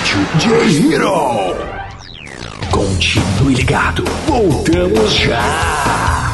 Rádio 0.00 0.26
J-Hero. 0.38 1.56
Continue 2.70 3.54
ligado. 3.54 4.02
Voltamos 4.26 5.12
já. 5.14 6.29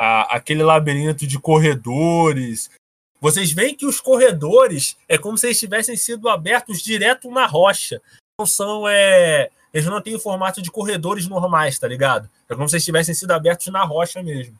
A- 0.00 0.36
aquele 0.36 0.62
labirinto 0.62 1.26
de 1.26 1.38
corredores. 1.38 2.70
Vocês 3.20 3.52
veem 3.52 3.74
que 3.74 3.84
os 3.84 4.00
corredores 4.00 4.96
é 5.06 5.18
como 5.18 5.36
se 5.36 5.46
eles 5.48 5.60
tivessem 5.60 5.94
sido 5.94 6.26
abertos 6.26 6.80
direto 6.80 7.30
na 7.30 7.44
rocha. 7.44 8.00
Não 8.38 8.46
são. 8.46 8.88
É, 8.88 9.50
eles 9.74 9.86
não 9.86 10.00
têm 10.00 10.14
o 10.14 10.20
formato 10.20 10.62
de 10.62 10.70
corredores 10.70 11.28
normais, 11.28 11.78
tá 11.78 11.86
ligado? 11.86 12.30
É 12.48 12.54
como 12.54 12.66
se 12.66 12.76
eles 12.76 12.84
tivessem 12.84 13.14
sido 13.14 13.30
abertos 13.32 13.66
na 13.66 13.84
rocha 13.84 14.22
mesmo. 14.22 14.58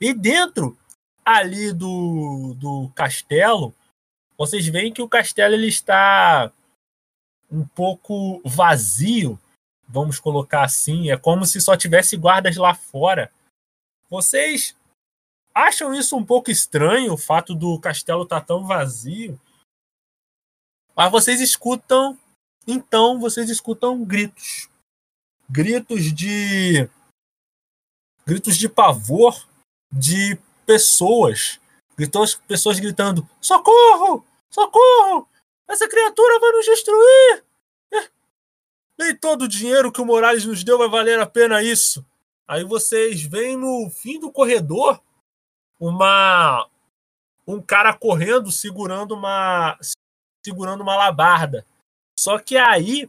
E 0.00 0.14
dentro 0.14 0.74
ali 1.22 1.70
do, 1.74 2.54
do 2.56 2.90
castelo, 2.94 3.74
vocês 4.38 4.66
veem 4.66 4.90
que 4.90 5.02
o 5.02 5.08
castelo 5.08 5.52
ele 5.52 5.68
está 5.68 6.50
um 7.52 7.66
pouco 7.66 8.40
vazio, 8.42 9.38
vamos 9.86 10.18
colocar 10.18 10.62
assim. 10.64 11.10
É 11.10 11.18
como 11.18 11.44
se 11.44 11.60
só 11.60 11.76
tivesse 11.76 12.16
guardas 12.16 12.56
lá 12.56 12.74
fora. 12.74 13.30
Vocês 14.10 14.76
acham 15.54 15.94
isso 15.94 16.16
um 16.16 16.26
pouco 16.26 16.50
estranho, 16.50 17.12
o 17.12 17.16
fato 17.16 17.54
do 17.54 17.78
castelo 17.78 18.24
estar 18.24 18.40
tão 18.40 18.66
vazio? 18.66 19.40
Mas 20.96 21.12
vocês 21.12 21.40
escutam, 21.40 22.18
então 22.66 23.20
vocês 23.20 23.48
escutam 23.48 24.04
gritos. 24.04 24.68
Gritos 25.48 26.12
de 26.12 26.90
gritos 28.26 28.56
de 28.56 28.68
pavor 28.68 29.48
de 29.92 30.36
pessoas. 30.66 31.60
Gritos, 31.96 32.34
pessoas 32.34 32.80
gritando: 32.80 33.28
"Socorro! 33.40 34.24
Socorro! 34.50 35.28
Essa 35.68 35.88
criatura 35.88 36.40
vai 36.40 36.50
nos 36.50 36.66
destruir! 36.66 37.44
Nem 38.98 39.16
todo 39.16 39.42
o 39.42 39.48
dinheiro 39.48 39.92
que 39.92 40.00
o 40.00 40.04
Morales 40.04 40.44
nos 40.44 40.64
deu 40.64 40.76
vai 40.76 40.88
valer 40.88 41.20
a 41.20 41.26
pena 41.26 41.62
isso. 41.62 42.04
Aí 42.50 42.64
vocês 42.64 43.22
veem 43.22 43.56
no 43.56 43.88
fim 43.88 44.18
do 44.18 44.32
corredor 44.32 45.00
uma 45.78 46.66
um 47.46 47.62
cara 47.62 47.92
correndo 47.94 48.50
segurando 48.50 49.14
uma 49.14 49.78
segurando 50.44 50.80
uma 50.80 50.96
labarda. 50.96 51.64
Só 52.18 52.40
que 52.40 52.56
aí 52.56 53.08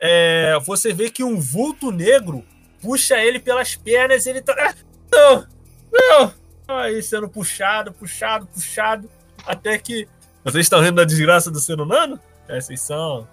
é, 0.00 0.56
você 0.60 0.92
vê 0.92 1.10
que 1.10 1.24
um 1.24 1.40
vulto 1.40 1.90
negro 1.90 2.46
puxa 2.80 3.18
ele 3.18 3.40
pelas 3.40 3.74
pernas 3.74 4.26
ele 4.26 4.40
tá. 4.40 4.54
Ah, 4.56 4.74
Não! 5.10 5.46
Não! 5.92 6.34
Aí 6.68 7.02
sendo 7.02 7.28
puxado, 7.28 7.92
puxado, 7.92 8.46
puxado. 8.46 9.10
Até 9.44 9.76
que. 9.76 10.06
Vocês 10.44 10.66
estão 10.66 10.80
rindo 10.80 10.94
da 10.94 11.04
desgraça 11.04 11.50
do 11.50 11.58
ser 11.58 11.80
humano? 11.80 12.20
É, 12.46 12.60
vocês 12.60 12.80
são. 12.80 13.26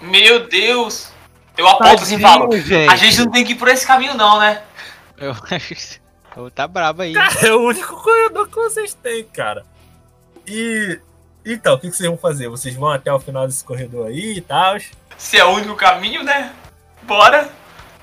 Meu 0.00 0.46
Deus! 0.48 1.11
Eu 1.56 1.68
aponto 1.68 2.02
assim 2.02 2.16
e 2.16 2.20
falo. 2.20 2.50
A 2.90 2.96
gente 2.96 3.18
não 3.20 3.30
tem 3.30 3.44
que 3.44 3.52
ir 3.52 3.56
por 3.56 3.68
esse 3.68 3.86
caminho, 3.86 4.14
não, 4.14 4.38
né? 4.38 4.62
Eu 5.18 5.32
acho 5.50 5.74
que 5.74 6.50
tá 6.54 6.66
brabo 6.66 7.02
aí. 7.02 7.12
Cara, 7.12 7.46
é 7.46 7.52
o 7.52 7.60
único 7.60 7.96
corredor 8.02 8.48
que 8.48 8.54
vocês 8.56 8.94
têm, 8.94 9.24
cara. 9.24 9.64
E. 10.46 10.98
Então, 11.44 11.74
o 11.74 11.78
que 11.78 11.90
que 11.90 11.96
vocês 11.96 12.08
vão 12.08 12.18
fazer? 12.18 12.48
Vocês 12.48 12.74
vão 12.74 12.88
até 12.88 13.12
o 13.12 13.18
final 13.18 13.46
desse 13.46 13.64
corredor 13.64 14.06
aí 14.06 14.36
e 14.36 14.40
tal? 14.40 14.76
Se 15.18 15.38
é 15.38 15.44
o 15.44 15.50
único 15.50 15.74
caminho, 15.74 16.22
né? 16.22 16.52
Bora! 17.02 17.50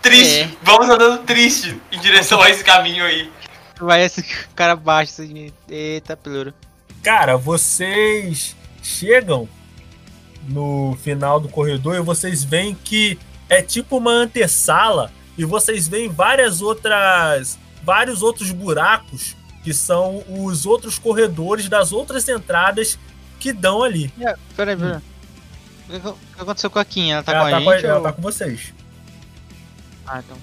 Triste! 0.02 0.42
É. 0.42 0.50
Vamos 0.62 0.90
andando 0.90 1.24
triste 1.24 1.80
em 1.92 2.00
direção 2.00 2.42
a 2.42 2.50
esse 2.50 2.64
caminho 2.64 3.06
aí. 3.06 3.32
Vai 3.80 4.04
esse 4.04 4.22
cara 4.56 4.76
baixo 4.76 5.14
assim. 5.14 5.54
Eita, 5.70 6.18
pluro. 6.18 6.54
Cara, 7.02 7.38
vocês 7.38 8.56
chegam 8.84 9.48
no 10.48 10.98
final 11.02 11.40
do 11.40 11.48
corredor 11.48 11.96
e 11.96 12.02
vocês 12.02 12.44
veem 12.44 12.76
que 12.76 13.18
é 13.50 13.62
tipo 13.62 13.98
uma 13.98 14.12
antessala 14.12 15.12
e 15.38 15.44
vocês 15.46 15.88
veem 15.88 16.08
várias 16.10 16.62
outras 16.62 17.58
vários 17.84 18.22
outros 18.22 18.52
buracos 18.52 19.36
que 19.64 19.74
são 19.74 20.24
os 20.30 20.66
outros 20.66 20.98
corredores 21.00 21.68
das 21.68 21.92
outras 21.92 22.28
entradas 22.30 22.98
que 23.40 23.52
dão 23.52 23.84
ali. 23.84 24.12
É, 24.20 24.36
Peraí, 24.56 24.76
peraí. 24.78 24.98
O 24.98 25.02
que- 25.92 26.08
O 26.08 26.14
que 26.36 26.42
aconteceu 26.42 26.70
com 26.70 26.80
a 26.80 26.86
Kim? 26.86 27.12
Ela 27.12 27.24
tá 27.24 27.32
ela, 27.34 27.42
com 27.42 27.48
a 27.48 27.52
tá 27.52 27.60
gente? 27.60 27.82
com, 27.82 27.88
ela 27.88 27.98
ou- 27.98 28.04
tá 28.04 28.12
com 28.14 28.22
vocês. 28.22 28.74
Ah, 30.06 30.20
então. 30.26 30.38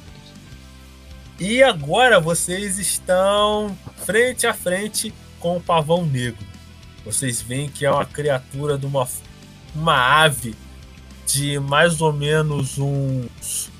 E 1.39 1.63
agora 1.63 2.19
vocês 2.19 2.79
estão 2.79 3.77
frente 4.05 4.47
a 4.47 4.55
frente 4.55 5.13
com 5.39 5.57
o 5.57 5.61
pavão 5.61 6.05
negro. 6.07 6.45
Vocês 7.05 7.41
veem 7.43 7.69
que 7.69 7.85
é 7.85 7.91
uma 7.91 8.05
criatura 8.07 8.77
de 8.79 8.87
uma, 8.87 9.07
uma 9.75 10.23
ave 10.23 10.55
de 11.27 11.59
mais 11.59 12.01
ou 12.01 12.13
menos 12.13 12.79
uns 12.79 13.71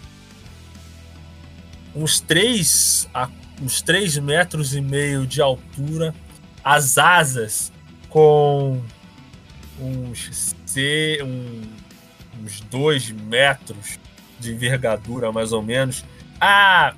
uns 1.95 2.21
3 2.21 3.09
a 3.15 3.29
uns 3.63 3.81
3 3.81 4.19
metros 4.19 4.75
e 4.75 4.81
meio 4.81 5.27
de 5.27 5.41
altura, 5.41 6.15
as 6.63 6.99
asas 6.99 7.73
com 8.11 8.83
uns, 9.81 10.55
C, 10.67 11.19
um, 11.23 11.63
uns 12.43 12.61
2 12.61 13.13
metros 13.13 13.99
de 14.39 14.53
envergadura, 14.53 15.33
mais 15.33 15.53
ou 15.53 15.63
menos. 15.63 16.05
A, 16.41 16.95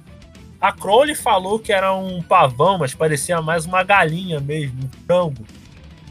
a 0.61 0.73
Crowley 0.73 1.15
falou 1.15 1.59
que 1.59 1.73
era 1.73 1.95
um 1.95 2.23
pavão, 2.23 2.79
mas 2.79 2.95
parecia 2.95 3.41
mais 3.41 3.67
uma 3.67 3.83
galinha 3.85 4.41
mesmo, 4.41 4.85
um 4.85 5.07
frango, 5.07 5.45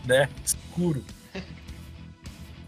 né? 0.05 0.29
Escuro. 0.45 1.03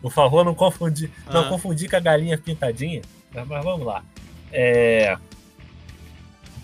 Por 0.01 0.11
favor, 0.11 0.45
não 0.45 0.55
confundir, 0.55 1.11
não 1.31 1.41
Ah. 1.41 1.49
confundir 1.49 1.89
com 1.89 1.95
a 1.95 1.99
galinha 1.99 2.37
pintadinha. 2.37 3.01
Mas, 3.33 3.47
mas 3.47 3.63
vamos 3.63 3.85
lá. 3.85 4.03
É... 4.51 5.17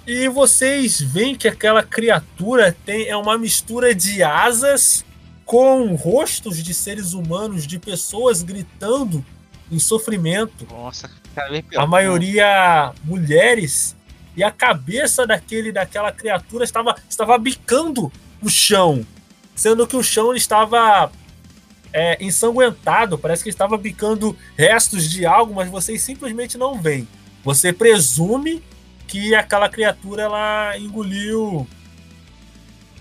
E 0.07 0.29
vocês 0.29 1.01
veem 1.01 1.35
que 1.35 1.47
aquela 1.47 1.81
criatura 1.81 2.75
tem 2.85 3.07
é 3.07 3.17
uma 3.17 3.37
mistura 3.37 3.93
de 3.93 4.21
asas 4.21 5.03
com 5.43 5.95
rostos 5.95 6.63
de 6.63 6.73
seres 6.73 7.13
humanos, 7.13 7.65
de 7.65 7.79
pessoas 7.79 8.41
gritando 8.43 9.25
em 9.71 9.79
sofrimento. 9.79 10.67
Nossa, 10.69 11.09
a 11.75 11.87
maioria 11.87 12.93
mulheres 13.03 13.95
e 14.37 14.43
a 14.43 14.51
cabeça 14.51 15.25
daquele 15.25 15.71
daquela 15.71 16.11
criatura 16.11 16.63
estava 16.63 16.95
estava 17.09 17.37
bicando 17.37 18.11
o 18.41 18.49
chão, 18.49 19.05
sendo 19.55 19.87
que 19.87 19.95
o 19.95 20.03
chão 20.03 20.35
estava 20.35 21.11
é, 21.95 22.17
ensanguentado, 22.19 23.17
parece 23.17 23.41
que 23.41 23.49
estava 23.49 23.77
bicando 23.77 24.35
restos 24.57 25.09
de 25.09 25.25
algo, 25.25 25.55
mas 25.55 25.69
vocês 25.69 26.01
simplesmente 26.01 26.57
não 26.57 26.77
veem. 26.77 27.07
Você 27.41 27.71
presume 27.71 28.61
que 29.07 29.33
aquela 29.33 29.69
criatura 29.69 30.23
ela 30.23 30.77
engoliu 30.77 31.65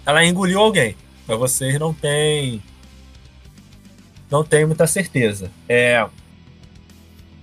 ela 0.06 0.24
engoliu 0.24 0.60
alguém, 0.60 0.96
mas 1.26 1.36
vocês 1.36 1.76
não 1.76 1.92
têm 1.92 2.62
não 4.30 4.44
tem 4.44 4.64
muita 4.64 4.86
certeza. 4.86 5.50
É 5.68 6.06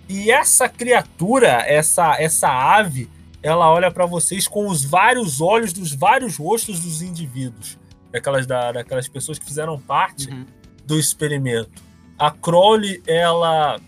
e 0.08 0.32
essa 0.32 0.70
criatura, 0.70 1.66
essa 1.68 2.16
essa 2.18 2.48
ave, 2.48 3.10
ela 3.44 3.70
olha 3.70 3.92
para 3.92 4.06
vocês 4.06 4.48
com 4.48 4.70
os 4.70 4.86
vários 4.86 5.42
olhos 5.42 5.74
dos 5.74 5.94
vários 5.94 6.38
rostos 6.38 6.80
dos 6.80 7.02
indivíduos, 7.02 7.78
daquelas 8.10 8.48
da, 8.48 8.72
daquelas 8.72 9.10
pessoas 9.10 9.38
que 9.38 9.44
fizeram 9.44 9.78
parte. 9.78 10.30
Uhum 10.30 10.61
do 10.86 11.00
experimento. 11.00 11.82
A 12.18 12.32
Crowley, 12.32 13.02
ela 13.08 13.80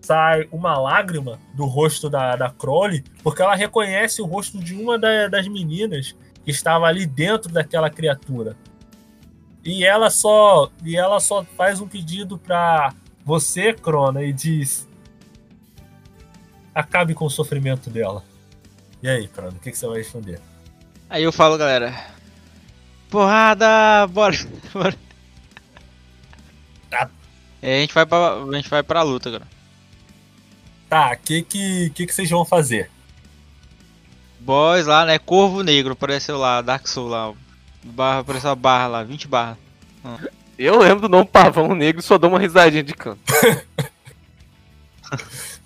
sai 0.00 0.48
uma 0.52 0.78
lágrima 0.78 1.38
do 1.52 1.66
rosto 1.66 2.08
da, 2.08 2.36
da 2.36 2.50
Crowley, 2.50 3.02
porque 3.22 3.42
ela 3.42 3.56
reconhece 3.56 4.22
o 4.22 4.26
rosto 4.26 4.58
de 4.58 4.74
uma 4.74 4.98
da, 4.98 5.26
das 5.28 5.48
meninas 5.48 6.14
que 6.44 6.50
estava 6.50 6.86
ali 6.86 7.06
dentro 7.06 7.52
daquela 7.52 7.90
criatura. 7.90 8.56
E 9.64 9.84
ela 9.84 10.10
só 10.10 10.70
e 10.84 10.96
ela 10.96 11.18
só 11.18 11.44
faz 11.56 11.80
um 11.80 11.88
pedido 11.88 12.38
para 12.38 12.94
você, 13.24 13.72
Crona, 13.72 14.22
e 14.22 14.32
diz: 14.32 14.88
acabe 16.72 17.14
com 17.14 17.24
o 17.24 17.30
sofrimento 17.30 17.90
dela. 17.90 18.22
E 19.02 19.08
aí, 19.08 19.26
Crona, 19.26 19.56
o 19.56 19.60
que, 19.60 19.72
que 19.72 19.78
você 19.78 19.86
vai 19.88 19.98
responder? 19.98 20.40
Aí 21.10 21.24
eu 21.24 21.32
falo, 21.32 21.58
galera. 21.58 21.92
Porrada, 23.10 24.06
bora, 24.06 24.36
bora. 24.72 25.05
Tá. 27.66 27.70
É, 27.70 27.78
a 27.78 27.80
gente 27.80 27.92
vai 27.92 28.06
pra, 28.06 28.34
a 28.34 28.56
gente 28.56 28.70
vai 28.70 28.82
pra 28.84 29.02
luta 29.02 29.28
agora. 29.28 29.48
Tá, 30.88 31.10
o 31.12 31.18
que, 31.18 31.42
que, 31.42 31.90
que, 31.90 32.06
que 32.06 32.14
vocês 32.14 32.30
vão 32.30 32.44
fazer? 32.44 32.88
Boys 34.38 34.86
lá, 34.86 35.04
né? 35.04 35.18
Corvo 35.18 35.64
Negro 35.64 35.94
apareceu 35.94 36.38
lá, 36.38 36.62
Dark 36.62 36.86
Soul 36.86 37.08
lá. 37.08 37.32
Barra, 37.82 38.20
apareceu 38.20 38.50
a 38.50 38.54
barra 38.54 38.86
lá, 38.86 39.02
20 39.02 39.26
barras. 39.26 39.58
Ah. 40.04 40.16
Eu 40.56 40.78
lembro 40.78 41.00
do 41.00 41.08
nome 41.08 41.26
Pavão 41.26 41.74
Negro 41.74 42.00
e 42.00 42.04
só 42.04 42.16
dou 42.16 42.30
uma 42.30 42.38
risadinha 42.38 42.84
de 42.84 42.94
canto. 42.94 43.20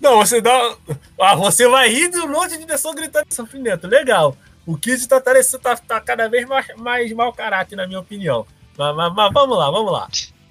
Não, 0.01 0.17
você 0.17 0.41
dá. 0.41 0.75
Ah, 1.19 1.35
você 1.35 1.67
vai 1.67 1.87
rir 1.87 2.09
de 2.09 2.17
um 2.17 2.27
monte 2.27 2.57
de 2.57 2.65
pessoa 2.65 2.95
gritando 2.95 3.27
de 3.27 3.35
sofrimento. 3.35 3.87
Legal. 3.87 4.35
O 4.65 4.75
Kid 4.75 5.07
tá, 5.07 5.21
tá, 5.21 5.33
tá 5.75 6.01
cada 6.01 6.27
vez 6.27 6.47
mais, 6.47 6.65
mais 6.77 7.13
mau 7.13 7.31
caráter, 7.31 7.75
na 7.75 7.85
minha 7.85 7.99
opinião. 7.99 8.47
Mas, 8.75 8.95
mas, 8.95 9.13
mas 9.13 9.31
vamos 9.31 9.57
lá, 9.57 9.69
vamos 9.69 9.91
lá. 9.91 10.07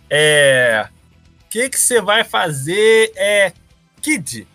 É. 0.08 0.88
O 1.50 1.52
que 1.52 1.68
que 1.68 1.80
você 1.80 2.00
vai 2.00 2.22
fazer, 2.22 3.10
é. 3.16 3.52
Kid? 4.00 4.46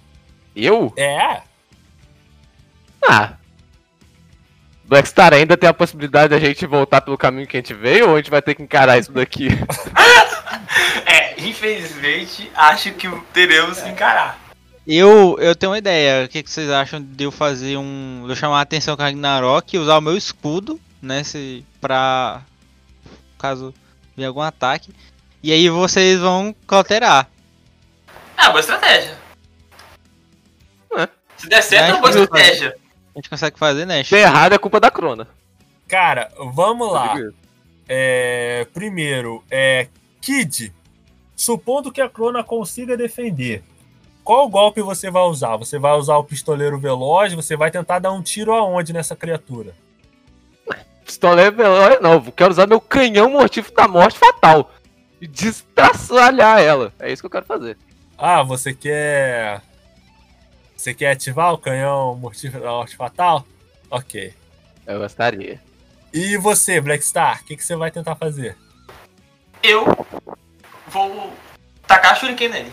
Eu? 0.55 0.93
É. 0.95 1.41
Ah. 3.05 3.33
Blackstar 4.85 5.33
ainda 5.33 5.57
tem 5.57 5.67
a 5.67 5.73
possibilidade 5.73 6.29
de 6.29 6.35
a 6.35 6.39
gente 6.39 6.65
voltar 6.65 7.01
pelo 7.01 7.17
caminho 7.17 7.47
que 7.47 7.57
a 7.57 7.59
gente 7.59 7.73
veio 7.73 8.07
ou 8.07 8.15
a 8.15 8.17
gente 8.19 8.31
vai 8.31 8.41
ter 8.41 8.55
que 8.55 8.63
encarar 8.63 8.97
isso 8.97 9.11
daqui? 9.11 9.49
é, 11.05 11.37
infelizmente, 11.41 12.49
acho 12.55 12.93
que 12.93 13.09
teremos 13.33 13.81
que 13.81 13.89
encarar. 13.89 14.39
Eu, 14.87 15.35
eu 15.41 15.53
tenho 15.53 15.73
uma 15.73 15.77
ideia. 15.77 16.23
O 16.23 16.29
que, 16.29 16.41
que 16.41 16.49
vocês 16.49 16.69
acham 16.69 17.01
de 17.01 17.25
eu 17.25 17.31
fazer 17.31 17.75
um. 17.75 18.21
De 18.23 18.31
eu 18.31 18.35
chamar 18.37 18.59
a 18.59 18.61
atenção 18.61 18.95
com 18.95 19.01
a 19.01 19.05
Ragnarok 19.05 19.75
e 19.75 19.79
usar 19.79 19.97
o 19.97 20.01
meu 20.01 20.15
escudo, 20.15 20.79
né? 21.01 21.25
Se, 21.25 21.65
pra. 21.81 22.41
Caso 23.37 23.73
venha 24.15 24.29
algum 24.29 24.39
ataque. 24.39 24.93
E 25.45 25.53
aí 25.53 25.69
vocês 25.69 26.19
vão 26.19 26.55
cauterar. 26.65 27.29
É, 28.35 28.47
boa 28.47 28.59
estratégia. 28.59 29.15
É. 30.97 31.07
Se 31.37 31.47
der 31.47 31.61
certo, 31.61 31.89
é 31.89 31.93
uma 31.93 32.01
boa 32.01 32.09
estratégia. 32.09 32.75
A 33.13 33.19
gente 33.19 33.29
consegue 33.29 33.59
fazer, 33.59 33.85
né? 33.85 34.03
Se 34.03 34.15
errado 34.15 34.53
é 34.53 34.57
culpa 34.57 34.79
da 34.79 34.89
Crona. 34.89 35.27
Cara, 35.87 36.31
vamos 36.51 36.91
lá. 36.91 37.13
É, 37.87 38.65
primeiro, 38.73 39.43
é, 39.51 39.87
Kid, 40.19 40.73
supondo 41.35 41.91
que 41.91 42.01
a 42.01 42.09
Crona 42.09 42.43
consiga 42.43 42.97
defender, 42.97 43.63
qual 44.23 44.49
golpe 44.49 44.81
você 44.81 45.11
vai 45.11 45.21
usar? 45.25 45.57
Você 45.57 45.77
vai 45.77 45.93
usar 45.95 46.17
o 46.17 46.23
pistoleiro 46.23 46.79
veloz? 46.79 47.33
Você 47.33 47.55
vai 47.55 47.69
tentar 47.69 47.99
dar 47.99 48.11
um 48.11 48.23
tiro 48.23 48.51
aonde 48.51 48.91
nessa 48.91 49.15
criatura? 49.15 49.75
Pistoleiro 51.05 51.55
veloz, 51.55 52.01
não. 52.01 52.19
Quero 52.19 52.49
usar 52.49 52.65
meu 52.65 52.81
canhão 52.81 53.29
mortífero 53.29 53.75
da 53.75 53.87
morte 53.87 54.17
fatal 54.17 54.71
e 55.19 55.27
destraçalhar 55.27 56.59
ela. 56.59 56.93
É 56.99 57.11
isso 57.11 57.21
que 57.21 57.25
eu 57.25 57.31
quero 57.31 57.45
fazer. 57.45 57.77
Ah, 58.17 58.43
você 58.43 58.73
quer. 58.73 59.61
Você 60.75 60.93
quer 60.93 61.11
ativar 61.11 61.53
o 61.53 61.57
canhão 61.57 62.15
mortífero 62.15 62.63
da 62.63 62.69
morte 62.69 62.95
fatal? 62.95 63.45
Ok. 63.89 64.33
Eu 64.85 64.99
gostaria. 64.99 65.59
E 66.13 66.37
você, 66.37 66.79
Blackstar, 66.79 67.41
o 67.41 67.45
que, 67.45 67.57
que 67.57 67.63
você 67.63 67.75
vai 67.75 67.91
tentar 67.91 68.15
fazer? 68.15 68.57
Eu 69.63 69.85
vou 70.87 71.33
tacar 71.87 72.13
a 72.13 72.15
Shuriken 72.15 72.49
nele. 72.49 72.71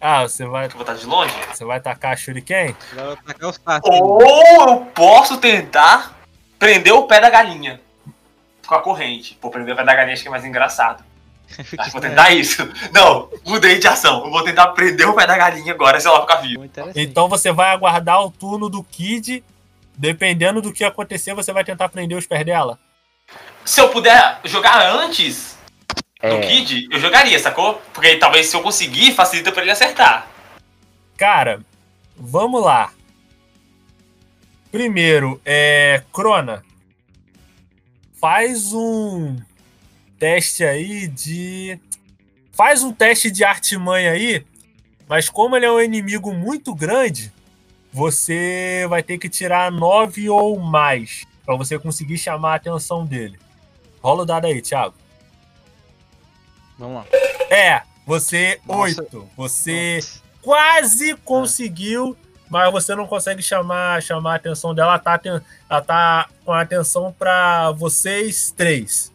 Ah, 0.00 0.22
você 0.22 0.44
vai. 0.44 0.66
Eu 0.66 0.70
vou 0.70 0.82
estar 0.82 0.94
de 0.94 1.06
longe? 1.06 1.34
Você 1.50 1.64
vai 1.64 1.80
tacar 1.80 2.12
a 2.12 2.16
Shuriken? 2.16 2.76
Vai 2.94 3.16
tacar 3.16 3.50
os 3.50 3.60
Ou 3.84 4.20
eu 4.20 4.80
posso 4.86 5.38
tentar 5.38 6.14
prender 6.58 6.92
o 6.92 7.06
pé 7.06 7.20
da 7.20 7.30
galinha 7.30 7.80
com 8.66 8.74
a 8.74 8.82
corrente. 8.82 9.34
Pô, 9.40 9.50
prender 9.50 9.74
o 9.74 9.76
pé 9.76 9.84
da 9.84 9.94
galinha 9.94 10.14
acho 10.14 10.22
que 10.22 10.28
é 10.28 10.30
mais 10.30 10.44
engraçado. 10.44 11.04
Ah, 11.78 11.88
vou 11.90 12.00
tentar 12.00 12.30
isso. 12.30 12.68
Não, 12.92 13.28
mudei 13.44 13.78
de 13.78 13.86
ação. 13.86 14.24
Eu 14.24 14.30
vou 14.30 14.42
tentar 14.42 14.68
prender 14.68 15.08
o 15.08 15.14
pé 15.14 15.26
da 15.26 15.36
galinha 15.36 15.72
agora 15.72 16.00
se 16.00 16.06
ela 16.06 16.20
ficar 16.22 16.36
viva. 16.36 16.68
Então 16.94 17.28
você 17.28 17.52
vai 17.52 17.70
aguardar 17.70 18.22
o 18.22 18.30
turno 18.30 18.68
do 18.68 18.82
Kid. 18.82 19.44
Dependendo 19.96 20.60
do 20.60 20.72
que 20.72 20.82
acontecer, 20.82 21.34
você 21.34 21.52
vai 21.52 21.62
tentar 21.62 21.88
prender 21.88 22.18
os 22.18 22.26
pés 22.26 22.44
dela. 22.44 22.78
Se 23.64 23.80
eu 23.80 23.88
puder 23.90 24.40
jogar 24.44 24.84
antes 24.96 25.56
é. 26.20 26.30
do 26.30 26.46
Kid, 26.46 26.88
eu 26.90 26.98
jogaria, 26.98 27.38
sacou? 27.38 27.80
Porque 27.92 28.16
talvez 28.16 28.46
se 28.46 28.56
eu 28.56 28.60
conseguir, 28.60 29.12
facilita 29.12 29.52
para 29.52 29.62
ele 29.62 29.70
acertar. 29.70 30.26
Cara, 31.16 31.60
vamos 32.16 32.60
lá. 32.60 32.90
Primeiro, 34.72 35.40
é. 35.44 36.02
Crona. 36.12 36.64
Faz 38.20 38.72
um 38.72 39.36
teste 40.18 40.64
aí 40.64 41.06
de. 41.06 41.78
Faz 42.52 42.82
um 42.82 42.92
teste 42.92 43.30
de 43.30 43.44
artimanha 43.44 44.12
aí, 44.12 44.44
mas 45.08 45.28
como 45.28 45.56
ele 45.56 45.66
é 45.66 45.72
um 45.72 45.80
inimigo 45.80 46.32
muito 46.32 46.74
grande, 46.74 47.32
você 47.92 48.86
vai 48.88 49.02
ter 49.02 49.18
que 49.18 49.28
tirar 49.28 49.70
9 49.70 50.28
ou 50.30 50.58
mais 50.58 51.24
para 51.44 51.56
você 51.56 51.78
conseguir 51.78 52.18
chamar 52.18 52.52
a 52.52 52.56
atenção 52.56 53.04
dele. 53.04 53.38
Rola 54.02 54.22
o 54.22 54.26
dado 54.26 54.46
aí, 54.46 54.60
Thiago. 54.60 54.94
Vamos 56.78 56.96
lá. 56.96 57.06
É, 57.50 57.82
você 58.06 58.60
Nossa. 58.66 59.02
8. 59.02 59.30
Você 59.36 59.96
Nossa. 59.96 60.22
quase 60.42 61.14
conseguiu, 61.24 62.16
mas 62.50 62.72
você 62.72 62.94
não 62.94 63.06
consegue 63.06 63.42
chamar, 63.42 64.02
chamar 64.02 64.32
a 64.32 64.36
atenção 64.36 64.74
dela. 64.74 64.90
Ela 64.90 64.98
tá, 64.98 65.20
ela 65.70 65.82
tá 65.82 66.28
com 66.44 66.52
a 66.52 66.60
atenção 66.60 67.14
para 67.16 67.70
vocês 67.72 68.52
três. 68.56 69.13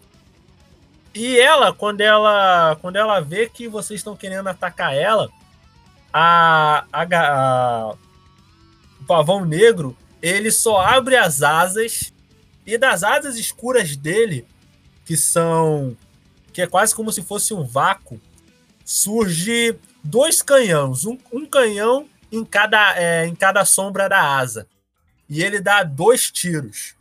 E 1.19 1.37
ela, 1.37 1.73
quando 1.73 1.99
ela, 1.99 2.77
quando 2.79 2.95
ela 2.95 3.19
vê 3.19 3.49
que 3.49 3.67
vocês 3.67 3.99
estão 3.99 4.15
querendo 4.15 4.47
atacar 4.47 4.95
ela, 4.95 5.29
a, 6.13 6.85
a, 6.93 7.03
a, 7.03 7.95
o 9.01 9.05
pavão 9.05 9.43
negro 9.43 9.97
ele 10.21 10.49
só 10.49 10.79
abre 10.79 11.17
as 11.17 11.43
asas 11.43 12.13
e 12.65 12.77
das 12.77 13.03
asas 13.03 13.35
escuras 13.35 13.97
dele, 13.97 14.47
que 15.03 15.17
são 15.17 15.97
que 16.53 16.61
é 16.61 16.67
quase 16.67 16.95
como 16.95 17.11
se 17.11 17.21
fosse 17.21 17.53
um 17.53 17.65
vácuo, 17.65 18.21
surge 18.85 19.77
dois 20.01 20.41
canhões, 20.41 21.05
um, 21.05 21.17
um 21.33 21.45
canhão 21.45 22.07
em 22.31 22.45
cada, 22.45 22.97
é, 22.97 23.27
em 23.27 23.35
cada 23.35 23.65
sombra 23.65 24.07
da 24.07 24.37
asa. 24.37 24.65
E 25.29 25.43
ele 25.43 25.59
dá 25.59 25.83
dois 25.83 26.31
tiros. 26.31 26.95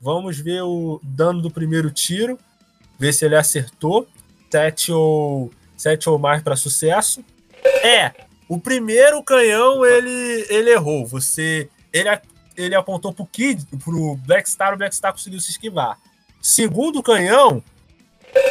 Vamos 0.00 0.38
ver 0.38 0.62
o 0.62 0.98
dano 1.02 1.42
do 1.42 1.50
primeiro 1.50 1.90
tiro 1.90 2.38
ver 3.00 3.12
se 3.12 3.24
ele 3.24 3.34
acertou. 3.34 4.06
Sete 4.50 4.92
ou, 4.92 5.50
sete 5.76 6.08
ou 6.08 6.18
mais 6.18 6.42
para 6.42 6.54
sucesso. 6.54 7.24
É, 7.82 8.12
o 8.48 8.60
primeiro 8.60 9.22
canhão 9.22 9.84
ele, 9.84 10.46
ele 10.48 10.70
errou. 10.70 11.06
Você 11.06 11.68
ele, 11.92 12.08
ele 12.56 12.74
apontou 12.74 13.12
pro 13.12 13.26
Kid, 13.26 13.64
pro 13.82 14.16
Blackstar, 14.16 14.74
o 14.74 14.76
Blackstar 14.76 15.12
conseguiu 15.12 15.40
se 15.40 15.50
esquivar. 15.50 15.98
Segundo 16.40 17.02
canhão, 17.02 17.62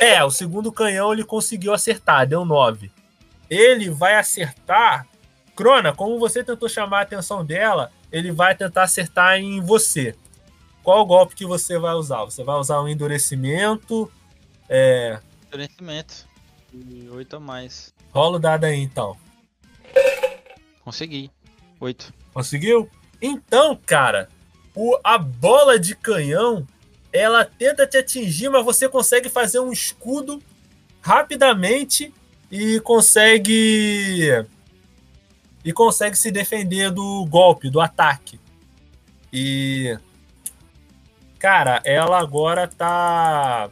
É, 0.02 0.24
o 0.24 0.32
segundo 0.32 0.72
canhão 0.72 1.14
ele 1.14 1.24
conseguiu 1.24 1.74
acertar, 1.74 2.28
deu 2.28 2.44
9. 2.44 2.92
Ele 3.50 3.90
vai 3.90 4.16
acertar. 4.16 5.08
Crona, 5.56 5.94
como 5.94 6.20
você 6.20 6.44
tentou 6.44 6.70
chamar 6.70 7.00
a 7.00 7.02
atenção 7.02 7.46
dela, 7.46 7.92
ele 8.12 8.32
vai 8.32 8.56
tentar 8.56 8.84
acertar 8.84 9.38
em 9.38 9.62
você. 9.62 10.16
Qual 10.84 11.02
o 11.02 11.06
golpe 11.06 11.36
que 11.36 11.46
você 11.46 11.78
vai 11.78 11.94
usar? 11.94 12.24
Você 12.26 12.44
vai 12.44 12.56
usar 12.56 12.82
um 12.82 12.88
endurecimento. 12.88 14.12
É, 14.70 15.20
Endurecimento. 15.48 16.28
E 16.72 17.10
8 17.10 17.36
a 17.36 17.40
mais. 17.40 17.94
rola 18.12 18.38
o 18.38 18.40
dado 18.40 18.66
aí 18.66 18.80
então. 18.80 19.18
Consegui. 20.84 21.32
8. 21.80 22.14
Conseguiu? 22.32 22.90
Então, 23.20 23.76
cara, 23.86 24.30
o, 24.76 24.98
a 25.04 25.18
bola 25.18 25.80
de 25.80 25.96
canhão 25.96 26.68
ela 27.12 27.44
tenta 27.44 27.88
te 27.88 27.98
atingir, 27.98 28.50
mas 28.50 28.64
você 28.64 28.88
consegue 28.88 29.30
fazer 29.30 29.60
um 29.60 29.72
escudo 29.72 30.42
rapidamente 31.02 32.14
e 32.52 32.80
consegue 32.82 34.46
e 35.66 35.74
consegue 35.74 36.16
se 36.16 36.30
defender 36.32 36.92
do 36.92 37.26
golpe, 37.26 37.70
do 37.70 37.82
ataque. 37.82 38.40
E 39.34 39.98
cara, 41.40 41.82
ela 41.84 42.20
agora 42.20 42.68
tá 42.68 43.70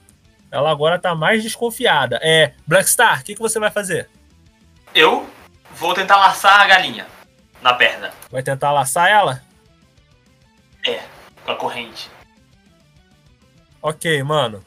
ela 0.52 0.72
agora 0.72 1.00
tá 1.00 1.14
mais 1.16 1.44
desconfiada. 1.44 2.20
É, 2.22 2.54
Blackstar, 2.66 3.22
o 3.22 3.24
que, 3.24 3.36
que 3.36 3.42
você 3.42 3.60
vai 3.60 3.72
fazer? 3.72 4.10
Eu 4.94 5.30
vou 5.76 5.94
tentar 5.94 6.18
laçar 6.18 6.62
a 6.62 6.68
galinha 6.68 7.08
na 7.62 7.74
perna. 7.74 8.12
Vai 8.32 8.42
tentar 8.42 8.72
laçar 8.72 9.10
ela? 9.10 9.44
É, 10.86 11.02
com 11.46 11.52
a 11.52 11.56
corrente. 11.56 12.10
Ok, 13.82 14.24
mano. 14.24 14.64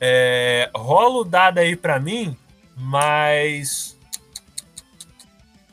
É, 0.00 0.70
rola 0.74 1.18
o 1.18 1.24
dado 1.24 1.58
aí 1.58 1.76
pra 1.76 2.00
mim, 2.00 2.36
mas. 2.76 3.98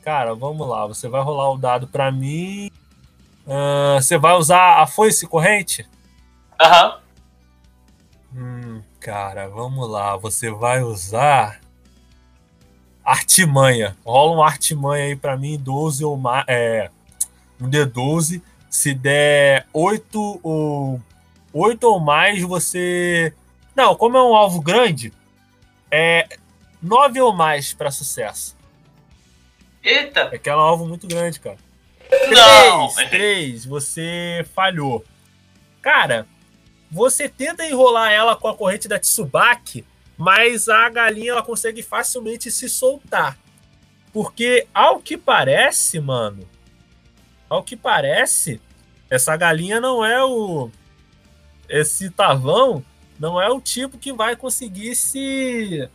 Cara, 0.03 0.33
vamos 0.35 0.67
lá. 0.67 0.85
Você 0.87 1.07
vai 1.07 1.21
rolar 1.21 1.51
o 1.51 1.57
dado 1.57 1.87
pra 1.87 2.11
mim. 2.11 2.71
Ah, 3.47 3.97
você 4.01 4.17
vai 4.17 4.33
usar 4.33 4.81
a 4.81 4.87
foice 4.87 5.25
corrente? 5.25 5.87
Aham. 6.59 6.99
Hum, 8.35 8.81
cara, 8.99 9.47
vamos 9.47 9.89
lá. 9.89 10.15
Você 10.17 10.49
vai 10.49 10.81
usar. 10.81 11.59
Artimanha. 13.03 13.95
Rola 14.05 14.37
um 14.37 14.43
artimanha 14.43 15.05
aí 15.05 15.15
pra 15.15 15.37
mim, 15.37 15.57
12 15.57 16.03
ou 16.03 16.17
mais. 16.17 16.45
É. 16.47 16.89
Um 17.59 17.69
D12. 17.69 18.41
Se 18.69 18.93
der 18.93 19.65
8 19.73 20.39
ou. 20.43 21.01
8 21.53 21.83
ou 21.83 21.99
mais, 21.99 22.41
você. 22.43 23.33
Não, 23.75 23.95
como 23.95 24.17
é 24.17 24.23
um 24.23 24.35
alvo 24.35 24.61
grande, 24.61 25.13
é 25.89 26.27
9 26.81 27.21
ou 27.21 27.33
mais 27.33 27.73
pra 27.73 27.91
sucesso. 27.91 28.55
Eita! 29.83 30.29
É 30.31 30.37
que 30.37 30.49
é 30.49 30.55
um 30.55 30.59
alvo 30.59 30.85
muito 30.85 31.07
grande, 31.07 31.39
cara. 31.39 31.57
Não! 32.29 32.87
3, 32.93 33.09
3, 33.09 33.65
você 33.65 34.45
falhou. 34.53 35.03
Cara, 35.81 36.27
você 36.89 37.27
tenta 37.27 37.65
enrolar 37.65 38.11
ela 38.11 38.35
com 38.35 38.47
a 38.47 38.55
corrente 38.55 38.87
da 38.87 38.99
Tsubaki, 38.99 39.85
mas 40.17 40.69
a 40.69 40.89
galinha 40.89 41.31
ela 41.31 41.43
consegue 41.43 41.83
facilmente 41.83 42.49
se 42.49 42.69
soltar. 42.69 43.37
Porque, 44.11 44.65
ao 44.73 44.99
que 44.99 45.17
parece, 45.17 45.99
mano, 45.99 46.47
ao 47.49 47.61
que 47.61 47.75
parece, 47.75 48.59
essa 49.09 49.35
galinha 49.35 49.79
não 49.79 50.03
é 50.03 50.23
o. 50.23 50.69
Esse 51.69 52.09
tavão 52.09 52.83
não 53.19 53.41
é 53.41 53.49
o 53.49 53.61
tipo 53.61 53.97
que 53.97 54.13
vai 54.13 54.35
conseguir 54.35 54.95
se. 54.95 55.89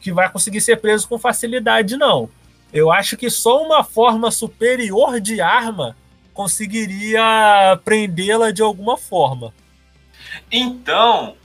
que 0.00 0.12
vai 0.12 0.30
conseguir 0.30 0.60
ser 0.60 0.76
preso 0.76 1.08
com 1.08 1.18
facilidade, 1.18 1.96
não. 1.96 2.30
Eu 2.72 2.92
acho 2.92 3.16
que 3.16 3.30
só 3.30 3.62
uma 3.62 3.82
forma 3.82 4.30
superior 4.30 5.20
de 5.20 5.40
arma 5.40 5.96
conseguiria 6.34 7.80
prendê-la 7.84 8.50
de 8.50 8.62
alguma 8.62 8.96
forma. 8.96 9.54
Então, 10.50 11.36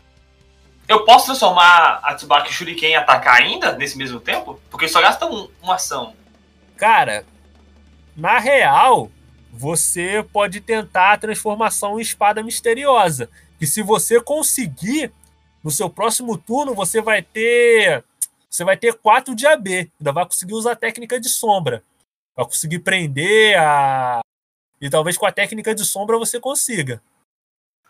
eu 0.88 1.06
posso 1.06 1.26
transformar 1.28 2.00
a 2.04 2.16
Tsubaki 2.16 2.54
Shuriken 2.54 2.90
em 2.92 2.96
atacar 2.96 3.36
ainda 3.36 3.74
nesse 3.74 3.98
mesmo 3.98 4.20
tempo? 4.20 4.60
Porque 4.70 4.88
só 4.88 5.02
gasta 5.02 5.26
um- 5.26 5.50
uma 5.62 5.76
ação. 5.76 6.14
Cara, 6.78 7.26
na 8.16 8.40
real, 8.40 9.10
você 9.52 10.26
pode 10.34 10.62
tentar 10.62 11.14
a 11.14 11.18
transformação 11.18 12.00
em 12.00 12.02
espada 12.02 12.44
misteriosa. 12.44 13.30
E 13.60 13.68
se 13.68 13.82
você 13.82 14.20
conseguir, 14.20 15.12
no 15.64 15.70
seu 15.70 15.90
próximo 15.90 16.38
turno 16.38 16.74
você 16.74 17.02
vai 17.02 17.22
ter. 17.22 18.04
Você 18.50 18.64
vai 18.66 18.76
ter 18.76 18.94
4 18.94 19.34
de 19.36 19.46
AB. 19.48 19.92
Ainda 20.00 20.12
vai 20.12 20.26
conseguir 20.26 20.54
usar 20.54 20.72
a 20.74 20.76
técnica 20.76 21.20
de 21.20 21.30
sombra. 21.30 21.84
Vai 22.36 22.46
conseguir 22.46 22.80
prender 22.80 23.58
a. 23.58 24.22
E 24.82 24.90
talvez 24.90 25.18
com 25.18 25.26
a 25.26 25.32
técnica 25.32 25.76
de 25.76 25.86
sombra 25.86 26.18
você 26.18 26.40
consiga. 26.40 27.02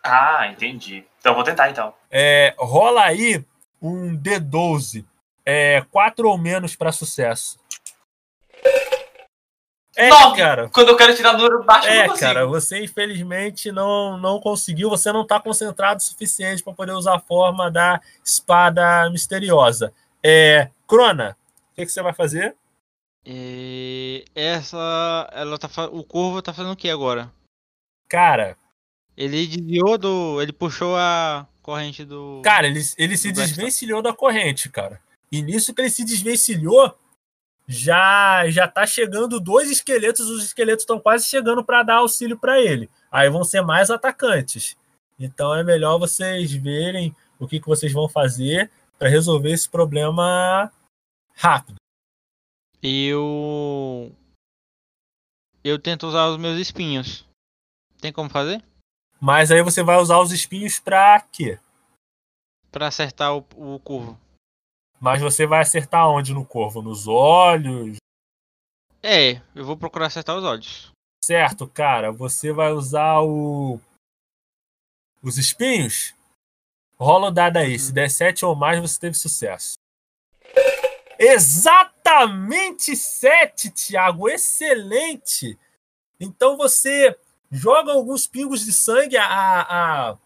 Ah, 0.02 0.48
entendi. 0.48 1.04
Então 1.18 1.32
eu 1.32 1.36
vou 1.36 1.44
tentar 1.44 1.70
então. 1.70 1.94
É, 2.10 2.54
rola 2.58 3.04
aí 3.04 3.44
um 3.80 4.16
D12. 4.16 5.04
É, 5.44 5.82
4 5.90 6.28
ou 6.28 6.38
menos 6.38 6.76
para 6.76 6.92
sucesso. 6.92 7.58
É, 9.94 10.08
Nove! 10.08 10.38
cara. 10.38 10.70
Quando 10.70 10.88
eu 10.88 10.96
quero 10.96 11.14
tirar 11.14 11.34
número 11.34 11.62
baixo, 11.64 11.86
eu 11.88 11.92
É, 11.92 12.18
cara, 12.18 12.46
você 12.46 12.82
infelizmente 12.82 13.70
não, 13.70 14.16
não 14.16 14.40
conseguiu, 14.40 14.88
você 14.88 15.12
não 15.12 15.26
tá 15.26 15.38
concentrado 15.38 16.00
o 16.00 16.02
suficiente 16.02 16.62
para 16.62 16.72
poder 16.72 16.92
usar 16.92 17.16
a 17.16 17.20
forma 17.20 17.70
da 17.70 18.00
espada 18.24 19.10
misteriosa. 19.10 19.92
É, 20.24 20.70
Crona, 20.88 21.36
o 21.72 21.74
que, 21.74 21.84
que 21.84 21.92
você 21.92 22.00
vai 22.00 22.14
fazer? 22.14 22.56
E 23.24 24.24
essa. 24.34 25.28
Ela 25.32 25.58
tá 25.58 25.68
O 25.86 26.02
corvo 26.02 26.42
tá 26.42 26.52
fazendo 26.52 26.72
o 26.72 26.76
que 26.76 26.90
agora? 26.90 27.30
Cara, 28.08 28.56
Ele 29.16 29.46
desviou 29.46 29.98
do. 29.98 30.40
Ele 30.40 30.52
puxou 30.52 30.96
a 30.96 31.46
corrente 31.60 32.04
do. 32.04 32.40
cara, 32.44 32.66
ele, 32.66 32.80
ele 32.98 33.16
se 33.16 33.32
desvencilhou 33.32 34.02
da 34.02 34.12
corrente, 34.12 34.68
cara. 34.68 35.00
E 35.30 35.40
nisso 35.42 35.72
que 35.74 35.80
ele 35.80 35.90
se 35.90 36.04
desvencilhou, 36.04 36.94
já 37.66 38.48
já 38.50 38.66
tá 38.68 38.86
chegando 38.86 39.40
dois 39.40 39.70
esqueletos, 39.70 40.28
os 40.28 40.44
esqueletos 40.44 40.82
estão 40.82 40.98
quase 41.00 41.26
chegando 41.26 41.64
para 41.64 41.82
dar 41.82 41.96
auxílio 41.96 42.38
para 42.38 42.60
ele. 42.60 42.90
Aí 43.10 43.30
vão 43.30 43.44
ser 43.44 43.62
mais 43.62 43.90
atacantes. 43.90 44.76
Então 45.18 45.54
é 45.54 45.62
melhor 45.62 45.98
vocês 45.98 46.52
verem 46.52 47.14
o 47.38 47.46
que, 47.46 47.60
que 47.60 47.66
vocês 47.66 47.92
vão 47.92 48.08
fazer 48.08 48.70
para 48.98 49.08
resolver 49.08 49.52
esse 49.52 49.68
problema 49.68 50.70
rápido. 51.34 51.76
Eu. 52.82 54.12
Eu 55.62 55.78
tento 55.78 56.06
usar 56.06 56.28
os 56.28 56.38
meus 56.38 56.58
espinhos. 56.58 57.24
Tem 58.00 58.12
como 58.12 58.28
fazer? 58.28 58.62
Mas 59.24 59.52
aí 59.52 59.62
você 59.62 59.84
vai 59.84 59.98
usar 59.98 60.18
os 60.18 60.32
espinhos 60.32 60.80
para 60.80 61.20
quê? 61.20 61.56
Pra 62.72 62.88
acertar 62.88 63.36
o, 63.36 63.46
o 63.54 63.78
corvo. 63.78 64.18
Mas 65.00 65.22
você 65.22 65.46
vai 65.46 65.60
acertar 65.60 66.08
onde 66.08 66.34
no 66.34 66.44
corvo? 66.44 66.82
Nos 66.82 67.06
olhos? 67.06 67.98
É, 69.00 69.40
eu 69.54 69.64
vou 69.64 69.76
procurar 69.76 70.06
acertar 70.06 70.36
os 70.36 70.42
olhos. 70.42 70.90
Certo, 71.24 71.68
cara. 71.68 72.10
Você 72.10 72.52
vai 72.52 72.72
usar 72.72 73.20
o 73.20 73.80
os 75.22 75.38
espinhos? 75.38 76.12
Rola 76.98 77.28
o 77.28 77.30
dado 77.30 77.58
aí. 77.58 77.78
Se 77.78 77.92
der 77.92 78.10
7 78.10 78.44
ou 78.44 78.56
mais, 78.56 78.80
você 78.80 78.98
teve 78.98 79.14
sucesso. 79.14 79.74
Exatamente 81.16 82.96
7, 82.96 83.70
Thiago. 83.70 84.28
Excelente. 84.28 85.56
Então 86.18 86.56
você 86.56 87.16
joga 87.52 87.92
alguns 87.92 88.26
pingos 88.26 88.64
de 88.64 88.72
sangue. 88.72 89.16
A, 89.16 89.26
a, 89.26 90.18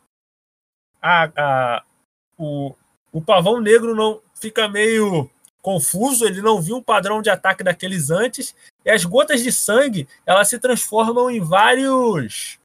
a, 1.02 1.33
a- 1.37 1.85
o, 2.38 2.75
o 3.12 3.21
pavão 3.21 3.61
negro 3.61 3.95
não 3.95 4.23
fica 4.35 4.68
meio 4.68 5.28
confuso. 5.61 6.25
Ele 6.25 6.40
não 6.40 6.62
viu 6.62 6.76
um 6.76 6.83
padrão 6.83 7.21
de 7.21 7.28
ataque 7.28 7.64
daqueles 7.64 8.11
antes. 8.11 8.54
E 8.85 8.90
as 8.90 9.04
gotas 9.04 9.42
de 9.42 9.50
sangue 9.50 10.09
elas 10.25 10.49
se 10.49 10.59
transformam 10.59 11.28
em 11.30 11.40
vários 11.40 12.59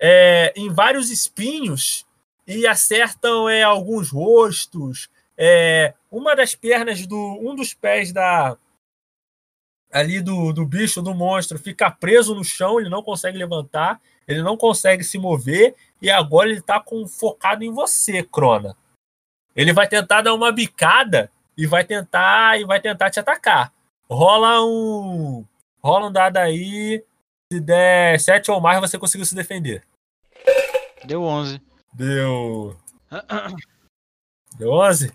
é, 0.00 0.52
em 0.56 0.70
vários 0.72 1.10
espinhos 1.10 2.06
e 2.46 2.66
acertam 2.66 3.48
é, 3.48 3.62
alguns 3.62 4.10
rostos. 4.10 5.08
É, 5.36 5.92
uma 6.10 6.34
das 6.34 6.54
pernas 6.54 7.06
do 7.06 7.16
um 7.16 7.54
dos 7.54 7.74
pés 7.74 8.12
da 8.12 8.56
ali 9.92 10.20
do, 10.20 10.52
do 10.52 10.66
bicho 10.66 11.00
do 11.00 11.14
monstro 11.14 11.58
fica 11.58 11.90
preso 11.90 12.34
no 12.34 12.44
chão, 12.44 12.78
ele 12.78 12.88
não 12.88 13.02
consegue 13.02 13.38
levantar, 13.38 14.00
ele 14.26 14.42
não 14.42 14.56
consegue 14.56 15.02
se 15.02 15.18
mover 15.18 15.74
e 16.00 16.10
agora 16.10 16.48
ele 16.48 16.60
está 16.60 16.78
com, 16.80 17.06
focado 17.06 17.64
em 17.64 17.72
você, 17.72 18.22
Crona. 18.22 18.76
Ele 19.56 19.72
vai 19.72 19.88
tentar 19.88 20.22
dar 20.22 20.34
uma 20.34 20.52
bicada 20.52 21.30
e 21.56 21.66
vai 21.66 21.84
tentar 21.84 22.60
e 22.60 22.64
vai 22.64 22.80
tentar 22.80 23.10
te 23.10 23.18
atacar. 23.18 23.72
Rola 24.08 24.64
um 24.64 25.44
rola 25.82 26.08
um 26.08 26.12
dado 26.12 26.36
aí, 26.36 27.02
se 27.52 27.60
der 27.60 28.20
7 28.20 28.50
ou 28.50 28.60
mais 28.60 28.80
você 28.80 28.98
conseguiu 28.98 29.26
se 29.26 29.34
defender. 29.34 29.82
Deu 31.04 31.22
11. 31.22 31.60
Deu 31.92 32.76
Deu 34.58 34.70
11? 34.70 35.12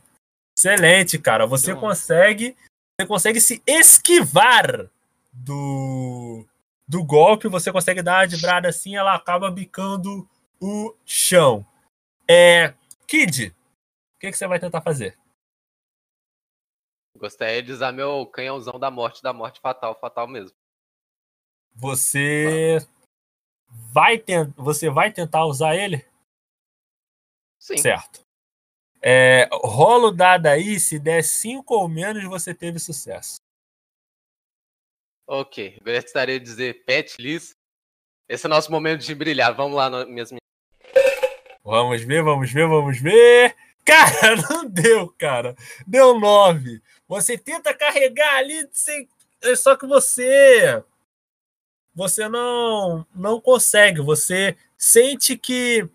Excelente, 0.57 1.17
cara. 1.17 1.45
Você 1.45 1.67
Deu 1.67 1.77
11. 1.77 1.81
consegue. 1.81 2.57
Você 2.99 3.07
consegue 3.07 3.41
se 3.41 3.63
esquivar 3.65 4.89
do, 5.31 6.45
do 6.87 7.03
golpe. 7.03 7.47
Você 7.47 7.71
consegue 7.71 8.01
dar 8.01 8.21
uma 8.21 8.27
vibrada 8.27 8.67
assim, 8.69 8.95
ela 8.95 9.15
acaba 9.15 9.49
bicando 9.49 10.29
o 10.61 10.95
chão. 11.05 11.65
É. 12.29 12.73
Kid, 13.07 13.49
o 13.49 14.19
que, 14.19 14.31
que 14.31 14.37
você 14.37 14.47
vai 14.47 14.59
tentar 14.59 14.81
fazer? 14.81 15.17
Gostaria 17.17 17.61
de 17.63 17.71
usar 17.71 17.91
meu 17.91 18.25
canhãozão 18.27 18.79
da 18.79 18.89
morte, 18.89 19.21
da 19.21 19.33
morte 19.33 19.59
fatal, 19.59 19.97
fatal 19.99 20.27
mesmo. 20.27 20.55
Você 21.75 22.77
vai, 23.67 24.17
ten... 24.17 24.51
você 24.55 24.89
vai 24.89 25.11
tentar 25.11 25.45
usar 25.45 25.75
ele? 25.75 26.05
Sim. 27.59 27.77
Certo. 27.77 28.22
É, 29.05 29.49
rola 29.51 30.07
o 30.07 30.11
dado 30.11 30.47
aí, 30.47 30.79
se 30.79 30.97
der 30.97 31.23
5 31.23 31.75
ou 31.75 31.89
menos, 31.89 32.23
você 32.23 32.53
teve 32.53 32.79
sucesso. 32.79 33.35
Ok. 35.27 35.79
Gostaria 35.83 36.39
de 36.39 36.45
dizer, 36.45 36.85
Pet 36.85 37.21
Liz. 37.21 37.55
Esse 38.29 38.45
é 38.45 38.47
o 38.47 38.49
nosso 38.49 38.71
momento 38.71 39.01
de 39.01 39.13
brilhar. 39.13 39.53
Vamos 39.53 39.75
lá, 39.75 39.89
minhas 40.05 40.31
meninas. 40.31 40.43
Vamos 41.63 42.01
ver, 42.01 42.23
vamos 42.23 42.51
ver, 42.51 42.67
vamos 42.67 42.99
ver. 42.99 43.55
Cara, 43.85 44.35
não 44.49 44.65
deu, 44.65 45.09
cara. 45.17 45.55
Deu 45.85 46.19
9. 46.19 46.81
Você 47.07 47.37
tenta 47.37 47.73
carregar 47.73 48.35
ali, 48.35 48.67
sem... 48.71 49.07
é 49.41 49.55
só 49.55 49.75
que 49.75 49.85
você. 49.85 50.81
Você 51.93 52.27
não, 52.27 53.05
não 53.13 53.39
consegue. 53.39 54.01
Você 54.01 54.57
sente 54.77 55.37
que, 55.37 55.87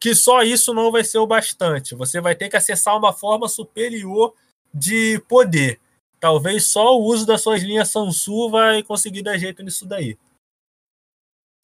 que 0.00 0.14
só 0.14 0.42
isso 0.42 0.72
não 0.72 0.90
vai 0.90 1.04
ser 1.04 1.18
o 1.18 1.26
bastante. 1.26 1.94
Você 1.94 2.20
vai 2.20 2.34
ter 2.34 2.48
que 2.48 2.56
acessar 2.56 2.96
uma 2.96 3.12
forma 3.12 3.48
superior 3.48 4.34
de 4.72 5.20
poder. 5.28 5.80
Talvez 6.20 6.70
só 6.70 6.96
o 6.96 7.02
uso 7.04 7.26
das 7.26 7.42
suas 7.42 7.62
linhas 7.62 7.90
Sansu 7.90 8.50
vai 8.50 8.82
conseguir 8.82 9.22
dar 9.22 9.38
jeito 9.38 9.62
nisso 9.62 9.86
daí. 9.86 10.18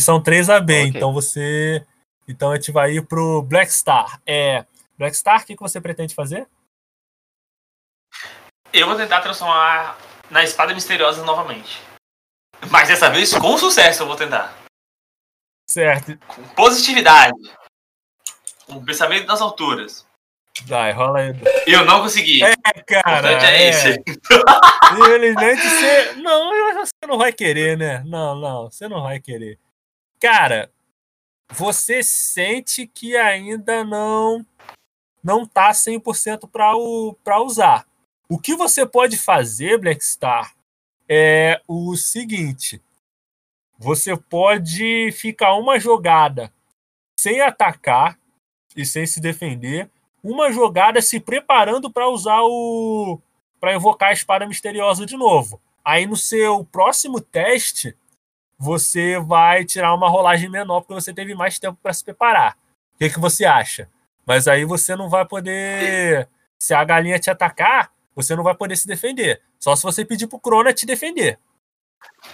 São 0.00 0.22
3 0.22 0.50
AB, 0.50 0.72
Ok. 0.72 0.92
então 0.94 1.12
você. 1.12 1.84
Então 2.26 2.50
a 2.52 2.56
gente 2.56 2.72
vai 2.72 2.92
ir 2.92 3.06
pro 3.06 3.42
Black 3.42 3.72
Star. 3.72 4.20
É. 4.26 4.64
Black 4.96 5.16
Star, 5.16 5.42
o 5.42 5.46
que, 5.46 5.56
que 5.56 5.62
você 5.62 5.80
pretende 5.80 6.14
fazer? 6.14 6.48
Eu 8.72 8.86
vou 8.86 8.96
tentar 8.96 9.20
transformar 9.20 9.98
na 10.30 10.42
espada 10.42 10.74
misteriosa 10.74 11.24
novamente. 11.24 11.80
Mas 12.70 12.88
dessa 12.88 13.10
vez 13.10 13.32
com 13.34 13.56
sucesso 13.58 14.02
eu 14.02 14.06
vou 14.06 14.16
tentar. 14.16 14.56
Certo. 15.68 16.16
Com 16.26 16.42
positividade. 16.54 17.34
Com 18.66 18.84
pensamento 18.84 19.26
nas 19.26 19.40
alturas. 19.40 20.06
Vai, 20.66 20.92
rola 20.92 21.18
aí. 21.18 21.34
Eu 21.66 21.84
não 21.84 22.00
consegui. 22.00 22.42
É, 22.42 22.52
o 22.52 22.84
cara. 22.84 23.18
importante 23.18 23.44
é 23.44 23.62
é. 23.62 23.68
esse. 23.68 24.04
Infelizmente 24.92 25.62
você. 25.62 26.12
Não, 26.14 26.74
você 26.74 27.06
não 27.06 27.18
vai 27.18 27.32
querer, 27.32 27.76
né? 27.76 28.02
Não, 28.06 28.36
não, 28.36 28.70
você 28.70 28.88
não 28.88 29.02
vai 29.02 29.20
querer. 29.20 29.58
Cara, 30.20 30.70
você 31.50 32.02
sente 32.02 32.86
que 32.86 33.16
ainda 33.16 33.84
não 33.84 34.46
não 35.22 35.46
tá 35.46 35.70
100% 35.70 36.48
para 36.50 36.76
o 36.76 37.14
para 37.24 37.42
usar. 37.42 37.86
O 38.28 38.38
que 38.38 38.54
você 38.54 38.86
pode 38.86 39.18
fazer, 39.18 39.78
Black 39.78 40.04
Star, 40.04 40.54
é 41.08 41.60
o 41.66 41.96
seguinte: 41.96 42.80
você 43.78 44.16
pode 44.16 45.10
ficar 45.12 45.54
uma 45.54 45.78
jogada 45.78 46.52
sem 47.18 47.40
atacar 47.40 48.18
e 48.76 48.84
sem 48.84 49.06
se 49.06 49.20
defender, 49.20 49.88
uma 50.22 50.50
jogada 50.52 51.00
se 51.02 51.20
preparando 51.20 51.90
para 51.90 52.08
usar 52.08 52.40
o 52.42 53.20
para 53.60 53.74
invocar 53.74 54.10
a 54.10 54.12
espada 54.12 54.46
misteriosa 54.46 55.06
de 55.06 55.16
novo. 55.16 55.60
Aí 55.84 56.06
no 56.06 56.16
seu 56.16 56.64
próximo 56.64 57.20
teste, 57.20 57.96
você 58.58 59.18
vai 59.18 59.64
tirar 59.64 59.94
uma 59.94 60.08
rolagem 60.08 60.50
menor 60.50 60.80
porque 60.80 60.94
você 60.94 61.12
teve 61.12 61.34
mais 61.34 61.58
tempo 61.58 61.78
para 61.82 61.92
se 61.92 62.04
preparar. 62.04 62.56
O 62.94 62.98
que, 62.98 63.10
que 63.10 63.20
você 63.20 63.44
acha? 63.44 63.88
Mas 64.26 64.48
aí 64.48 64.64
você 64.64 64.96
não 64.96 65.08
vai 65.08 65.24
poder. 65.24 66.28
Se 66.58 66.72
a 66.72 66.84
galinha 66.84 67.18
te 67.18 67.30
atacar, 67.30 67.90
você 68.14 68.34
não 68.34 68.42
vai 68.42 68.54
poder 68.54 68.76
se 68.76 68.86
defender. 68.86 69.42
Só 69.58 69.74
se 69.74 69.82
você 69.82 70.04
pedir 70.04 70.26
pro 70.26 70.38
Crona 70.38 70.72
te 70.72 70.86
defender. 70.86 71.38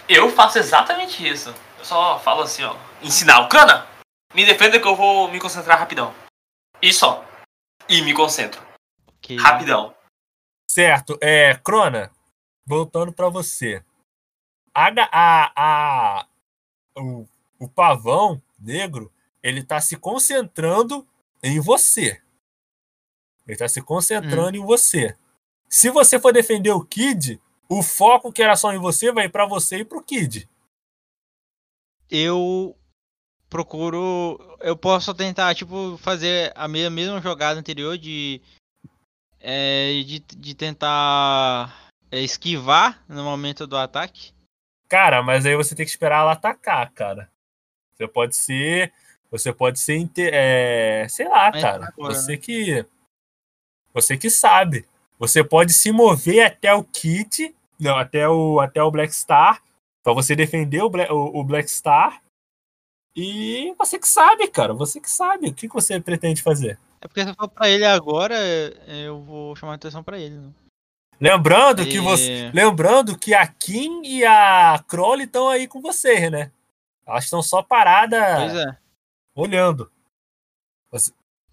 Eu 0.07 0.29
faço 0.29 0.59
exatamente 0.59 1.27
isso. 1.27 1.53
Eu 1.79 1.85
só 1.85 2.19
falo 2.19 2.41
assim, 2.41 2.63
ó. 2.63 2.75
Ensinar 3.01 3.39
o 3.39 3.49
cana. 3.49 3.87
Me 4.33 4.45
defenda 4.45 4.79
que 4.79 4.87
eu 4.87 4.95
vou 4.95 5.29
me 5.29 5.39
concentrar 5.39 5.79
rapidão. 5.79 6.13
E 6.81 6.91
só. 6.91 7.23
E 7.87 8.01
me 8.01 8.13
concentro. 8.13 8.61
Ok. 9.07 9.37
Rapidão. 9.37 9.95
Certo. 10.69 11.17
É, 11.21 11.55
Crona, 11.55 12.11
voltando 12.65 13.13
para 13.13 13.29
você. 13.29 13.83
A, 14.73 14.87
a, 15.11 15.51
a, 15.55 16.27
o, 16.97 17.27
o 17.59 17.67
pavão 17.67 18.41
negro, 18.57 19.11
ele 19.43 19.63
tá 19.63 19.79
se 19.81 19.97
concentrando 19.97 21.07
em 21.43 21.59
você. 21.59 22.21
Ele 23.45 23.57
tá 23.57 23.67
se 23.67 23.81
concentrando 23.81 24.57
em 24.57 24.61
você. 24.61 25.17
Se 25.69 25.89
você 25.89 26.19
for 26.19 26.33
defender 26.33 26.71
o 26.71 26.83
Kid, 26.83 27.39
o 27.69 27.83
foco 27.83 28.31
que 28.31 28.41
era 28.41 28.55
só 28.55 28.73
em 28.73 28.79
você 28.79 29.11
vai 29.11 29.29
para 29.29 29.45
você 29.45 29.77
e 29.79 29.85
pro 29.85 30.03
Kid. 30.03 30.49
Eu 32.09 32.75
procuro. 33.51 34.39
Eu 34.61 34.75
posso 34.75 35.13
tentar, 35.13 35.53
tipo, 35.53 35.97
fazer 35.97 36.51
a 36.55 36.67
me- 36.67 36.89
mesma 36.89 37.21
jogada 37.21 37.59
anterior 37.59 37.97
de. 37.97 38.41
é, 39.39 40.01
de, 40.05 40.19
de 40.19 40.55
tentar 40.55 41.89
é, 42.09 42.19
esquivar 42.21 43.03
no 43.07 43.23
momento 43.23 43.67
do 43.67 43.77
ataque. 43.77 44.31
Cara, 44.87 45.21
mas 45.21 45.45
aí 45.45 45.55
você 45.55 45.75
tem 45.75 45.85
que 45.85 45.91
esperar 45.91 46.21
ela 46.21 46.31
atacar, 46.31 46.89
cara. 46.91 47.29
Você 47.93 48.07
pode 48.07 48.35
ser. 48.35 48.91
Você 49.29 49.53
pode 49.53 49.79
ser. 49.79 50.09
é, 50.17 51.05
sei 51.09 51.27
lá, 51.27 51.51
Mas 51.51 51.61
cara. 51.61 51.85
agora, 51.87 52.13
você 52.15 52.37
que. 52.37 52.85
Você 53.93 54.17
que 54.17 54.29
sabe. 54.29 54.85
Você 55.19 55.43
pode 55.43 55.73
se 55.73 55.91
mover 55.91 56.45
até 56.45 56.73
o 56.73 56.83
Kit. 56.83 57.53
Não, 57.79 57.97
até 57.97 58.27
o, 58.27 58.59
até 58.59 58.81
o 58.81 58.91
Black 58.91 59.13
Star. 59.13 59.61
Pra 60.03 60.13
você 60.13 60.35
defender 60.35 60.81
o, 60.81 60.89
Bla- 60.89 61.11
o, 61.13 61.39
o 61.39 61.43
Black 61.43 61.69
Star. 61.69 62.21
E 63.15 63.73
você 63.77 63.99
que 63.99 64.07
sabe, 64.07 64.47
cara. 64.47 64.73
Você 64.73 64.99
que 64.99 65.09
sabe. 65.09 65.49
O 65.49 65.53
que, 65.53 65.67
que 65.67 65.73
você 65.73 65.99
pretende 65.99 66.41
fazer? 66.41 66.79
É 67.01 67.07
porque 67.07 67.23
se 67.23 67.29
eu 67.29 67.35
for 67.35 67.47
pra 67.49 67.69
ele 67.69 67.85
agora, 67.85 68.35
eu 68.87 69.21
vou 69.21 69.55
chamar 69.55 69.73
a 69.73 69.75
atenção 69.75 70.03
pra 70.03 70.19
ele. 70.19 70.37
Né? 70.37 70.51
Lembrando 71.19 71.83
que 71.85 71.97
E- 71.97 71.99
você. 71.99 72.51
Lembrando 72.53 73.17
que 73.17 73.33
a 73.33 73.45
Kim 73.45 74.01
e 74.03 74.25
a 74.25 74.83
Crowley 74.87 75.25
estão 75.25 75.49
aí 75.49 75.67
com 75.67 75.81
vocês, 75.81 76.31
né? 76.31 76.51
Elas 77.05 77.25
estão 77.25 77.41
só 77.43 77.61
paradas 77.61 78.55
é. 78.55 78.77
olhando. 79.35 79.91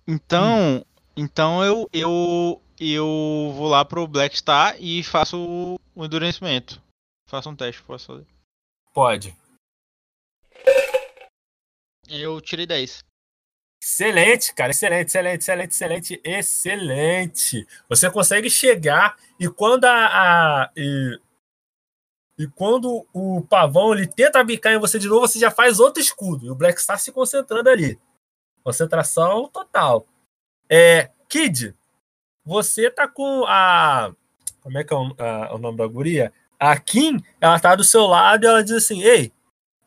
Então, 0.06 0.84
então 1.16 1.64
eu, 1.64 1.88
eu, 1.92 2.62
eu 2.78 3.52
vou 3.56 3.68
lá 3.68 3.84
pro 3.84 4.06
Black 4.06 4.36
Star 4.36 4.76
e 4.78 5.02
faço 5.02 5.36
o, 5.38 5.80
o 5.94 6.04
endurecimento. 6.04 6.80
Faço 7.26 7.50
um 7.50 7.56
teste, 7.56 7.82
posso 7.82 8.06
fazer. 8.06 8.26
Pode. 8.94 9.36
Eu 12.08 12.40
tirei 12.40 12.66
10. 12.66 13.04
Excelente, 13.82 14.54
cara. 14.54 14.70
Excelente, 14.70 15.08
excelente, 15.08 15.40
excelente, 15.40 15.74
excelente, 15.74 16.20
excelente. 16.24 17.66
Você 17.88 18.10
consegue 18.10 18.50
chegar 18.50 19.16
e 19.38 19.48
quando 19.48 19.84
a. 19.84 20.06
a- 20.64 20.70
e, 20.76 21.20
e 22.40 22.46
quando 22.48 23.06
o 23.12 23.42
pavão 23.48 23.92
ele 23.92 24.06
tenta 24.06 24.42
bicar 24.44 24.72
em 24.72 24.78
você 24.78 24.98
de 24.98 25.08
novo, 25.08 25.26
você 25.26 25.38
já 25.38 25.50
faz 25.50 25.78
outro 25.80 26.00
escudo. 26.00 26.46
E 26.46 26.50
o 26.50 26.54
Black 26.54 26.80
Star 26.80 26.98
se 26.98 27.12
concentrando 27.12 27.68
ali. 27.68 27.98
Concentração 28.64 29.48
total. 29.48 30.06
É, 30.68 31.10
Kid, 31.28 31.74
você 32.44 32.90
tá 32.90 33.06
com 33.08 33.44
a. 33.46 34.12
Como 34.60 34.76
é 34.78 34.84
que 34.84 34.92
é 34.92 34.96
o, 34.96 35.14
a- 35.18 35.54
o 35.54 35.58
nome 35.58 35.78
da 35.78 35.86
guria? 35.86 36.32
A 36.58 36.76
Kim, 36.78 37.22
ela 37.40 37.60
tá 37.60 37.76
do 37.76 37.84
seu 37.84 38.06
lado 38.06 38.44
e 38.44 38.46
ela 38.48 38.62
diz 38.64 38.72
assim: 38.72 39.02
Ei, 39.02 39.32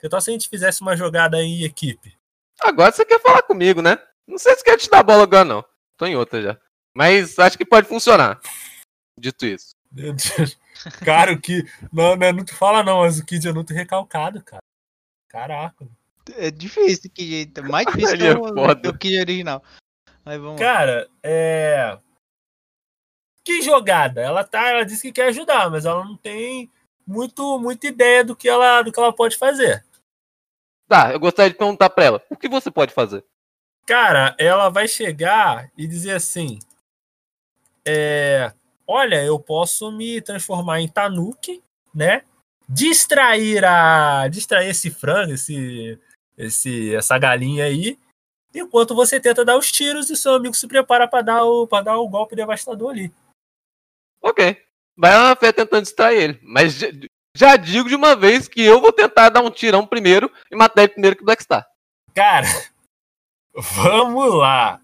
que 0.02 0.10
tal 0.10 0.20
se 0.20 0.32
a 0.32 0.34
gente 0.34 0.50
fizesse 0.50 0.82
uma 0.82 0.98
jogada 0.98 1.38
aí 1.38 1.46
em 1.46 1.64
equipe? 1.64 2.18
Agora 2.60 2.92
você 2.92 3.06
quer 3.06 3.22
falar 3.22 3.44
comigo, 3.44 3.84
né? 3.84 4.00
Não 4.28 4.40
sei 4.40 4.56
se 4.56 4.64
quer 4.64 4.78
te 4.78 4.90
dar 4.90 5.04
bola 5.04 5.24
agora, 5.24 5.46
não. 5.46 5.64
Tô 5.96 6.08
em 6.08 6.16
outra 6.16 6.42
já. 6.42 6.58
Mas 6.94 7.38
acho 7.38 7.58
que 7.58 7.64
pode 7.64 7.88
funcionar. 7.88 8.40
Dito 9.18 9.46
isso. 9.46 9.76
Meu 9.92 10.14
Deus. 10.14 10.58
Cara, 11.06 11.34
o 11.34 11.40
que. 11.40 11.64
Não, 11.94 12.16
não 12.16 12.28
é 12.28 12.34
muito 12.34 12.56
fala, 12.56 12.84
não, 12.84 13.02
mas 13.02 13.20
o 13.20 13.26
Kid 13.26 13.48
é 13.48 13.54
muito 13.54 13.74
recalcado, 13.74 14.44
cara. 14.44 14.64
Caraca. 15.30 15.88
É 16.36 16.50
difícil 16.50 17.12
que 17.14 17.28
jeito. 17.28 17.64
Mais 17.64 17.86
difícil 17.94 18.18
que 18.18 18.24
é 18.24 18.34
que 18.34 18.88
o 18.88 18.98
Kid 18.98 19.20
original. 19.20 19.64
Aí 20.26 20.38
vamos 20.40 20.60
lá. 20.60 20.68
Cara, 20.68 21.10
é. 21.22 21.98
Que 23.44 23.62
jogada? 23.62 24.22
Ela 24.22 24.44
tá. 24.44 24.70
Ela 24.70 24.84
disse 24.84 25.04
que 25.04 25.14
quer 25.14 25.28
ajudar, 25.28 25.70
mas 25.70 25.86
ela 25.86 26.04
não 26.04 26.18
tem 26.18 26.72
muito, 27.06 27.60
muita 27.60 27.88
ideia 27.88 28.24
do 28.24 28.36
que 28.36 28.48
ela, 28.48 28.82
do 28.82 28.92
que 28.92 29.00
ela 29.00 29.14
pode 29.14 29.38
fazer. 29.38 29.84
Tá, 30.92 31.14
eu 31.14 31.22
gostaria 31.22 31.50
de 31.50 31.58
perguntar 31.58 31.90
pra 31.90 32.04
ela. 32.04 32.22
O 32.30 32.36
que 32.36 32.50
você 32.50 32.70
pode 32.70 32.94
fazer? 32.94 33.24
Cara, 33.88 34.36
ela 34.38 34.68
vai 34.68 34.90
chegar 34.90 35.72
e 35.78 35.88
dizer 35.88 36.12
assim: 36.12 36.60
é, 37.88 38.52
olha, 38.86 39.24
eu 39.24 39.40
posso 39.40 39.90
me 39.90 40.20
transformar 40.20 40.82
em 40.82 40.90
Tanuki, 40.90 41.64
né? 41.96 42.26
Distrair 42.68 43.64
a, 43.64 44.28
distrair 44.28 44.68
esse 44.68 44.92
frango, 44.92 45.32
esse, 45.32 45.98
esse, 46.38 46.94
essa 46.94 47.18
galinha 47.18 47.64
aí, 47.64 47.98
enquanto 48.54 48.94
você 48.94 49.18
tenta 49.18 49.46
dar 49.46 49.58
os 49.58 49.72
tiros 49.72 50.10
e 50.10 50.18
seu 50.18 50.34
amigo 50.34 50.54
se 50.54 50.68
prepara 50.68 51.08
para 51.08 51.22
dar 51.22 51.46
o, 51.46 51.66
para 51.66 51.86
dar 51.86 52.00
o 52.00 52.10
golpe 52.10 52.36
devastador 52.36 52.90
ali. 52.90 53.14
Ok. 54.22 54.62
Vai 54.98 55.16
lá 55.16 55.30
na 55.30 55.36
fé 55.38 55.54
tentando 55.54 55.84
distrair 55.84 56.22
ele. 56.22 56.40
Mas 56.44 56.82
já, 57.36 57.56
digo 57.56 57.88
de 57.88 57.96
uma 57.96 58.16
vez 58.16 58.48
que 58.48 58.62
eu 58.62 58.82
vou 58.82 58.92
tentar 58.92 59.30
dar 59.30 59.42
um 59.42 59.50
tirão 59.50 59.86
primeiro 59.88 60.32
e 60.52 60.56
matar 60.56 60.84
ele 60.84 60.92
primeiro 60.94 61.16
que 61.16 61.22
o 61.22 61.26
Blackstar. 61.26 61.66
Cara, 62.14 62.48
vamos 63.56 64.34
lá. 64.34 64.82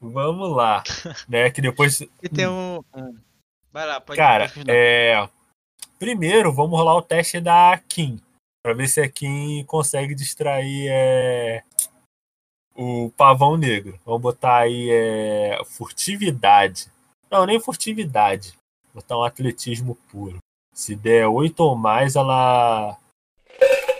Vamos 0.00 0.54
lá. 0.56 0.82
né? 1.28 1.50
Que 1.50 1.60
depois. 1.60 2.00
E 2.00 2.28
tem 2.28 2.46
um. 2.46 2.78
um- 2.94 3.18
Vai 3.72 3.86
lá, 3.86 4.00
pode 4.00 4.16
Cara, 4.16 4.48
pode 4.48 4.70
é. 4.70 5.28
Primeiro, 5.98 6.52
vamos 6.52 6.78
rolar 6.78 6.94
o 6.96 7.02
teste 7.02 7.40
da 7.40 7.78
Kim. 7.88 8.20
Pra 8.62 8.72
ver 8.72 8.88
se 8.88 9.00
a 9.00 9.08
Kim 9.08 9.64
consegue 9.64 10.14
distrair 10.14 10.88
é, 10.90 11.62
o 12.74 13.10
pavão 13.16 13.56
negro. 13.56 13.98
Vamos 14.04 14.22
botar 14.22 14.58
aí 14.58 14.88
é, 14.90 15.60
furtividade. 15.64 16.90
Não, 17.30 17.44
nem 17.44 17.60
furtividade. 17.60 18.54
Botar 18.94 19.18
um 19.18 19.24
atletismo 19.24 19.96
puro. 20.10 20.38
Se 20.78 20.94
der 20.94 21.26
oito 21.26 21.58
ou 21.58 21.74
mais, 21.74 22.14
ela. 22.14 22.96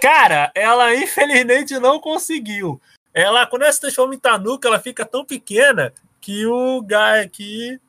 Cara, 0.00 0.52
ela 0.54 0.94
infelizmente 0.94 1.76
não 1.80 1.98
conseguiu. 1.98 2.80
Ela, 3.12 3.46
quando 3.48 3.62
ela 3.62 3.72
se 3.72 3.80
transforma 3.80 4.14
em 4.14 4.18
Tanuka, 4.18 4.68
ela 4.68 4.78
fica 4.78 5.04
tão 5.04 5.24
pequena 5.24 5.92
que 6.20 6.46
o 6.46 6.80
ga- 6.80 7.26
que 7.26 7.80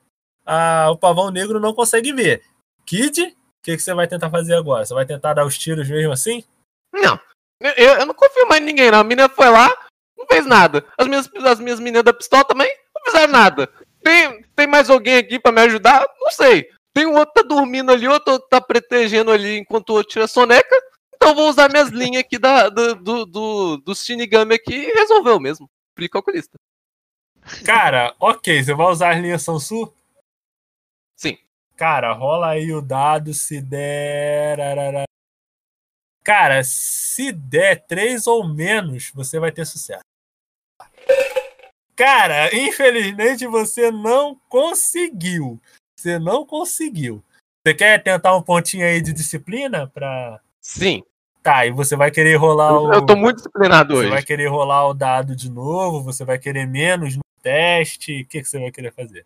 a- 0.44 0.90
o 0.90 0.98
pavão 0.98 1.30
negro 1.30 1.60
não 1.60 1.72
consegue 1.72 2.12
ver. 2.12 2.42
Kid, 2.84 3.22
o 3.22 3.34
que, 3.64 3.76
que 3.78 3.80
você 3.80 3.94
vai 3.94 4.08
tentar 4.08 4.32
fazer 4.32 4.56
agora? 4.56 4.84
Você 4.84 4.94
vai 4.96 5.06
tentar 5.06 5.36
dar 5.36 5.46
os 5.46 5.56
tiros 5.56 5.88
mesmo 5.88 6.12
assim? 6.12 6.44
Não. 6.92 7.20
Eu, 7.62 7.72
eu- 7.74 8.06
não 8.08 8.14
confio 8.16 8.48
mais 8.48 8.60
em 8.60 8.66
ninguém, 8.66 8.90
não. 8.90 9.02
A 9.02 9.04
menina 9.04 9.30
foi 9.30 9.50
lá, 9.50 9.70
não 10.18 10.26
fez 10.26 10.48
nada. 10.48 10.84
As 10.98 11.06
minhas, 11.08 11.30
as 11.46 11.60
minhas 11.60 11.80
meninas 11.80 12.04
da 12.04 12.12
pistola 12.14 12.44
também 12.44 12.76
não 12.96 13.04
fizeram 13.04 13.32
nada. 13.32 13.68
Tem, 14.02 14.44
tem 14.56 14.66
mais 14.66 14.90
alguém 14.90 15.18
aqui 15.18 15.38
pra 15.38 15.52
me 15.52 15.62
ajudar? 15.62 16.04
Não 16.20 16.32
sei. 16.32 16.72
Tem 16.94 17.06
um 17.06 17.14
outro 17.14 17.34
que 17.34 17.42
tá 17.42 17.48
dormindo 17.48 17.92
ali, 17.92 18.08
outro 18.08 18.40
tá 18.40 18.60
protegendo 18.60 19.32
ali 19.32 19.58
enquanto 19.58 19.90
o 19.90 19.94
outro 19.94 20.10
tira 20.10 20.26
a 20.26 20.28
soneca. 20.28 20.76
Então 21.16 21.30
eu 21.30 21.36
vou 21.36 21.50
usar 21.50 21.70
minhas 21.70 21.90
linhas 21.90 22.22
aqui 22.24 22.38
da, 22.38 22.70
do, 22.70 22.96
do, 22.96 23.26
do, 23.26 23.78
do 23.78 23.96
Shinigami 23.96 24.56
aqui 24.56 24.74
e 24.74 24.94
resolveu 24.94 25.40
mesmo. 25.40 25.70
Fui 25.96 26.08
calculista. 26.08 26.58
Cara, 27.66 28.16
ok, 28.20 28.64
você 28.64 28.74
vai 28.74 28.88
usar 28.88 29.16
as 29.16 29.22
linhas 29.22 29.44
Sansu? 29.44 29.94
Sim. 31.16 31.38
Cara, 31.76 32.14
rola 32.14 32.50
aí 32.50 32.72
o 32.74 32.82
dado 32.82 33.34
se 33.34 33.62
der. 33.62 34.58
Cara, 36.24 36.64
se 36.64 37.32
der 37.32 37.86
três 37.86 38.28
ou 38.28 38.48
menos, 38.48 39.12
você 39.14 39.40
vai 39.40 39.52
ter 39.52 39.66
sucesso. 39.66 40.04
Cara, 41.96 42.56
infelizmente 42.56 43.46
você 43.46 43.92
não 43.92 44.36
conseguiu. 44.48 45.62
Você 46.00 46.18
não 46.18 46.46
conseguiu. 46.46 47.22
Você 47.66 47.74
quer 47.74 48.02
tentar 48.02 48.34
um 48.36 48.42
pontinho 48.42 48.86
aí 48.86 49.02
de 49.02 49.12
disciplina 49.12 49.88
pra. 49.94 50.40
Sim. 50.62 51.04
Tá, 51.44 51.66
e 51.66 51.72
você 51.72 51.96
vai 51.96 52.10
querer 52.10 52.36
rolar 52.36 52.70
Eu, 52.72 52.82
o. 52.84 52.94
eu 52.94 53.06
tô 53.06 53.16
muito 53.18 53.38
disciplinado 53.38 53.94
Você 53.94 54.00
hoje. 54.02 54.10
vai 54.10 54.24
querer 54.24 54.48
rolar 54.48 54.88
o 54.88 54.94
dado 54.94 55.36
de 55.36 55.50
novo? 55.52 56.02
Você 56.04 56.24
vai 56.24 56.38
querer 56.40 56.66
menos 56.66 57.16
no 57.18 57.22
teste? 57.42 58.22
O 58.22 58.26
que, 58.28 58.42
que 58.42 58.48
você 58.48 58.60
vai 58.60 58.72
querer 58.72 58.94
fazer? 58.94 59.26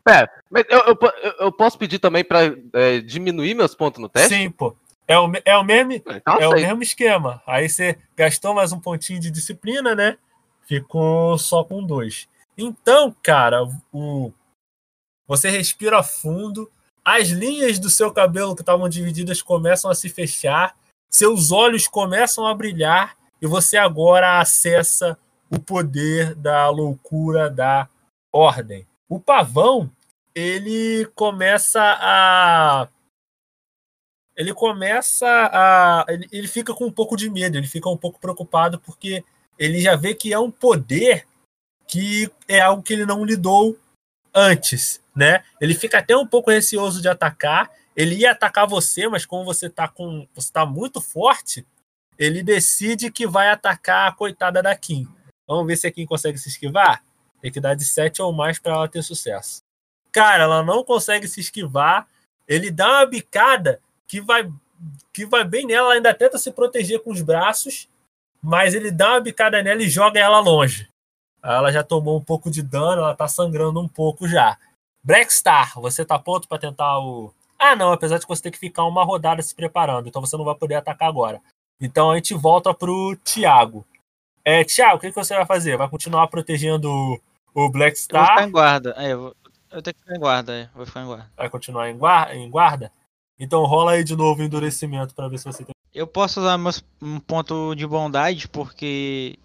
Mas 0.50 0.66
eu, 0.68 0.80
eu, 0.88 0.98
eu- 1.42 1.52
posso 1.52 1.78
pedir 1.78 2.00
também 2.00 2.24
pra 2.24 2.40
é, 2.74 3.00
diminuir 3.02 3.54
meus 3.54 3.76
pontos 3.76 4.02
no 4.02 4.10
teste? 4.10 4.30
Sim, 4.36 4.50
pô. 4.50 4.76
É 5.08 5.18
o, 5.20 5.32
é 5.46 5.56
o 5.58 5.64
mesmo, 5.64 5.92
Então 5.94 6.38
é 6.40 6.48
o 6.48 6.54
mesmo 6.54 6.82
esquema. 6.82 7.42
Aí 7.46 7.70
você 7.70 7.98
gastou 8.16 8.54
mais 8.56 8.72
um 8.72 8.80
pontinho 8.80 9.20
de 9.20 9.30
disciplina, 9.30 9.94
né? 9.94 10.18
Ficou 10.68 11.38
só 11.38 11.64
com 11.64 11.84
dois. 11.84 12.28
Então, 12.58 13.16
cara, 13.22 13.64
o, 13.92 14.32
você 15.28 15.50
respira 15.50 16.04
fundo, 16.04 16.70
as 17.04 17.30
linhas 17.30 17.80
do 17.80 17.90
seu 17.90 18.12
cabelo 18.12 18.56
que 18.56 18.62
estavam 18.62 18.88
divididas 18.88 19.42
começam 19.42 19.90
a 19.90 19.96
se 19.96 20.10
fechar, 20.10 20.76
seus 21.10 21.52
olhos 21.52 21.88
começam 21.88 22.48
a 22.48 22.54
brilhar 22.56 23.18
e 23.42 23.48
você 23.48 23.78
agora 23.78 24.40
acessa 24.40 25.18
o 25.50 25.60
poder 25.60 26.34
da 26.36 26.70
loucura 26.70 27.50
da 27.50 27.88
ordem. 28.32 28.88
O 29.08 29.20
pavão, 29.20 29.92
ele 30.34 31.06
começa 31.14 31.82
a 31.82 32.88
ele 34.36 34.54
começa 34.54 35.28
a. 35.28 36.06
Ele, 36.10 36.28
ele 36.32 36.48
fica 36.48 36.74
com 36.74 36.86
um 36.86 36.92
pouco 36.92 37.16
de 37.16 37.30
medo, 37.30 37.58
ele 37.58 37.68
fica 37.68 37.90
um 37.90 37.98
pouco 37.98 38.20
preocupado, 38.20 38.80
porque 38.80 39.24
ele 39.60 39.80
já 39.80 39.96
vê 39.96 40.16
que 40.16 40.34
é 40.34 40.40
um 40.40 40.50
poder 40.50 41.28
que 41.88 42.32
é 42.48 42.60
algo 42.60 42.82
que 42.82 42.94
ele 42.94 43.06
não 43.06 43.24
lidou 43.24 43.78
antes, 44.34 45.02
né? 45.16 45.44
Ele 45.62 45.74
fica 45.74 46.00
até 46.00 46.16
um 46.16 46.26
pouco 46.26 46.50
receoso 46.50 47.02
de 47.02 47.08
atacar. 47.08 47.70
Ele 47.96 48.16
ia 48.16 48.32
atacar 48.32 48.68
você, 48.68 49.08
mas 49.08 49.26
como 49.26 49.46
você 49.46 49.70
tá 49.70 49.88
com. 49.88 50.28
Você 50.34 50.52
tá 50.52 50.66
muito 50.66 51.00
forte, 51.00 51.66
ele 52.18 52.42
decide 52.42 53.12
que 53.12 53.28
vai 53.28 53.50
atacar 53.50 54.10
a 54.10 54.12
coitada 54.12 54.62
da 54.62 54.76
Kim. 54.76 55.08
Vamos 55.48 55.68
ver 55.68 55.78
se 55.78 55.88
a 55.88 55.92
Kim 55.92 56.06
consegue 56.06 56.38
se 56.38 56.50
esquivar? 56.50 57.04
Tem 57.42 57.52
que 57.52 57.60
dar 57.60 57.76
de 57.76 57.86
7 57.86 58.22
ou 58.22 58.32
mais 58.32 58.58
para 58.58 58.74
ela 58.74 58.88
ter 58.88 59.04
sucesso. 59.04 59.62
Cara, 60.12 60.44
ela 60.44 60.64
não 60.64 60.84
consegue 60.84 61.28
se 61.28 61.42
esquivar. 61.42 62.08
Ele 62.48 62.72
dá 62.72 62.88
uma 62.88 63.06
bicada 63.06 63.82
que 64.08 64.22
vai 64.22 64.50
que 65.14 65.26
vai 65.26 65.44
bem 65.44 65.66
nela, 65.66 65.88
ela 65.88 65.94
ainda 65.94 66.14
tenta 66.14 66.38
se 66.38 66.52
proteger 66.52 67.02
com 67.02 67.12
os 67.12 67.22
braços, 67.22 67.88
mas 68.42 68.74
ele 68.74 68.92
dá 68.92 69.12
uma 69.12 69.22
bicada 69.22 69.64
nela 69.64 69.82
e 69.82 69.90
joga 69.90 70.20
ela 70.20 70.40
longe. 70.40 70.90
Ela 71.44 71.72
já 71.72 71.84
tomou 71.84 72.18
um 72.18 72.24
pouco 72.24 72.50
de 72.50 72.62
dano, 72.62 73.02
ela 73.02 73.16
tá 73.16 73.28
sangrando 73.28 73.80
um 73.82 73.88
pouco 73.88 74.28
já. 74.28 74.58
Blackstar, 75.04 75.74
você 75.80 76.06
tá 76.06 76.18
pronto 76.18 76.48
para 76.48 76.58
tentar 76.60 76.98
o. 77.00 77.34
Ah, 77.60 77.76
não, 77.76 77.92
apesar 77.92 78.18
de 78.18 78.26
que 78.26 78.30
você 78.34 78.42
ter 78.44 78.52
que 78.52 78.58
ficar 78.58 78.86
uma 78.86 79.04
rodada 79.04 79.42
se 79.42 79.54
preparando, 79.54 80.08
então 80.08 80.22
você 80.22 80.38
não 80.38 80.46
vai 80.46 80.56
poder 80.56 80.76
atacar 80.76 81.10
agora. 81.10 81.42
Então 81.82 82.12
a 82.12 82.16
gente 82.16 82.34
volta 82.34 82.74
pro 82.74 83.16
Thiago. 83.24 83.86
É, 84.46 84.64
Thiago, 84.64 84.98
o 84.98 85.00
que, 85.00 85.10
que 85.10 85.16
você 85.16 85.36
vai 85.36 85.46
fazer? 85.46 85.78
Vai 85.78 85.90
continuar 85.90 86.28
protegendo 86.28 86.90
o- 86.90 87.14
o 87.14 87.18
Eu 87.18 87.20
vou 87.54 87.68
ficar 87.68 87.72
Blackstar? 87.72 88.44
em 88.44 88.52
guarda. 88.52 88.94
É, 88.98 89.12
eu, 89.14 89.20
vou, 89.22 89.36
eu 89.72 89.82
tenho 89.82 89.94
que 89.94 90.00
ficar 90.02 90.16
em 90.16 90.20
guarda, 90.20 90.54
é. 90.54 90.70
Vou 90.74 90.86
ficar 90.86 91.02
em 91.02 91.06
guarda. 91.06 91.32
Vai 91.36 91.50
continuar 91.50 91.90
em 91.90 91.98
guarda? 91.98 92.36
Em 92.36 92.50
guarda? 92.50 92.92
Então 93.40 93.64
rola 93.66 93.92
aí 93.94 94.04
de 94.04 94.16
novo 94.16 94.42
o 94.42 94.46
endurecimento 94.46 95.14
para 95.14 95.28
ver 95.28 95.38
se 95.38 95.46
você 95.46 95.64
tem. 95.66 95.74
Eu 95.94 96.08
posso 96.08 96.40
usar 96.40 96.58
meus, 96.58 96.84
um 97.02 97.20
ponto 97.20 97.76
de 97.76 97.86
bondade 97.86 98.48
porque 98.48 99.38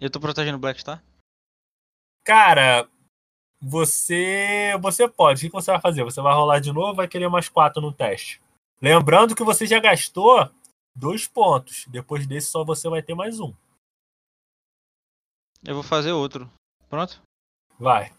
eu 0.00 0.08
tô 0.10 0.18
protegendo 0.20 0.56
o 0.56 0.60
Blackstar? 0.60 1.02
Cara, 2.30 2.88
você 3.60 4.78
você 4.80 5.08
pode. 5.08 5.44
O 5.44 5.50
que 5.50 5.52
você 5.52 5.72
vai 5.72 5.80
fazer? 5.80 6.04
Você 6.04 6.20
vai 6.20 6.32
rolar 6.32 6.60
de 6.60 6.72
novo 6.72 6.94
vai 6.94 7.08
querer 7.08 7.28
mais 7.28 7.48
quatro 7.48 7.82
no 7.82 7.92
teste. 7.92 8.40
Lembrando 8.80 9.34
que 9.34 9.42
você 9.42 9.66
já 9.66 9.80
gastou 9.80 10.48
dois 10.94 11.26
pontos. 11.26 11.86
Depois 11.88 12.28
desse, 12.28 12.46
só 12.46 12.62
você 12.64 12.88
vai 12.88 13.02
ter 13.02 13.14
mais 13.16 13.40
um. 13.40 13.52
Eu 15.66 15.74
vou 15.74 15.82
fazer 15.82 16.12
outro. 16.12 16.48
Pronto? 16.88 17.20
Vai. 17.80 18.12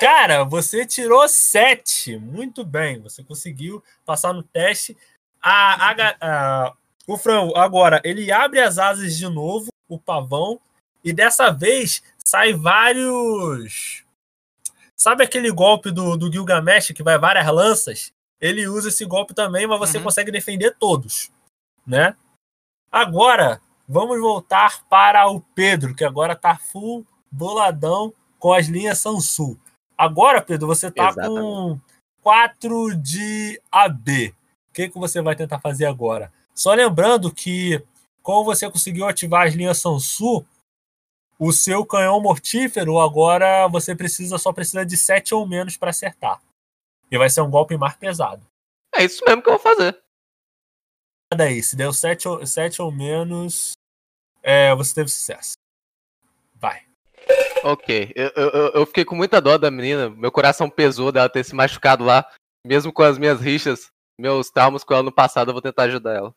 Cara, 0.00 0.42
você 0.42 0.86
tirou 0.86 1.28
sete. 1.28 2.16
Muito 2.16 2.64
bem. 2.64 3.02
Você 3.02 3.22
conseguiu 3.22 3.84
passar 4.06 4.32
no 4.32 4.42
teste. 4.42 4.96
A, 5.42 5.90
a 5.90 6.16
a- 6.22 6.76
o 7.06 7.18
frango, 7.18 7.54
agora, 7.54 8.00
ele 8.02 8.32
abre 8.32 8.60
as 8.60 8.78
asas 8.78 9.14
de 9.14 9.28
novo, 9.28 9.68
o 9.86 10.00
pavão, 10.00 10.58
e 11.06 11.12
dessa 11.12 11.52
vez 11.52 12.02
sai 12.18 12.52
vários. 12.52 14.04
Sabe 14.96 15.22
aquele 15.22 15.52
golpe 15.52 15.92
do, 15.92 16.16
do 16.16 16.30
Gilgamesh 16.32 16.88
que 16.88 17.02
vai 17.02 17.16
várias 17.16 17.46
lanças? 17.46 18.12
Ele 18.40 18.66
usa 18.66 18.88
esse 18.88 19.04
golpe 19.04 19.32
também, 19.32 19.68
mas 19.68 19.78
você 19.78 19.98
Uhum. 19.98 20.04
consegue 20.04 20.32
defender 20.32 20.74
todos, 20.78 21.30
né? 21.86 22.16
Agora, 22.90 23.60
vamos 23.88 24.18
voltar 24.20 24.82
para 24.88 25.28
o 25.28 25.40
Pedro, 25.40 25.94
que 25.94 26.04
agora 26.04 26.34
tá 26.34 26.56
full 26.56 27.06
boladão 27.30 28.12
com 28.38 28.52
as 28.52 28.66
linhas 28.66 28.98
Sansu. 28.98 29.56
Agora, 29.96 30.42
Pedro, 30.42 30.66
você 30.66 30.90
tá 30.90 31.14
com 31.14 31.78
4 32.20 32.96
de 32.96 33.60
AB. 33.70 34.34
O 34.70 34.72
que, 34.74 34.88
que 34.88 34.98
você 34.98 35.22
vai 35.22 35.36
tentar 35.36 35.60
fazer 35.60 35.86
agora? 35.86 36.32
Só 36.52 36.74
lembrando 36.74 37.32
que, 37.32 37.82
como 38.22 38.44
você 38.44 38.68
conseguiu 38.68 39.06
ativar 39.06 39.46
as 39.46 39.54
linhas 39.54 39.78
Sansu, 39.78 40.44
o 41.38 41.52
seu 41.52 41.84
canhão 41.84 42.20
mortífero 42.20 42.98
agora 42.98 43.68
você 43.68 43.94
precisa 43.94 44.38
só 44.38 44.52
precisa 44.52 44.84
de 44.84 44.96
7 44.96 45.34
ou 45.34 45.46
menos 45.46 45.76
para 45.76 45.90
acertar. 45.90 46.40
E 47.10 47.18
vai 47.18 47.30
ser 47.30 47.40
um 47.40 47.50
golpe 47.50 47.76
mais 47.76 47.94
pesado. 47.96 48.46
É 48.94 49.04
isso 49.04 49.22
mesmo 49.26 49.42
que 49.42 49.48
eu 49.48 49.58
vou 49.58 49.62
fazer. 49.62 50.00
Daí, 51.34 51.62
se 51.62 51.76
deu 51.76 51.92
7 51.92 52.28
ou, 52.28 52.46
sete 52.46 52.80
ou 52.80 52.90
menos, 52.90 53.72
é, 54.42 54.74
você 54.74 54.94
teve 54.94 55.10
sucesso. 55.10 55.54
Vai. 56.54 56.86
Ok, 57.64 58.12
eu, 58.14 58.30
eu, 58.36 58.68
eu 58.74 58.86
fiquei 58.86 59.04
com 59.04 59.16
muita 59.16 59.40
dó 59.40 59.58
da 59.58 59.70
menina. 59.70 60.08
Meu 60.08 60.30
coração 60.30 60.70
pesou 60.70 61.10
dela 61.10 61.28
ter 61.28 61.44
se 61.44 61.54
machucado 61.54 62.04
lá. 62.04 62.28
Mesmo 62.64 62.92
com 62.92 63.02
as 63.02 63.18
minhas 63.18 63.40
rixas, 63.40 63.90
meus 64.18 64.50
traumas 64.50 64.84
com 64.84 64.94
ela 64.94 65.02
no 65.02 65.12
passado, 65.12 65.50
eu 65.50 65.52
vou 65.52 65.62
tentar 65.62 65.84
ajudar 65.84 66.14
ela. 66.14 66.34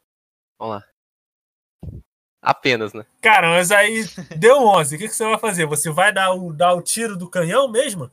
Vamos 0.60 0.76
lá. 0.76 0.84
Apenas, 2.42 2.94
né? 2.94 3.06
Cara, 3.22 3.50
mas 3.50 3.72
aí 3.72 4.06
deu 4.38 4.60
11. 4.60 4.96
O 4.96 5.00
que, 5.00 5.08
que 5.08 5.16
você 5.16 5.26
vai 5.26 5.38
fazer? 5.38 5.66
Você 5.66 5.92
vai 5.92 6.14
dar 6.14 6.34
o, 6.34 6.54
dar 6.54 6.74
o 6.74 6.82
tiro 6.82 7.18
do 7.18 7.30
canhão 7.30 7.70
mesmo? 7.70 8.10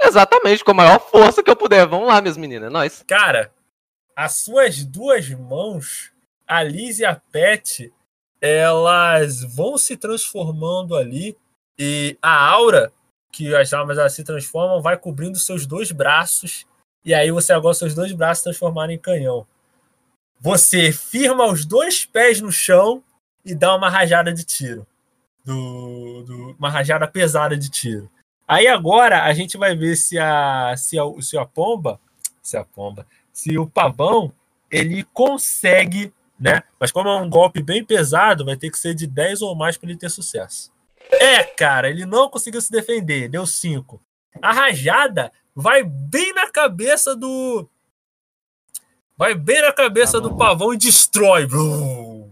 Exatamente, 0.00 0.64
com 0.64 0.72
a 0.72 0.74
maior 0.74 1.00
força 1.00 1.42
que 1.42 1.50
eu 1.50 1.56
puder. 1.56 1.86
Vamos 1.86 2.08
lá, 2.08 2.20
minhas 2.20 2.36
meninas, 2.36 2.68
é 2.68 2.72
nóis. 2.72 3.04
Cara, 3.06 3.52
as 4.16 4.36
suas 4.36 4.84
duas 4.84 5.28
mãos, 5.30 6.12
a 6.46 6.62
Liz 6.62 6.98
e 6.98 7.04
a 7.04 7.14
Pet, 7.14 7.92
elas 8.40 9.42
vão 9.54 9.78
se 9.78 9.96
transformando 9.96 10.96
ali 10.96 11.36
e 11.78 12.18
a 12.20 12.44
aura 12.46 12.92
que 13.30 13.54
as 13.54 13.72
almas 13.72 13.96
elas 13.96 14.12
se 14.12 14.24
transformam 14.24 14.82
vai 14.82 14.98
cobrindo 14.98 15.38
seus 15.38 15.64
dois 15.64 15.90
braços 15.90 16.66
e 17.04 17.14
aí 17.14 17.30
você 17.30 17.52
agora 17.52 17.74
seus 17.74 17.94
dois 17.94 18.12
braços 18.12 18.44
transformaram 18.44 18.92
em 18.92 18.98
canhão. 18.98 19.46
Você 20.40 20.92
firma 20.92 21.46
os 21.46 21.64
dois 21.64 22.04
pés 22.04 22.40
no 22.40 22.50
chão 22.50 23.02
e 23.44 23.54
dá 23.54 23.74
uma 23.76 23.88
rajada 23.88 24.32
de 24.32 24.44
tiro. 24.44 24.86
Do, 25.44 26.22
do- 26.24 26.56
uma 26.58 26.70
rajada 26.70 27.06
pesada 27.08 27.56
de 27.56 27.68
tiro. 27.68 28.10
Aí 28.46 28.66
agora 28.66 29.24
a 29.24 29.32
gente 29.32 29.56
vai 29.56 29.74
ver 29.76 29.96
se 29.96 30.18
a, 30.18 30.74
se 30.76 30.98
a, 30.98 31.02
se 31.20 31.36
a 31.38 31.44
pomba, 31.44 31.98
se 32.42 32.56
a 32.56 32.64
pomba, 32.64 33.06
se 33.32 33.56
o 33.58 33.66
pavão, 33.66 34.32
ele 34.70 35.04
consegue, 35.12 36.12
né? 36.38 36.62
Mas 36.78 36.92
como 36.92 37.08
é 37.08 37.16
um 37.20 37.28
golpe 37.30 37.62
bem 37.62 37.84
pesado, 37.84 38.44
vai 38.44 38.56
ter 38.56 38.70
que 38.70 38.78
ser 38.78 38.94
de 38.94 39.06
10 39.06 39.42
ou 39.42 39.54
mais 39.54 39.76
para 39.76 39.88
ele 39.90 39.98
ter 39.98 40.10
sucesso. 40.10 40.70
É, 41.10 41.42
cara, 41.44 41.90
ele 41.90 42.06
não 42.06 42.28
conseguiu 42.28 42.60
se 42.60 42.70
defender, 42.70 43.28
deu 43.28 43.44
5. 43.46 44.00
A 44.40 44.52
rajada 44.52 45.32
vai 45.54 45.82
bem 45.82 46.32
na 46.34 46.48
cabeça 46.50 47.14
do. 47.16 47.68
Vai 49.16 49.34
bem 49.34 49.60
na 49.62 49.72
cabeça 49.72 50.20
do 50.20 50.36
pavão 50.36 50.72
e 50.72 50.78
destrói. 50.78 51.46
Brum. 51.46 52.31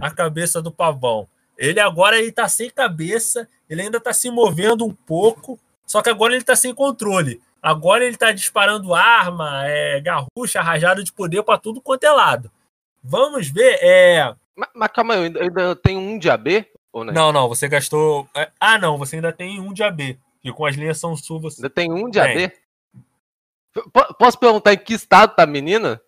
A 0.00 0.10
cabeça 0.10 0.60
do 0.62 0.70
pavão. 0.72 1.28
Ele 1.56 1.78
agora 1.80 2.18
ele 2.18 2.32
tá 2.32 2.48
sem 2.48 2.70
cabeça, 2.70 3.48
ele 3.68 3.82
ainda 3.82 4.00
tá 4.00 4.12
se 4.12 4.30
movendo 4.30 4.84
um 4.84 4.92
pouco, 4.92 5.58
só 5.86 6.02
que 6.02 6.08
agora 6.10 6.34
ele 6.34 6.44
tá 6.44 6.56
sem 6.56 6.74
controle. 6.74 7.40
Agora 7.62 8.04
ele 8.04 8.16
tá 8.16 8.32
disparando 8.32 8.94
arma, 8.94 9.66
é, 9.66 10.00
garrucha, 10.00 10.60
rajada 10.60 11.04
de 11.04 11.12
poder 11.12 11.42
pra 11.44 11.58
tudo 11.58 11.80
quanto 11.80 12.02
é 12.04 12.10
lado. 12.10 12.50
Vamos 13.04 13.48
ver, 13.48 13.78
é. 13.80 14.34
Mas, 14.56 14.68
mas 14.74 14.88
calma 14.92 15.14
aí, 15.14 15.20
eu 15.20 15.24
ainda, 15.24 15.38
eu 15.40 15.44
ainda 15.44 15.76
tenho 15.76 16.00
um 16.00 16.18
de 16.18 16.28
AB? 16.28 16.66
Ou 16.92 17.04
não? 17.04 17.12
Não, 17.12 17.32
não, 17.32 17.48
você 17.48 17.68
gastou. 17.68 18.28
é, 18.34 18.50
Ah, 18.58 18.78
não, 18.78 18.98
você 18.98 19.16
ainda 19.16 19.32
tem 19.32 19.60
um 19.60 19.72
de 19.72 19.82
AB. 19.82 20.18
E 20.42 20.52
com 20.52 20.66
as 20.66 20.74
linhas 20.74 20.98
são 20.98 21.16
sul, 21.16 21.38
você. 21.40 21.60
Ainda 21.60 21.70
tem 21.70 21.92
um 21.92 22.10
de 22.10 22.20
Tem. 22.20 22.44
AD? 22.46 22.52
P- 23.72 24.14
posso 24.18 24.38
perguntar 24.38 24.72
em 24.74 24.78
que 24.78 24.94
estado 24.94 25.34
tá 25.34 25.44
a 25.44 25.46
menina? 25.46 26.00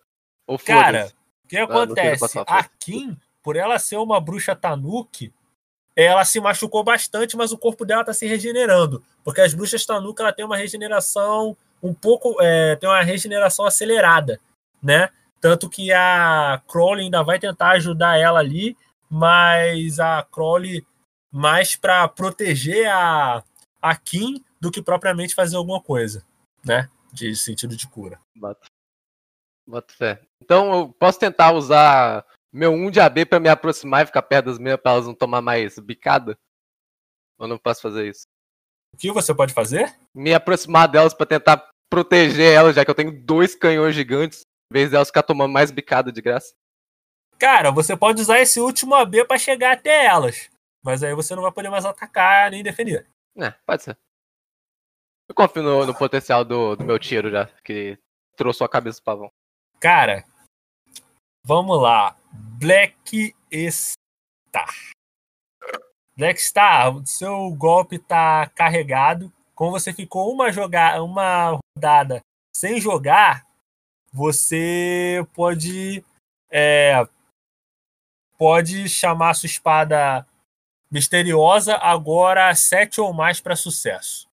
Ou 0.45 0.59
Cara, 0.59 1.07
o 1.43 1.47
que 1.47 1.57
não 1.59 1.67
quero 1.67 1.83
acontece? 1.83 2.39
A. 2.45 2.63
Kim, 2.79 3.17
por 3.45 3.55
ela 3.55 3.77
ser 3.77 3.97
uma 3.97 4.19
bruxa 4.19 4.55
Tanuki, 4.55 5.31
ela 5.95 6.25
se 6.25 6.41
machucou 6.41 6.83
bastante, 6.83 7.37
mas 7.37 7.51
o 7.51 7.57
corpo 7.59 7.85
dela 7.85 8.03
tá 8.03 8.11
se 8.11 8.25
regenerando. 8.25 9.03
Porque 9.23 9.39
as 9.39 9.53
bruxas 9.53 9.85
Tanuki 9.85 10.19
ela 10.19 10.33
tem 10.33 10.43
uma 10.43 10.57
regeneração 10.57 11.55
um 11.81 11.93
pouco. 11.93 12.41
é, 12.41 12.75
tem 12.75 12.89
uma 12.89 13.03
regeneração 13.03 13.63
acelerada, 13.63 14.41
né? 14.81 15.11
Tanto 15.39 15.69
que 15.69 15.93
a 15.93 16.59
Crowley 16.67 17.05
ainda 17.05 17.21
vai 17.21 17.37
tentar 17.37 17.73
ajudar 17.73 18.17
ela 18.17 18.39
ali, 18.39 18.75
mas 19.07 19.99
a 19.99 20.23
Crowley 20.23 20.83
mais 21.31 21.75
para 21.75 22.07
proteger 22.07 22.89
a, 22.89 23.43
a 23.79 23.95
Kim 23.95 24.43
do 24.59 24.71
que 24.71 24.81
propriamente 24.81 25.35
fazer 25.35 25.55
alguma 25.55 25.79
coisa, 25.79 26.25
né? 26.63 26.89
De 27.13 27.35
sentido 27.35 27.77
de 27.77 27.87
cura. 27.87 28.19
Boto. 28.35 28.65
Boto 29.67 29.93
fé. 29.93 30.19
Então 30.41 30.73
eu 30.73 30.89
posso 30.99 31.19
tentar 31.19 31.51
usar 31.51 32.25
meu 32.55 32.71
1 32.71 32.89
de 32.89 33.01
AB 33.01 33.25
pra 33.25 33.39
me 33.39 33.49
aproximar 33.49 34.03
e 34.03 34.05
ficar 34.05 34.21
perto 34.21 34.45
das 34.45 34.57
minhas 34.57 34.79
pra 34.79 34.93
elas 34.93 35.05
não 35.05 35.13
tomar 35.13 35.41
mais 35.41 35.77
bicada? 35.77 36.37
Ou 37.37 37.49
não 37.49 37.57
posso 37.57 37.81
fazer 37.81 38.07
isso? 38.07 38.27
O 38.93 38.97
que 38.97 39.11
você 39.11 39.35
pode 39.35 39.53
fazer? 39.53 39.93
Me 40.13 40.33
aproximar 40.33 40.87
delas 40.87 41.13
pra 41.13 41.25
tentar 41.25 41.67
proteger 41.89 42.53
elas, 42.53 42.75
já 42.77 42.85
que 42.85 42.89
eu 42.89 42.95
tenho 42.95 43.11
dois 43.11 43.55
canhões 43.55 43.93
gigantes, 43.93 44.43
em 44.71 44.73
vez 44.73 44.91
delas 44.91 45.09
ficar 45.09 45.23
tomando 45.23 45.51
mais 45.51 45.69
bicada 45.69 46.13
de 46.13 46.21
graça. 46.21 46.53
Cara, 47.37 47.71
você 47.71 47.97
pode 47.97 48.21
usar 48.21 48.39
esse 48.39 48.61
último 48.61 48.95
AB 48.95 49.25
pra 49.25 49.37
chegar 49.37 49.73
até 49.73 50.05
elas. 50.05 50.49
Mas 50.81 51.03
aí 51.03 51.13
você 51.13 51.35
não 51.35 51.43
vai 51.43 51.51
poder 51.51 51.69
mais 51.69 51.83
atacar 51.83 52.51
nem 52.51 52.63
defender. 52.63 53.05
É, 53.37 53.51
pode 53.65 53.83
ser. 53.83 53.97
Eu 55.27 55.35
confio 55.35 55.61
no, 55.61 55.85
no 55.85 55.93
potencial 55.93 56.45
do, 56.45 56.77
do 56.77 56.85
meu 56.85 56.97
tiro 56.97 57.29
já, 57.29 57.47
que 57.65 57.97
trouxe 58.37 58.63
a 58.63 58.69
cabeça 58.69 59.01
do 59.01 59.03
pavão. 59.03 59.31
Cara, 59.81 60.23
vamos 61.43 61.81
lá. 61.81 62.15
Black 62.59 63.35
Star. 63.71 64.75
Black 66.17 66.41
Star, 66.41 66.95
o 66.95 67.05
seu 67.05 67.51
golpe 67.51 67.99
tá 67.99 68.49
carregado. 68.55 69.31
Como 69.53 69.71
você 69.71 69.93
ficou 69.93 70.31
uma, 70.33 70.51
joga 70.51 71.01
uma 71.01 71.59
rodada 71.77 72.21
sem 72.55 72.79
jogar, 72.79 73.45
você 74.11 75.25
pode 75.33 76.03
é, 76.49 77.05
pode 78.37 78.87
chamar 78.87 79.33
sua 79.33 79.47
espada 79.47 80.25
misteriosa 80.89 81.75
agora 81.75 82.53
sete 82.55 83.01
ou 83.01 83.13
mais 83.13 83.41
para 83.41 83.55
sucesso. 83.55 84.27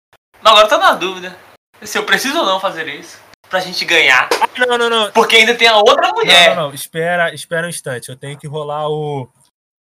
Não, 0.41 0.51
agora 0.51 0.67
tô 0.67 0.77
na 0.77 0.93
dúvida. 0.93 1.37
Se 1.81 1.97
eu 1.97 2.05
preciso 2.05 2.39
ou 2.39 2.45
não 2.45 2.59
fazer 2.59 2.87
isso. 2.87 3.28
Pra 3.49 3.59
gente 3.59 3.83
ganhar. 3.83 4.29
Ah, 4.31 4.67
não, 4.67 4.77
não, 4.77 4.89
não. 4.89 5.11
Porque 5.11 5.37
ainda 5.37 5.55
tem 5.55 5.67
a 5.67 5.77
outra 5.77 6.13
mulher. 6.13 6.49
Não, 6.49 6.55
não, 6.55 6.67
não. 6.67 6.73
Espera, 6.73 7.33
espera 7.33 7.65
um 7.65 7.69
instante. 7.69 8.09
Eu 8.09 8.15
tenho 8.15 8.37
que 8.37 8.47
rolar 8.47 8.87
o. 8.89 9.27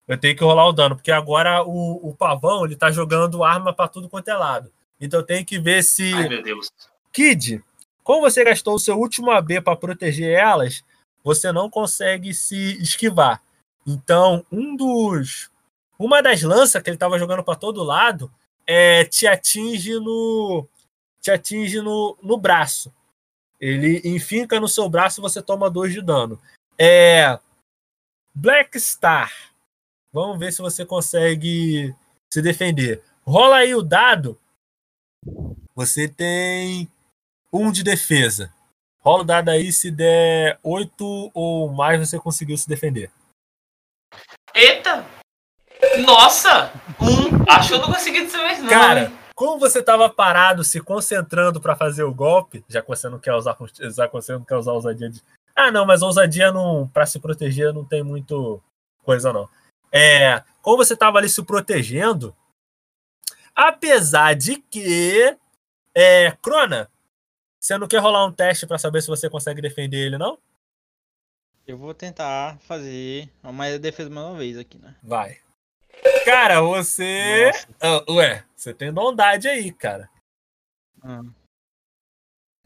Eu 0.07 0.17
tenho 0.17 0.35
que 0.35 0.43
rolar 0.43 0.67
o 0.67 0.73
dano, 0.73 0.95
porque 0.95 1.11
agora 1.11 1.63
o, 1.63 2.09
o 2.09 2.15
pavão 2.15 2.65
ele 2.65 2.75
tá 2.75 2.89
jogando 2.89 3.43
arma 3.43 3.71
pra 3.71 3.87
tudo 3.87 4.09
quanto 4.09 4.27
é 4.27 4.33
lado. 4.33 4.71
Então 4.99 5.19
eu 5.19 5.25
tenho 5.25 5.45
que 5.45 5.59
ver 5.59 5.83
se. 5.83 6.11
Ai, 6.15 6.27
meu 6.27 6.41
Deus. 6.41 6.71
Kid, 7.13 7.63
como 8.03 8.21
você 8.21 8.43
gastou 8.43 8.73
o 8.73 8.79
seu 8.79 8.97
último 8.97 9.29
AB 9.29 9.61
pra 9.61 9.75
proteger 9.75 10.31
elas, 10.31 10.83
você 11.23 11.51
não 11.51 11.69
consegue 11.69 12.33
se 12.33 12.81
esquivar. 12.81 13.39
Então, 13.85 14.43
um 14.51 14.75
dos. 14.75 15.51
Uma 15.97 16.23
das 16.23 16.41
lanças 16.41 16.81
que 16.81 16.89
ele 16.89 16.97
tava 16.97 17.19
jogando 17.19 17.43
pra 17.43 17.55
todo 17.55 17.83
lado 17.83 18.31
é, 18.65 19.05
te 19.05 19.27
atinge 19.27 19.93
no. 19.99 20.67
Te 21.21 21.29
atinge 21.29 21.81
no, 21.81 22.17
no 22.23 22.35
braço. 22.35 22.91
Ele 23.59 24.01
enfinca 24.05 24.59
no 24.59 24.67
seu 24.67 24.89
braço 24.89 25.19
e 25.19 25.21
você 25.21 25.41
toma 25.41 25.69
dois 25.69 25.93
de 25.93 26.01
dano. 26.01 26.39
É. 26.77 27.37
Black 28.33 28.79
Star. 28.79 29.31
Vamos 30.11 30.39
ver 30.39 30.53
se 30.53 30.61
você 30.61 30.85
consegue 30.85 31.93
se 32.31 32.41
defender. 32.41 33.03
Rola 33.25 33.57
aí 33.57 33.75
o 33.75 33.81
dado. 33.81 34.39
Você 35.75 36.07
tem 36.07 36.89
um 37.51 37.71
de 37.71 37.83
defesa. 37.83 38.53
Rola 39.01 39.21
o 39.21 39.25
dado 39.25 39.49
aí, 39.49 39.71
se 39.71 39.91
der 39.91 40.59
oito 40.63 41.31
ou 41.33 41.69
mais, 41.69 41.99
você 41.99 42.19
conseguiu 42.19 42.57
se 42.57 42.67
defender. 42.67 43.11
Eita! 44.53 45.05
Nossa! 46.05 46.71
Um! 46.99 47.43
Acho 47.47 47.69
que 47.69 47.75
eu 47.75 47.79
não 47.79 47.93
consegui 47.93 48.21
dessa 48.21 48.37
vez, 48.39 48.59
não. 48.59 48.69
Cara? 48.69 49.11
Como 49.39 49.57
você 49.57 49.79
estava 49.79 50.09
parado, 50.09 50.65
se 50.65 50.81
concentrando 50.81 51.61
para 51.61 51.73
fazer 51.73 52.03
o 52.03 52.13
golpe, 52.13 52.61
já 52.67 52.81
que 52.81 52.89
você 52.89 53.07
não 53.07 53.17
quer 53.17 53.33
usar, 53.33 53.55
já 53.95 54.05
que 54.05 54.11
você 54.11 54.33
não 54.33 54.43
quer 54.43 54.57
usar 54.57 54.73
ousadia 54.73 55.09
de. 55.09 55.23
Ah, 55.55 55.71
não, 55.71 55.85
mas 55.85 56.01
ousadia 56.01 56.51
não, 56.51 56.89
para 56.89 57.05
se 57.05 57.21
proteger 57.21 57.73
não 57.73 57.85
tem 57.85 58.03
muito 58.03 58.61
coisa 59.01 59.31
não. 59.31 59.49
É, 59.93 60.43
como 60.61 60.75
você 60.75 60.93
estava 60.93 61.19
ali 61.19 61.29
se 61.29 61.41
protegendo, 61.41 62.35
apesar 63.55 64.35
de 64.35 64.57
que 64.57 65.37
é, 65.95 66.33
Crona, 66.41 66.91
você 67.57 67.77
não 67.77 67.87
quer 67.87 67.99
rolar 67.99 68.25
um 68.25 68.33
teste 68.33 68.67
para 68.67 68.77
saber 68.77 69.01
se 69.01 69.07
você 69.07 69.29
consegue 69.29 69.61
defender 69.61 70.05
ele 70.05 70.17
não? 70.17 70.37
Eu 71.65 71.77
vou 71.77 71.93
tentar 71.93 72.59
fazer 72.59 73.29
uma 73.41 73.79
defesa 73.79 74.09
mais 74.09 74.27
uma 74.27 74.37
vez 74.37 74.57
aqui, 74.57 74.77
né? 74.77 74.97
Vai. 75.01 75.39
Cara, 76.25 76.61
você. 76.61 77.51
Ah, 77.81 78.03
ué, 78.09 78.45
você 78.55 78.73
tem 78.73 78.91
bondade 78.91 79.47
aí, 79.47 79.71
cara. 79.71 80.09
Ah. 81.01 81.21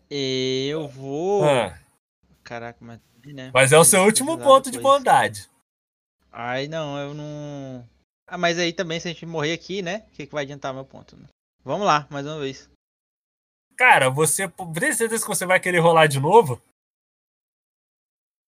Eu 0.09 0.87
vou. 0.87 1.43
Ah, 1.43 1.79
Caraca, 2.43 2.77
mas. 2.81 2.99
Né? 3.25 3.51
mas 3.53 3.71
é 3.71 3.77
o 3.77 3.85
seu 3.85 4.03
último 4.03 4.37
ponto 4.37 4.69
de 4.69 4.79
bondade. 4.79 5.49
Ai, 6.29 6.67
não, 6.67 6.99
eu 6.99 7.13
não. 7.13 7.87
Ah, 8.27 8.37
mas 8.37 8.59
aí 8.59 8.73
também, 8.73 8.99
se 8.99 9.07
a 9.07 9.11
gente 9.11 9.25
morrer 9.25 9.53
aqui, 9.53 9.81
né? 9.81 10.05
O 10.07 10.11
que, 10.11 10.27
que 10.27 10.33
vai 10.33 10.43
adiantar 10.43 10.73
meu 10.73 10.83
ponto? 10.83 11.15
Né? 11.15 11.27
Vamos 11.63 11.87
lá, 11.87 12.05
mais 12.09 12.25
uma 12.25 12.39
vez. 12.39 12.69
Cara, 13.77 14.09
você. 14.09 14.47
Tem 14.47 14.93
certeza 14.93 15.23
que 15.23 15.29
você 15.29 15.45
vai 15.45 15.59
querer 15.59 15.79
rolar 15.79 16.07
de 16.07 16.19
novo? 16.19 16.61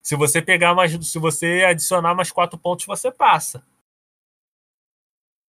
Se 0.03 0.15
você 0.15 0.41
pegar 0.41 0.75
mais. 0.75 0.91
Se 1.09 1.17
você 1.17 1.65
adicionar 1.67 2.13
mais 2.13 2.31
quatro 2.31 2.59
pontos, 2.59 2.85
você 2.85 3.09
passa. 3.11 3.65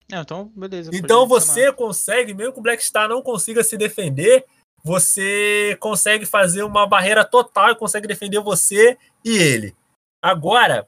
Não, 0.09 0.21
então, 0.21 0.51
beleza. 0.55 0.89
Então 0.93 1.27
você 1.27 1.71
consegue, 1.73 2.33
mesmo 2.33 2.53
que 2.53 2.59
o 2.59 2.63
Black 2.63 2.83
Star 2.83 3.09
não 3.09 3.21
consiga 3.21 3.63
se 3.63 3.77
defender, 3.77 4.45
você 4.83 5.77
consegue 5.81 6.25
fazer 6.25 6.63
uma 6.63 6.87
barreira 6.87 7.25
total 7.25 7.71
e 7.71 7.75
consegue 7.75 8.07
defender 8.07 8.39
você 8.39 8.97
e 9.23 9.37
ele. 9.37 9.75
Agora, 10.21 10.87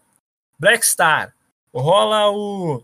Black 0.58 0.86
Star, 0.86 1.36
rola 1.73 2.29
o. 2.32 2.82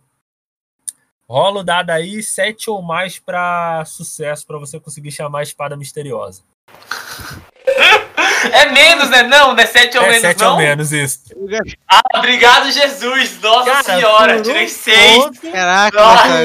Rola 1.28 1.62
o 1.62 1.63
dado 1.63 1.89
aí, 1.89 2.21
7 2.21 2.69
ou 2.69 2.82
mais 2.82 3.17
pra 3.17 3.84
sucesso, 3.86 4.45
pra 4.45 4.60
você 4.60 4.80
conseguir 4.80 5.12
chamar 5.12 5.39
a 5.39 5.43
espada 5.43 5.76
misteriosa. 5.76 6.43
É 8.51 8.71
menos, 8.71 9.10
né? 9.10 9.23
Não, 9.23 9.53
não 9.53 9.60
é 9.60 9.65
7 9.65 9.97
ou 9.97 10.03
é 10.03 10.08
menos, 10.08 10.21
7 10.21 10.39
não? 10.41 10.51
ou 10.51 10.58
menos, 10.58 10.91
isso. 10.91 11.19
Ah, 11.88 12.01
obrigado, 12.15 12.71
Jesus. 12.71 13.39
Nossa 13.41 13.71
Cara, 13.71 13.84
senhora, 13.84 14.38
um 14.38 14.41
tirei 14.41 14.67
6. 14.67 15.17
ponto- 15.23 15.51
Caraca, 15.51 15.97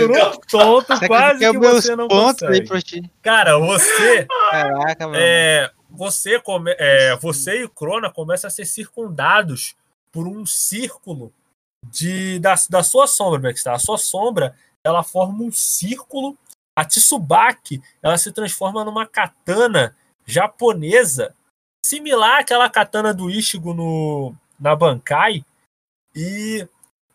um 0.06 0.40
tonto, 0.50 1.06
quase 1.06 1.38
que 1.40 1.58
meus 1.58 1.84
você 1.84 1.96
não 1.96 2.08
consegue. 2.08 2.66
pra 2.66 2.80
ti. 2.82 3.10
Cara, 3.22 3.58
você 3.58 4.26
Caraca, 4.50 5.06
mano. 5.06 5.18
É, 5.20 5.70
você, 5.90 6.38
come, 6.40 6.74
é, 6.78 7.16
você 7.16 7.60
e 7.60 7.64
o 7.64 7.68
Crona 7.68 8.10
começam 8.10 8.48
a 8.48 8.50
ser 8.50 8.64
circundados 8.64 9.74
por 10.12 10.26
um 10.26 10.44
círculo 10.46 11.32
de, 11.90 12.38
da, 12.38 12.54
da 12.68 12.82
sua 12.82 13.06
sombra, 13.06 13.38
Blackstar. 13.40 13.74
A 13.74 13.78
sua 13.78 13.98
sombra, 13.98 14.54
ela 14.84 15.02
forma 15.02 15.42
um 15.44 15.52
círculo. 15.52 16.36
A 16.76 16.84
Tsubaki, 16.84 17.82
ela 18.02 18.16
se 18.16 18.32
transforma 18.32 18.84
numa 18.84 19.04
katana 19.06 19.94
japonesa, 20.24 21.34
similar 21.84 22.40
àquela 22.40 22.68
katana 22.68 23.12
do 23.12 23.30
Ishigo 23.30 23.74
no, 23.74 24.34
na 24.58 24.74
Bankai. 24.74 25.44
E 26.14 26.66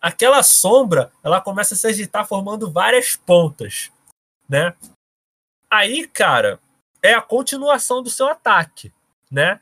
aquela 0.01 0.43
sombra, 0.43 1.12
ela 1.23 1.41
começa 1.41 1.73
a 1.73 1.78
se 1.78 1.88
agitar 1.88 2.28
formando 2.28 2.71
várias 2.71 3.15
pontas, 3.15 3.91
né? 4.47 4.73
Aí, 5.69 6.08
cara, 6.08 6.60
é 7.01 7.13
a 7.13 7.21
continuação 7.21 8.01
do 8.01 8.10
seu 8.10 8.28
ataque, 8.28 8.91
né? 9.30 9.60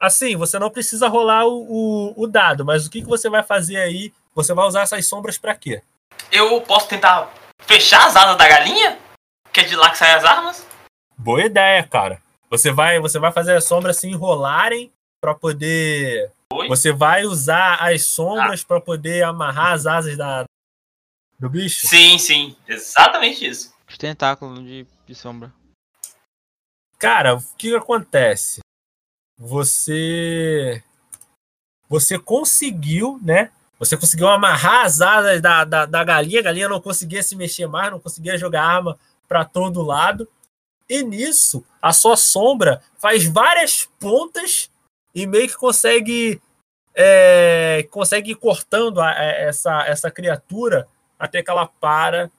Assim, 0.00 0.36
você 0.36 0.58
não 0.58 0.70
precisa 0.70 1.08
rolar 1.08 1.46
o, 1.46 1.66
o, 1.68 2.24
o 2.24 2.26
dado, 2.26 2.64
mas 2.64 2.86
o 2.86 2.90
que, 2.90 3.00
que 3.00 3.08
você 3.08 3.30
vai 3.30 3.42
fazer 3.42 3.76
aí? 3.76 4.12
Você 4.34 4.52
vai 4.52 4.66
usar 4.66 4.82
essas 4.82 5.06
sombras 5.06 5.38
pra 5.38 5.54
quê? 5.54 5.82
Eu 6.30 6.60
posso 6.62 6.88
tentar 6.88 7.32
fechar 7.60 8.06
as 8.06 8.16
asas 8.16 8.36
da 8.36 8.48
galinha? 8.48 8.98
Que 9.52 9.60
é 9.60 9.64
de 9.64 9.76
lá 9.76 9.90
que 9.90 9.98
saem 9.98 10.14
as 10.14 10.24
armas? 10.24 10.66
Boa 11.16 11.44
ideia, 11.44 11.86
cara. 11.86 12.20
Você 12.54 12.70
vai, 12.70 13.00
você 13.00 13.18
vai 13.18 13.32
fazer 13.32 13.56
as 13.56 13.64
sombras 13.64 13.96
se 13.96 14.06
enrolarem 14.06 14.92
pra 15.20 15.34
poder. 15.34 16.30
Oi? 16.52 16.68
Você 16.68 16.92
vai 16.92 17.24
usar 17.24 17.82
as 17.82 18.04
sombras 18.04 18.62
pra 18.62 18.80
poder 18.80 19.24
amarrar 19.24 19.72
as 19.72 19.86
asas 19.86 20.16
da, 20.16 20.44
do 21.36 21.50
bicho? 21.50 21.86
Sim, 21.88 22.16
sim. 22.16 22.56
Exatamente 22.68 23.44
isso. 23.44 23.74
Os 23.88 23.98
tentáculos 23.98 24.60
de, 24.60 24.86
de 25.04 25.14
sombra. 25.16 25.52
Cara, 26.96 27.34
o 27.34 27.40
que, 27.58 27.70
que 27.70 27.74
acontece? 27.74 28.60
Você. 29.36 30.80
Você 31.88 32.18
conseguiu, 32.20 33.18
né? 33.20 33.50
Você 33.80 33.96
conseguiu 33.96 34.28
amarrar 34.28 34.86
as 34.86 35.00
asas 35.00 35.40
da, 35.42 35.64
da, 35.64 35.86
da 35.86 36.04
galinha, 36.04 36.38
a 36.38 36.44
galinha 36.44 36.68
não 36.68 36.80
conseguia 36.80 37.22
se 37.22 37.34
mexer 37.34 37.66
mais, 37.66 37.90
não 37.90 37.98
conseguia 37.98 38.38
jogar 38.38 38.64
arma 38.64 38.96
para 39.26 39.44
todo 39.44 39.82
lado. 39.82 40.28
E 40.88 41.02
nisso, 41.02 41.64
a 41.80 41.92
sua 41.92 42.16
sombra 42.16 42.82
faz 42.98 43.24
várias 43.26 43.86
pontas 43.98 44.70
e 45.14 45.26
meio 45.26 45.48
que 45.48 45.56
consegue. 45.56 46.40
é, 46.96 47.82
consegue 47.90 48.30
ir 48.30 48.36
cortando 48.36 49.00
a- 49.00 49.10
a- 49.10 49.24
essa, 49.24 49.82
essa 49.82 50.10
criatura 50.12 50.86
até 51.18 51.42
que 51.42 51.50
ela 51.50 51.66
para. 51.66 52.30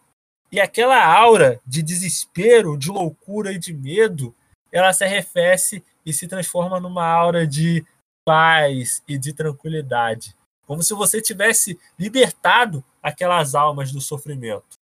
E 0.50 0.62
aquela 0.62 1.06
aura 1.06 1.60
de 1.68 1.84
desespero, 1.84 2.78
de 2.78 2.90
loucura 2.90 3.52
e 3.52 3.60
de 3.60 3.74
medo 3.74 4.34
ela 4.72 4.94
se 4.94 5.04
arrefece 5.04 5.84
e 6.06 6.14
se 6.14 6.26
transforma 6.28 6.80
numa 6.80 7.06
aura 7.06 7.46
de 7.46 7.86
paz 8.26 9.04
e 9.08 9.18
de 9.18 9.34
tranquilidade. 9.34 10.34
Como 10.66 10.82
se 10.82 10.94
você 10.94 11.22
tivesse 11.22 11.78
libertado 12.00 12.82
aquelas 13.04 13.56
almas 13.56 13.92
do 13.92 14.00
sofrimento. 14.00 14.78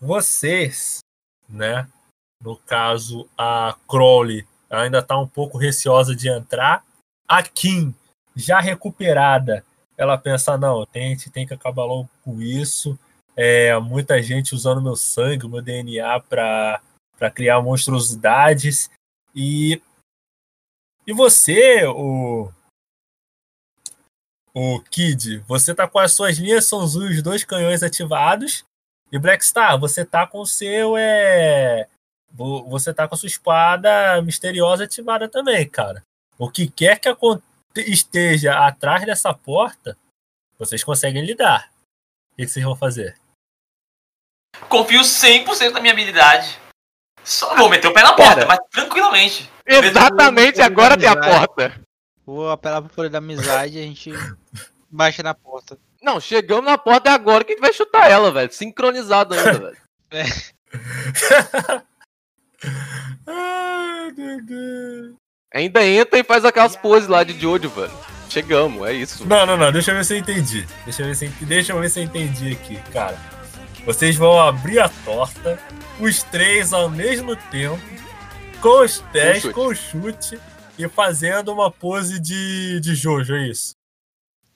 Vocês, 0.00 0.98
né? 1.48 1.88
No 2.40 2.56
caso, 2.56 3.28
a 3.36 3.76
Crowley 3.88 4.46
ainda 4.70 4.98
está 4.98 5.18
um 5.18 5.26
pouco 5.26 5.58
receosa 5.58 6.14
de 6.14 6.28
entrar. 6.28 6.84
A 7.26 7.42
Kim, 7.42 7.94
já 8.34 8.60
recuperada, 8.60 9.64
ela 9.96 10.16
pensa: 10.16 10.56
não, 10.56 10.86
tem, 10.86 11.16
tem 11.16 11.46
que 11.46 11.54
acabar 11.54 11.84
logo 11.84 12.08
com 12.24 12.40
isso. 12.40 12.98
É, 13.36 13.78
muita 13.78 14.22
gente 14.22 14.54
usando 14.54 14.82
meu 14.82 14.96
sangue, 14.96 15.48
meu 15.48 15.62
DNA 15.62 16.20
para 16.20 16.80
criar 17.34 17.60
monstruosidades. 17.60 18.90
E 19.34 19.82
e 21.06 21.12
você, 21.12 21.86
o 21.86 22.52
o 24.54 24.80
Kid, 24.90 25.38
você 25.46 25.74
tá 25.74 25.86
com 25.86 25.98
as 25.98 26.12
suas 26.12 26.36
linhas 26.36 26.66
Sonzu 26.66 27.06
os 27.06 27.22
dois 27.22 27.44
canhões 27.44 27.82
ativados. 27.82 28.64
E 29.10 29.18
Blackstar, 29.18 29.78
você 29.78 30.04
tá 30.04 30.26
com 30.26 30.40
o 30.40 30.46
seu 30.46 30.96
é 30.96 31.88
você 32.30 32.92
tá 32.92 33.08
com 33.08 33.14
a 33.14 33.18
sua 33.18 33.26
espada 33.26 34.20
misteriosa 34.22 34.84
ativada 34.84 35.28
também, 35.28 35.68
cara. 35.68 36.02
O 36.38 36.50
que 36.50 36.68
quer 36.68 37.00
que 37.00 37.10
esteja 37.76 38.66
atrás 38.66 39.04
dessa 39.04 39.34
porta, 39.34 39.96
vocês 40.58 40.84
conseguem 40.84 41.24
lidar. 41.24 41.70
O 42.32 42.36
que 42.36 42.46
que 42.46 42.48
vocês 42.48 42.64
vão 42.64 42.76
fazer? 42.76 43.16
Confio 44.68 45.00
100% 45.00 45.72
na 45.72 45.80
minha 45.80 45.92
habilidade. 45.92 46.58
Só 47.24 47.54
vou 47.56 47.68
meter 47.68 47.88
o 47.88 47.92
pé 47.92 48.02
na 48.02 48.14
porta, 48.14 48.46
Cara. 48.46 48.46
mas 48.46 48.58
tranquilamente. 48.70 49.50
Exatamente, 49.66 50.62
agora 50.62 50.96
tem 50.96 51.08
a 51.08 51.16
porta. 51.16 51.80
Vou 52.24 52.50
apelar 52.50 52.82
pro 52.82 52.94
poder 52.94 53.10
da 53.10 53.18
amizade 53.18 53.78
e 53.78 53.80
a 53.80 53.82
gente 53.82 54.12
baixa 54.90 55.22
na 55.22 55.34
porta. 55.34 55.78
Não, 56.00 56.20
chegamos 56.20 56.64
na 56.64 56.78
porta 56.78 57.10
é 57.10 57.12
agora 57.12 57.44
que 57.44 57.52
a 57.52 57.54
gente 57.54 57.62
vai 57.62 57.72
chutar 57.72 58.10
ela, 58.10 58.30
velho. 58.30 58.52
Sincronizado 58.52 59.34
ainda, 59.34 59.74
velho. 60.10 60.32
Ai, 63.26 64.12
meu 64.16 64.44
Deus. 64.44 65.14
Ainda 65.54 65.84
entra 65.86 66.18
e 66.18 66.24
faz 66.24 66.44
aquelas 66.44 66.76
poses 66.76 67.08
lá 67.08 67.24
de 67.24 67.38
Jojo, 67.38 67.68
velho. 67.70 67.90
Chegamos, 68.28 68.86
é 68.86 68.92
isso. 68.92 69.26
Não, 69.26 69.46
não, 69.46 69.56
não. 69.56 69.72
Deixa 69.72 69.90
eu 69.90 69.96
ver 69.96 70.04
se 70.04 70.14
eu 70.14 70.18
entendi. 70.18 70.66
Deixa 70.84 71.02
eu 71.02 71.06
ver 71.06 71.14
se, 71.14 71.24
eu- 71.26 71.32
deixa 71.46 71.72
eu 71.72 71.80
ver 71.80 71.88
se 71.90 72.00
eu 72.00 72.04
entendi 72.04 72.52
aqui, 72.52 72.76
cara. 72.92 73.16
Vocês 73.86 74.16
vão 74.16 74.38
abrir 74.38 74.78
a 74.80 74.88
torta, 74.88 75.58
os 75.98 76.22
três 76.24 76.74
ao 76.74 76.90
mesmo 76.90 77.34
tempo, 77.50 77.80
com 78.60 78.82
os 78.84 78.98
pés, 79.12 79.40
chute. 79.42 79.54
com 79.54 79.66
o 79.68 79.74
chute, 79.74 80.38
e 80.78 80.86
fazendo 80.88 81.50
uma 81.52 81.70
pose 81.70 82.20
de, 82.20 82.80
de 82.80 82.94
Jojo, 82.94 83.34
é 83.34 83.48
isso? 83.48 83.70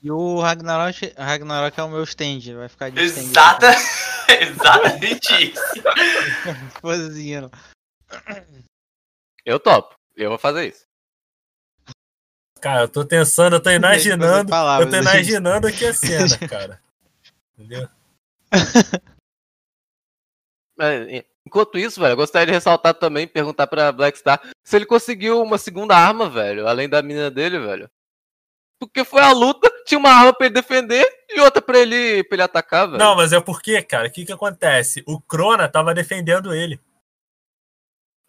E 0.03 0.11
o 0.11 0.39
Ragnarok, 0.41 1.15
Ragnarok 1.17 1.81
é 1.81 1.83
o 1.83 1.89
meu 1.89 2.03
stand, 2.03 2.41
vai 2.57 2.69
ficar 2.69 2.91
de 2.91 3.03
stand. 3.05 3.23
Exata... 3.23 3.75
Exatamente 4.29 5.53
isso. 5.53 5.83
Pozinho. 6.83 7.51
Eu 9.45 9.59
topo. 9.59 9.95
Eu 10.17 10.31
vou 10.31 10.39
fazer 10.39 10.69
isso. 10.69 10.87
Cara, 12.61 12.83
eu 12.83 12.89
tô 12.89 13.05
pensando, 13.05 13.57
eu 13.57 13.61
tô 13.61 13.71
imaginando, 13.71 14.49
palavras, 14.49 14.87
eu 14.87 14.91
tô 14.93 14.97
gente. 15.03 15.13
imaginando 15.15 15.67
aqui 15.67 15.85
a 15.85 15.93
cena, 15.93 16.39
cara. 16.49 16.81
Entendeu? 17.59 17.89
Enquanto 21.45 21.77
isso, 21.77 22.01
velho, 22.01 22.13
eu 22.13 22.17
gostaria 22.17 22.47
de 22.47 22.53
ressaltar 22.53 22.95
também, 22.95 23.27
perguntar 23.27 23.67
pra 23.67 23.91
Blackstar 23.91 24.41
se 24.65 24.77
ele 24.77 24.87
conseguiu 24.87 25.43
uma 25.43 25.59
segunda 25.59 25.97
arma, 25.97 26.29
velho, 26.31 26.69
além 26.69 26.89
da 26.89 27.03
mina 27.03 27.31
dele, 27.31 27.59
velho. 27.59 27.91
Porque 28.79 29.05
foi 29.05 29.23
a 29.23 29.33
luta, 29.33 29.71
tinha 29.85 29.99
uma 29.99 30.11
arma 30.11 30.33
pra 30.33 30.47
ele 30.47 30.55
defender 30.55 31.05
e 31.31 31.41
outra 31.41 31.61
pra 31.61 31.79
ele, 31.79 32.25
pra 32.25 32.37
ele 32.37 32.43
atacar, 32.43 32.87
velho. 32.87 32.99
Não, 32.99 33.17
mas 33.17 33.33
é 33.33 33.41
porque, 33.41 33.83
cara, 33.83 34.09
o 34.09 34.11
que 34.11 34.25
que 34.25 34.33
acontece? 34.33 35.03
O 35.07 35.21
Crona 35.21 35.69
tava 35.69 35.95
defendendo 35.95 36.55
ele. 36.55 36.81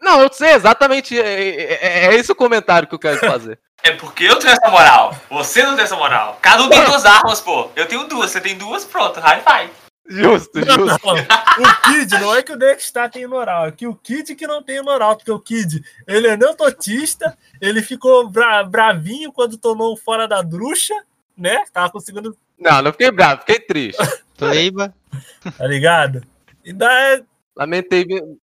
Não, 0.04 0.22
eu 0.22 0.32
sei 0.32 0.51
exatamente. 0.51 1.18
É, 1.20 1.49
é- 1.49 2.06
é 2.08 2.16
esse 2.16 2.32
o 2.32 2.36
comentário 2.36 2.88
que 2.88 2.93
eu 2.95 2.99
quero 2.99 3.20
fazer. 3.20 3.60
É 3.86 3.91
porque 3.91 4.24
eu 4.24 4.38
tenho 4.39 4.54
essa 4.54 4.70
moral. 4.72 5.14
Você 5.30 5.62
não 5.62 5.76
tem 5.76 5.84
essa 5.84 5.97
moral. 5.97 6.39
Cada 6.41 6.64
um 6.64 6.70
tem 6.70 6.86
duas 6.86 7.04
armas, 7.06 7.41
pô. 7.41 7.70
Eu 7.76 7.86
tenho 7.86 8.08
duas, 8.08 8.32
você 8.32 8.39
tem 8.39 8.58
duas, 8.58 8.86
pronto. 8.86 9.20
High 9.20 9.41
five. 9.43 9.74
Justo, 10.08 10.58
Não, 10.66 10.74
justo. 10.88 11.10
o 11.10 11.82
Kid 11.91 12.18
não 12.22 12.34
é 12.34 12.41
que 12.41 12.54
o 12.54 12.58
Dexter 12.58 13.10
tem 13.12 13.28
moral, 13.28 13.68
é 13.68 13.72
que 13.74 13.86
o 13.86 13.93
Kid 13.93 14.36
que 14.36 14.47
não 14.47 14.64
tem 14.64 14.82
moral, 14.82 15.18
porque 15.18 15.32
o 15.32 15.38
Kid, 15.39 15.84
ele 16.08 16.28
é 16.28 16.38
neototista, 16.38 17.38
ele 17.60 17.82
ficou 17.82 18.30
bra- 18.30 18.64
bravinho 18.64 19.34
quando 19.34 19.58
tomou 19.58 19.93
um 19.93 19.97
fora 19.97 20.30
da 20.30 20.41
bruxa, 20.41 20.93
né? 21.38 21.66
Tava 21.74 21.89
conseguindo, 21.91 22.38
Não, 22.58 22.82
não 22.82 22.91
fiquei 22.93 23.12
bravo, 23.12 23.41
fiquei 23.41 23.60
triste. 23.60 24.01
Pleiba. 24.38 24.93
tá 25.58 25.68
ligado? 25.68 26.22
E 26.64 26.72
daí, 26.72 27.22
Lamentei 27.54 28.06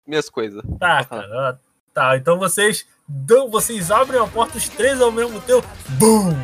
minhas 0.08 0.30
coisas. 0.30 0.64
tá, 0.80 1.04
cara, 1.04 1.60
tá, 1.94 2.18
então 2.18 2.38
vocês 2.38 2.86
dão, 3.08 3.50
vocês 3.50 3.92
abrem 3.92 4.20
a 4.20 4.28
porta 4.28 4.58
os 4.58 4.70
três 4.70 5.02
ao 5.02 5.12
mesmo 5.12 5.40
tempo, 5.42 5.68
BUM! 6.00 6.36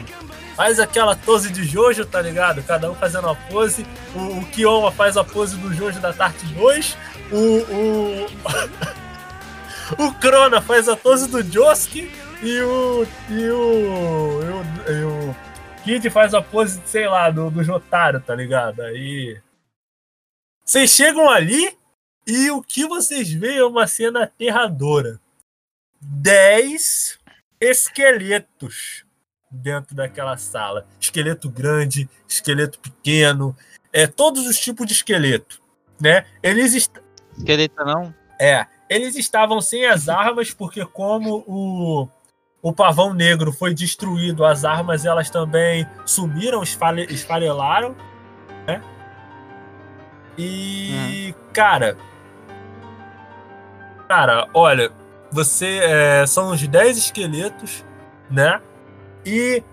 faz 0.62 0.80
aquela 0.80 1.16
pose 1.16 1.49
de 1.51 1.64
Jojo, 1.64 2.05
tá 2.05 2.22
ligado? 2.22 2.62
Cada 2.62 2.91
um 2.91 2.93
fazendo 2.93 3.26
uma 3.26 3.36
pose. 3.36 3.84
O, 4.14 4.39
o 4.39 4.45
Kioma 4.45 4.91
faz 4.91 5.18
a 5.18 5.24
pose 5.24 5.57
do 5.57 5.74
Jojo 5.74 5.99
da 5.99 6.14
Tarte 6.14 6.45
2. 6.53 6.97
O. 7.32 7.38
O, 7.74 8.28
o 10.05 10.14
Krona 10.14 10.62
faz 10.62 10.88
a 10.88 10.95
pose 10.95 11.28
do 11.28 11.41
Josuke. 11.41 12.12
E 12.43 12.62
o. 12.62 13.07
E 13.28 13.49
o. 13.49 14.41
E 14.43 14.49
o, 14.51 14.91
e 14.91 15.03
o 15.03 15.36
Kid 15.84 16.07
faz 16.12 16.36
a 16.36 16.43
pose, 16.43 16.80
sei 16.86 17.07
lá, 17.07 17.32
do, 17.32 17.49
do 17.49 17.64
Jotaro, 17.64 18.20
tá 18.20 18.36
ligado? 18.36 18.84
Aí. 18.84 19.41
Vocês 20.64 20.91
chegam 20.91 21.28
ali 21.28 21.76
e 22.26 22.49
o 22.51 22.61
que 22.61 22.86
vocês 22.86 23.32
veem 23.32 23.57
é 23.57 23.65
uma 23.65 23.88
cena 23.88 24.24
aterradora. 24.24 25.19
Dez 25.99 27.19
esqueletos 27.59 29.05
dentro 29.49 29.95
daquela 29.95 30.38
sala. 30.38 30.88
Esqueleto 30.99 31.49
grande, 31.49 32.09
esqueleto 32.28 32.80
pequeno, 32.80 33.55
é 33.91 34.07
todos 34.07 34.47
os 34.47 34.57
tipos 34.57 34.88
de 34.88 34.93
esqueleto, 34.93 35.61
né? 35.99 36.26
Eles 36.41 36.74
est... 36.74 36.91
Esqueleto 37.38 37.84
não? 37.86 38.13
é, 38.39 38.65
eles 38.89 39.15
estavam 39.15 39.61
sem 39.61 39.86
as 39.86 40.09
armas 40.09 40.53
porque 40.53 40.86
como 40.86 41.43
o 41.47 42.07
o 42.63 42.72
pavão 42.72 43.11
negro 43.11 43.51
foi 43.51 43.74
destruído, 43.74 44.45
as 44.45 44.63
armas 44.63 45.03
elas 45.03 45.32
também 45.32 45.88
sumiram, 46.05 46.61
esfale- 46.61 47.07
esfarelaram, 47.09 47.95
né? 48.67 48.80
E 50.38 51.34
cara, 51.53 51.97
cara, 54.12 54.45
olha, 54.53 54.91
você 55.32 55.80
é, 55.82 56.26
são 56.28 56.51
os 56.51 56.68
10 56.68 56.97
esqueletos, 56.97 57.86
né? 58.30 58.62
E 59.26 59.64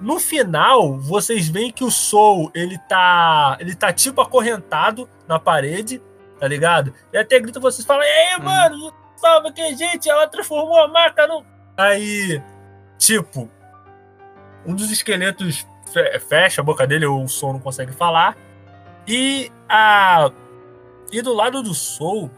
no 0.00 0.20
final, 0.20 0.96
vocês 0.96 1.48
veem 1.48 1.72
que 1.72 1.82
o 1.82 1.90
Soul, 1.90 2.48
ele 2.54 2.78
tá, 2.88 3.56
ele 3.58 3.74
tá 3.74 3.92
tipo 3.92 4.20
acorrentado 4.20 5.08
na 5.26 5.36
parede, 5.36 6.00
tá 6.38 6.46
ligado? 6.46 6.94
E 7.12 7.18
até 7.18 7.40
grita 7.40 7.58
vocês 7.58 7.84
falam: 7.84 8.04
"E 8.04 8.06
aí, 8.06 8.40
mano, 8.40 8.92
salva 9.16 9.50
que 9.50 9.74
gente, 9.74 10.08
ela 10.08 10.28
transformou 10.28 10.78
a 10.78 10.86
maca 10.86 11.26
no 11.26 11.44
Aí, 11.76 12.40
tipo, 12.98 13.50
um 14.64 14.76
dos 14.76 14.92
esqueletos 14.92 15.66
fe- 15.92 16.20
fecha 16.20 16.60
a 16.60 16.64
boca 16.64 16.86
dele, 16.86 17.04
o 17.04 17.26
Soul 17.26 17.54
não 17.54 17.60
consegue 17.60 17.90
falar. 17.90 18.36
E 19.08 19.50
a 19.68 20.30
e 21.10 21.20
do 21.20 21.34
lado 21.34 21.64
do 21.64 21.74
Soul 21.74 22.30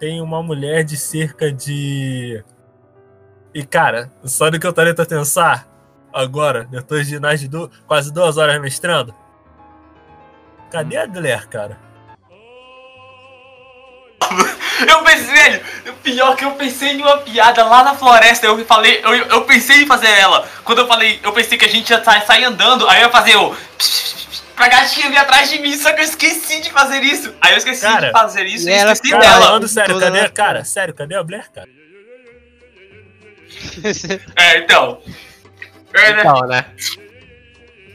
tem 0.00 0.20
uma 0.22 0.42
mulher 0.42 0.82
de 0.82 0.96
cerca 0.96 1.52
de. 1.52 2.42
E 3.54 3.62
cara, 3.64 4.10
sabe 4.24 4.56
o 4.56 4.60
que 4.60 4.66
eu 4.66 4.72
tô 4.72 4.82
tentando 4.82 5.06
pensar 5.08 5.68
agora, 6.12 6.64
depois 6.70 7.06
de 7.06 7.20
mais 7.20 7.38
de 7.40 7.46
du- 7.48 7.70
quase 7.86 8.12
duas 8.12 8.36
horas 8.38 8.60
mestrando? 8.60 9.14
Cadê 10.72 10.96
a 10.96 11.06
mulher, 11.06 11.46
cara? 11.46 11.78
Eu 14.88 15.02
pensei, 15.02 15.34
velho, 15.34 15.64
pior 16.02 16.36
que 16.36 16.44
eu 16.44 16.52
pensei 16.52 16.90
em 16.92 17.02
uma 17.02 17.18
piada 17.18 17.64
lá 17.64 17.82
na 17.82 17.94
floresta. 17.94 18.46
Eu 18.46 18.64
falei, 18.64 19.00
eu, 19.02 19.12
eu 19.12 19.44
pensei 19.44 19.82
em 19.82 19.86
fazer 19.86 20.08
ela. 20.08 20.48
Quando 20.64 20.78
eu 20.78 20.86
falei, 20.86 21.20
eu 21.22 21.32
pensei 21.32 21.58
que 21.58 21.64
a 21.64 21.68
gente 21.68 21.90
ia 21.90 22.02
sair 22.24 22.44
andando, 22.44 22.88
aí 22.88 23.00
eu 23.00 23.06
ia 23.06 23.10
fazer 23.12 23.36
o. 23.36 23.54
Pra 24.60 24.68
gatinha 24.68 25.08
vir 25.08 25.16
atrás 25.16 25.48
de 25.48 25.58
mim, 25.58 25.74
só 25.74 25.90
que 25.94 26.00
eu 26.02 26.04
esqueci 26.04 26.60
de 26.60 26.70
fazer 26.70 27.02
isso. 27.02 27.34
Aí 27.40 27.52
eu 27.52 27.56
esqueci 27.56 27.80
Cara, 27.80 28.08
de 28.08 28.12
fazer 28.12 28.44
isso 28.44 28.68
e 28.68 28.72
ela 28.72 28.92
esqueci 28.92 29.18
dela. 29.18 29.40
Falando 29.46 29.66
sério, 29.66 29.94
Toda 29.94 30.04
cadê, 30.06 30.20
na- 30.20 30.28
cara? 30.28 30.64
Sério, 30.66 30.92
cadê 30.92 31.14
a 31.14 31.24
mulher, 31.24 31.48
cara? 31.48 31.66
É, 34.36 34.58
então. 34.58 35.00
É, 35.94 36.12
né? 36.12 36.20
Então, 36.20 36.40
né? 36.46 36.66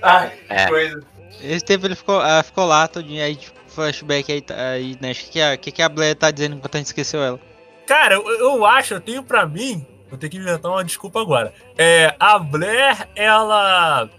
Ai, 0.02 0.30
que 0.30 0.54
É. 0.54 0.68
coisa. 0.68 1.04
Esse 1.44 1.64
tempo 1.66 1.86
ele 1.86 1.96
ficou, 1.96 2.20
ah, 2.20 2.42
ficou 2.42 2.66
lá 2.66 2.88
todinho, 2.88 3.24
aí 3.24 3.36
tipo, 3.36 3.60
flashback 3.68 4.32
aí, 4.32 4.42
tá- 4.42 4.56
aí 4.72 4.98
né? 5.00 5.12
O 5.12 5.16
que, 5.16 5.30
que, 5.30 5.42
a, 5.42 5.58
que, 5.58 5.72
que 5.72 5.82
a 5.84 5.88
Blair 5.90 6.16
tá 6.16 6.32
dizendo 6.32 6.56
enquanto 6.56 6.74
a 6.74 6.78
gente 6.80 6.88
esqueceu 6.88 7.22
ela? 7.24 7.40
Cara, 7.86 8.16
eu, 8.16 8.28
eu 8.40 8.66
acho, 8.66 8.96
eu 8.96 9.00
tenho 9.02 9.22
pra 9.22 9.46
mim, 9.46 9.86
vou 10.10 10.18
ter 10.18 10.30
que 10.30 10.38
inventar 10.38 10.72
uma 10.72 10.84
desculpa 10.84 11.22
agora. 11.22 11.54
É, 11.78 12.16
a 12.20 12.40
Blair, 12.40 13.08
ela. 13.16 14.10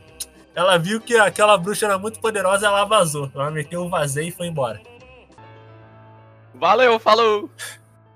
Ela 0.57 0.79
viu 0.79 0.99
que 1.03 1.15
aquela 1.19 1.59
bruxa 1.59 1.85
era 1.85 1.99
muito 1.99 2.19
poderosa, 2.19 2.67
ela 2.67 2.87
vazou. 2.87 3.31
Ela 3.35 3.51
meteu 3.51 3.83
o 3.83 3.91
vazio 3.91 4.23
e 4.23 4.31
foi 4.31 4.47
embora. 4.47 4.81
Valeu, 6.55 6.99
falou! 6.99 7.51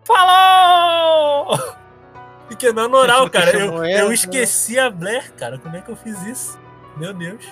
Falou! 0.02 1.58
Porque 2.48 2.72
na 2.72 2.88
moral, 2.88 3.28
cara, 3.28 3.50
eu, 3.50 3.84
eu 3.84 4.08
né? 4.08 4.14
esqueci 4.14 4.78
a 4.78 4.88
Blair, 4.88 5.30
cara. 5.34 5.58
Como 5.58 5.76
é 5.76 5.82
que 5.82 5.90
eu 5.90 5.96
fiz 5.96 6.20
isso? 6.22 6.58
Meu 6.96 7.12
Deus. 7.12 7.46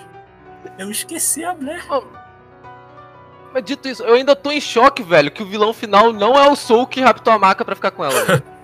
Eu 0.79 0.89
esqueci 0.89 1.45
a 1.45 1.53
Blair. 1.53 1.85
Mas 3.53 3.63
dito 3.63 3.87
isso, 3.87 4.01
eu 4.03 4.15
ainda 4.15 4.35
tô 4.35 4.51
em 4.51 4.59
choque, 4.59 5.03
velho, 5.03 5.29
que 5.29 5.43
o 5.43 5.45
vilão 5.45 5.71
final 5.71 6.11
não 6.11 6.33
é 6.33 6.49
o 6.49 6.55
Soul 6.55 6.87
que 6.87 6.99
raptou 6.99 7.31
a 7.31 7.37
maca 7.37 7.63
pra 7.63 7.75
ficar 7.75 7.91
com 7.91 8.03
ela. 8.03 8.43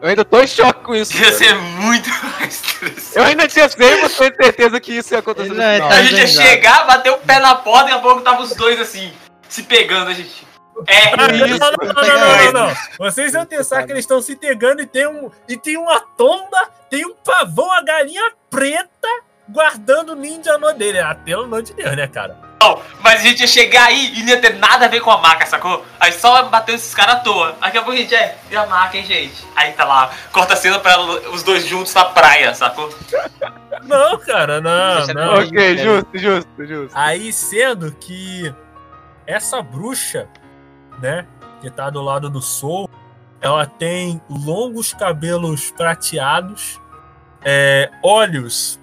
Eu 0.00 0.08
ainda 0.08 0.24
tô 0.24 0.40
em 0.40 0.46
choque 0.46 0.82
com 0.82 0.94
isso. 0.94 1.16
Ia 1.16 1.32
ser 1.32 1.54
muito 1.54 2.08
mais 2.40 2.54
estressante. 2.54 3.16
Eu 3.18 3.24
ainda 3.24 3.46
tinha 3.46 3.68
100% 3.68 4.30
de 4.30 4.36
certeza 4.36 4.80
que 4.80 4.92
isso 4.94 5.12
ia 5.14 5.18
acontecer 5.20 5.52
não 5.52 5.62
é 5.62 5.78
tá- 5.78 5.88
A 5.88 6.02
gente 6.02 6.20
ia 6.20 6.26
chegar, 6.26 6.86
bater 6.86 7.10
o 7.12 7.18
pé 7.18 7.38
na 7.38 7.54
porta 7.54 7.90
e 7.90 7.92
daqui 7.92 7.98
a 7.98 8.02
pouco 8.02 8.20
tava 8.22 8.42
os 8.42 8.54
dois 8.54 8.80
assim, 8.80 9.12
se 9.48 9.62
pegando, 9.62 10.08
a 10.10 10.14
gente. 10.14 10.46
É, 10.86 11.14
não, 11.14 11.26
isso. 11.46 11.58
não, 11.58 11.72
não, 11.72 11.92
não, 11.92 12.02
não, 12.02 12.52
não, 12.52 12.66
não. 12.68 12.76
Vocês 12.98 13.34
iam 13.34 13.44
pensar 13.44 13.84
que 13.84 13.92
eles 13.92 14.04
estão 14.04 14.22
se 14.22 14.34
pegando 14.34 14.80
e 14.80 14.86
tem, 14.86 15.06
um, 15.06 15.30
e 15.46 15.56
tem 15.56 15.76
uma 15.76 16.00
tomba, 16.16 16.70
tem 16.88 17.04
um 17.04 17.14
pavão, 17.14 17.70
a 17.70 17.82
galinha 17.82 18.32
preta 18.48 18.88
guardando 19.46 20.12
o 20.12 20.14
ninja 20.14 20.56
no 20.56 20.72
dele. 20.72 21.00
Ah, 21.00 21.14
pelo 21.14 21.42
amor 21.44 21.62
de 21.62 21.74
Deus, 21.74 21.94
né, 21.94 22.06
cara? 22.06 22.49
Mas 23.02 23.20
a 23.20 23.22
gente 23.22 23.40
ia 23.40 23.46
chegar 23.46 23.86
aí 23.86 24.12
e 24.14 24.22
não 24.22 24.28
ia 24.28 24.40
ter 24.40 24.54
nada 24.56 24.84
a 24.84 24.88
ver 24.88 25.00
com 25.00 25.10
a 25.10 25.18
maca, 25.18 25.46
sacou? 25.46 25.84
Aí 25.98 26.12
só 26.12 26.42
bateu 26.44 26.74
esses 26.74 26.94
caras 26.94 27.16
à 27.16 27.20
toa. 27.20 27.56
Daqui 27.58 27.78
a 27.78 27.82
pouco 27.82 27.96
a 27.96 28.00
gente 28.00 28.14
é, 28.14 28.36
e 28.50 28.56
a 28.56 28.66
maca, 28.66 28.98
hein, 28.98 29.04
gente? 29.04 29.46
Aí 29.56 29.72
tá 29.72 29.84
lá, 29.84 30.10
corta 30.30 30.52
a 30.52 30.56
cena 30.56 30.78
pra 30.78 31.00
os 31.00 31.42
dois 31.42 31.66
juntos 31.66 31.94
na 31.94 32.04
praia, 32.04 32.54
sacou? 32.54 32.94
Não, 33.82 34.18
cara, 34.18 34.60
não, 34.60 34.96
Deixa 34.96 35.14
não. 35.14 35.34
Ok, 35.42 35.78
justo, 35.78 36.18
justo, 36.18 36.66
justo. 36.66 36.92
Aí 36.94 37.32
sendo 37.32 37.92
que 37.92 38.54
essa 39.26 39.62
bruxa, 39.62 40.28
né, 41.00 41.26
que 41.62 41.70
tá 41.70 41.88
do 41.88 42.02
lado 42.02 42.28
do 42.28 42.42
sol, 42.42 42.90
ela 43.40 43.64
tem 43.64 44.20
longos 44.28 44.92
cabelos 44.92 45.70
prateados, 45.70 46.78
é, 47.42 47.90
olhos 48.02 48.78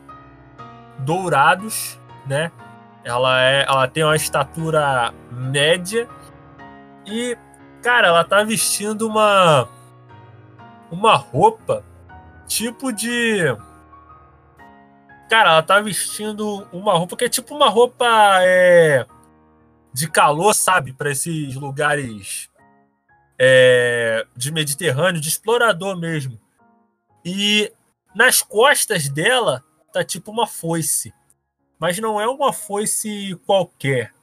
dourados, 0.97 1.99
né? 2.25 2.51
Ela 3.07 3.41
é, 3.41 3.63
ela 3.63 3.87
tem 3.87 4.03
uma 4.03 4.17
estatura 4.17 5.13
média 5.31 6.09
e, 7.05 7.37
cara, 7.81 8.09
ela 8.09 8.25
tá 8.25 8.43
vestindo 8.43 9.07
uma 9.07 9.69
uma 10.91 11.15
roupa 11.15 11.85
tipo 12.47 12.91
de 12.91 13.45
Cara, 15.29 15.51
ela 15.51 15.63
tá 15.63 15.79
vestindo 15.79 16.67
uma 16.71 16.93
roupa 16.97 17.15
que 17.15 17.25
é 17.25 17.29
tipo 17.29 17.55
uma 17.55 17.69
roupa 17.69 18.05
é, 18.41 19.05
de 19.93 20.09
calor, 20.09 20.53
sabe? 20.53 20.91
Pra 20.91 21.11
esses 21.11 21.55
lugares 21.55 22.49
é, 23.39 24.25
de 24.35 24.51
Mediterrâneo, 24.51 25.21
de 25.21 25.29
explorador 25.29 25.97
mesmo. 25.97 26.37
E 27.23 27.71
nas 28.13 28.41
costas 28.41 29.07
dela 29.07 29.63
tá 29.93 30.03
tipo 30.03 30.29
uma 30.29 30.45
foice. 30.45 31.13
Mas 31.79 31.97
não 31.99 32.19
é 32.19 32.27
uma 32.27 32.51
foice 32.51 33.35
qualquer. 33.45 34.13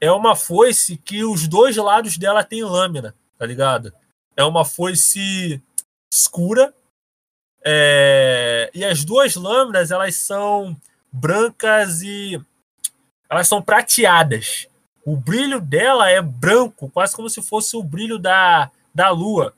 É 0.00 0.10
uma 0.12 0.36
foice 0.36 0.96
que 0.98 1.24
os 1.24 1.48
dois 1.48 1.76
lados 1.76 2.18
dela 2.18 2.44
tem 2.44 2.62
lâmina, 2.62 3.14
tá 3.38 3.46
ligado? 3.46 3.92
É 4.36 4.44
uma 4.44 4.64
foice 4.64 5.62
escura 6.12 6.74
é, 7.64 8.70
e 8.74 8.84
as 8.84 9.04
duas 9.04 9.34
lâminas 9.34 9.90
elas 9.90 10.16
são 10.16 10.76
brancas 11.10 12.02
e 12.02 12.38
elas 13.30 13.48
são 13.48 13.62
prateadas. 13.62 14.68
O 15.04 15.16
brilho 15.16 15.60
dela 15.60 16.10
é 16.10 16.20
branco, 16.20 16.90
quase 16.90 17.16
como 17.16 17.30
se 17.30 17.42
fosse 17.42 17.76
o 17.76 17.82
brilho 17.82 18.18
da, 18.18 18.70
da 18.94 19.10
lua. 19.10 19.54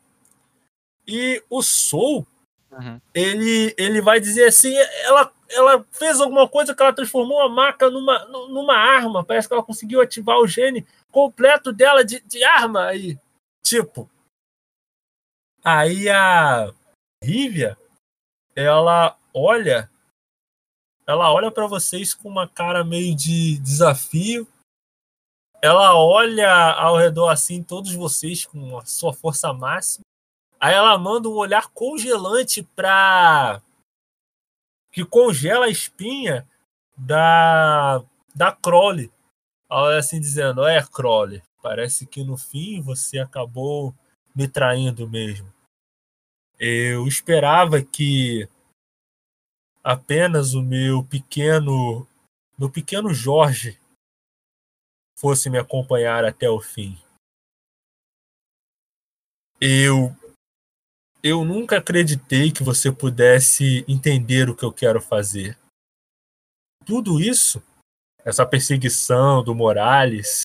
E 1.07 1.43
o 1.51 1.63
Soul, 1.63 2.27
Uhum. 2.71 3.01
ele, 3.15 3.75
ele 3.79 4.03
vai 4.03 4.21
dizer 4.21 4.47
assim: 4.49 4.75
ela, 5.05 5.33
ela 5.51 5.85
fez 5.93 6.21
alguma 6.21 6.49
coisa 6.49 6.75
que 6.75 6.83
ela 6.83 6.93
transformou 6.93 7.41
a 7.41 7.49
maca 7.49 7.91
numa, 7.91 8.25
nu- 8.27 8.49
numa 8.49 8.75
arma. 8.77 9.25
Parece 9.25 9.49
que 9.49 9.55
ela 9.55 9.63
conseguiu 9.63 10.01
ativar 10.01 10.39
o 10.39 10.47
gene 10.47 10.87
completo 11.11 11.73
dela 11.73 12.05
de, 12.05 12.21
de 12.21 12.43
arma. 12.45 12.87
Aí, 12.87 13.19
tipo. 13.65 14.09
Aí 15.65 16.09
a 16.09 16.73
Rívia, 17.23 17.77
ela 18.55 19.19
olha. 19.35 19.91
Ela 21.07 21.33
olha 21.33 21.51
para 21.51 21.67
vocês 21.67 22.15
com 22.15 22.29
uma 22.29 22.49
cara 22.49 22.85
meio 22.85 23.15
de 23.15 23.59
desafio. 23.59 24.47
Ela 25.63 25.97
olha 25.97 26.73
ao 26.75 26.97
redor 26.97 27.29
assim, 27.29 27.63
todos 27.63 27.95
vocês 27.95 28.45
com 28.45 28.79
a 28.79 28.85
sua 28.85 29.13
força 29.13 29.53
máxima. 29.53 30.05
Aí 30.61 30.75
ela 30.75 30.97
manda 30.99 31.29
um 31.29 31.35
olhar 31.35 31.69
congelante 31.69 32.63
pra. 32.63 33.63
Que 34.97 35.05
congela 35.05 35.67
a 35.67 35.71
espinha 35.71 36.49
da, 36.97 38.03
da 38.35 38.51
Crowley. 38.51 39.13
Assim 39.69 40.19
dizendo: 40.19 40.67
É, 40.67 40.83
Crowley, 40.83 41.43
parece 41.63 42.07
que 42.07 42.25
no 42.25 42.39
fim 42.39 42.81
você 42.81 43.19
acabou 43.19 43.95
me 44.35 44.49
traindo 44.49 45.07
mesmo. 45.07 45.53
Eu 46.59 47.07
esperava 47.07 47.83
que 47.83 48.49
apenas 49.85 50.55
o 50.55 50.63
meu 50.63 51.05
pequeno 51.05 52.09
meu 52.59 52.71
pequeno 52.71 53.13
Jorge 53.13 53.79
fosse 55.19 55.51
me 55.51 55.59
acompanhar 55.59 56.25
até 56.25 56.49
o 56.49 56.59
fim. 56.59 56.99
Eu 59.61 60.17
eu 61.27 61.45
nunca 61.45 61.79
acreditei 61.79 62.53
que 62.53 62.63
você 62.63 62.93
pudesse 62.93 63.85
entender 63.89 64.49
o 64.49 64.55
que 64.55 64.65
eu 64.65 64.73
quero 64.73 65.01
fazer. 65.01 65.59
Tudo 66.85 67.21
isso, 67.21 67.61
essa 68.25 68.47
perseguição 68.47 69.43
do 69.43 69.53
Morales, 69.53 70.43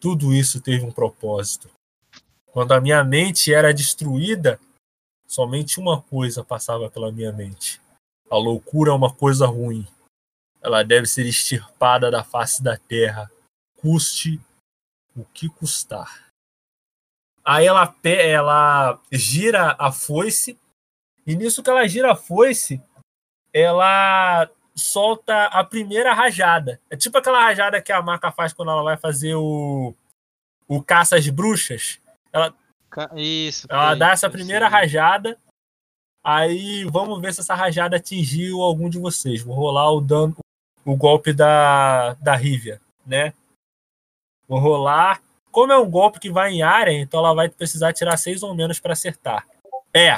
tudo 0.00 0.32
isso 0.32 0.58
teve 0.62 0.86
um 0.86 0.90
propósito. 0.90 1.68
Quando 2.46 2.72
a 2.72 2.80
minha 2.80 3.04
mente 3.04 3.52
era 3.52 3.74
destruída, 3.74 4.58
somente 5.26 5.78
uma 5.78 6.00
coisa 6.00 6.42
passava 6.42 6.88
pela 6.88 7.12
minha 7.12 7.30
mente: 7.30 7.78
a 8.30 8.38
loucura 8.38 8.90
é 8.90 8.94
uma 8.94 9.14
coisa 9.14 9.46
ruim. 9.46 9.86
Ela 10.62 10.82
deve 10.82 11.06
ser 11.06 11.26
extirpada 11.26 12.10
da 12.10 12.24
face 12.24 12.62
da 12.62 12.78
terra, 12.78 13.30
custe 13.76 14.40
o 15.14 15.26
que 15.26 15.46
custar. 15.50 16.27
Aí 17.48 17.64
ela, 17.64 17.94
ela 18.04 19.00
gira 19.10 19.74
a 19.78 19.90
foice, 19.90 20.60
e 21.26 21.34
nisso 21.34 21.62
que 21.62 21.70
ela 21.70 21.88
gira 21.88 22.12
a 22.12 22.14
foice, 22.14 22.78
ela 23.54 24.50
solta 24.74 25.46
a 25.46 25.64
primeira 25.64 26.12
rajada. 26.12 26.78
É 26.90 26.96
tipo 26.96 27.16
aquela 27.16 27.40
rajada 27.42 27.80
que 27.80 27.90
a 27.90 28.02
maca 28.02 28.30
faz 28.30 28.52
quando 28.52 28.70
ela 28.70 28.82
vai 28.82 28.98
fazer 28.98 29.34
o, 29.34 29.94
o 30.68 30.82
caça 30.82 31.16
às 31.16 31.26
bruxas. 31.30 31.98
Ela, 32.30 32.54
Isso. 33.16 33.66
ela 33.70 33.94
dá 33.94 34.10
essa 34.10 34.28
primeira 34.28 34.66
isso. 34.66 34.74
rajada. 34.74 35.38
Aí 36.22 36.84
vamos 36.84 37.18
ver 37.18 37.32
se 37.32 37.40
essa 37.40 37.54
rajada 37.54 37.96
atingiu 37.96 38.60
algum 38.60 38.90
de 38.90 38.98
vocês. 38.98 39.42
Vou 39.42 39.56
rolar 39.56 39.90
o 39.90 40.02
dano, 40.02 40.36
o 40.84 40.94
golpe 40.94 41.32
da, 41.32 42.12
da 42.20 42.36
Rivia, 42.36 42.78
né? 43.06 43.32
Vou 44.46 44.58
rolar. 44.58 45.22
Como 45.58 45.72
é 45.72 45.76
um 45.76 45.90
golpe 45.90 46.20
que 46.20 46.30
vai 46.30 46.52
em 46.52 46.62
área, 46.62 46.92
então 46.92 47.18
ela 47.18 47.34
vai 47.34 47.48
precisar 47.48 47.92
tirar 47.92 48.16
seis 48.16 48.44
ou 48.44 48.54
menos 48.54 48.78
para 48.78 48.92
acertar. 48.92 49.44
É. 49.92 50.14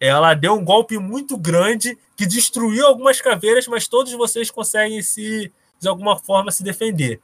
Ela 0.00 0.32
deu 0.32 0.54
um 0.54 0.64
golpe 0.64 0.96
muito 0.96 1.36
grande 1.36 1.98
que 2.16 2.24
destruiu 2.24 2.86
algumas 2.86 3.20
caveiras, 3.20 3.66
mas 3.66 3.86
todos 3.86 4.10
vocês 4.14 4.50
conseguem 4.50 5.02
se 5.02 5.52
de 5.78 5.86
alguma 5.86 6.18
forma 6.18 6.50
se 6.50 6.62
defender. 6.62 7.20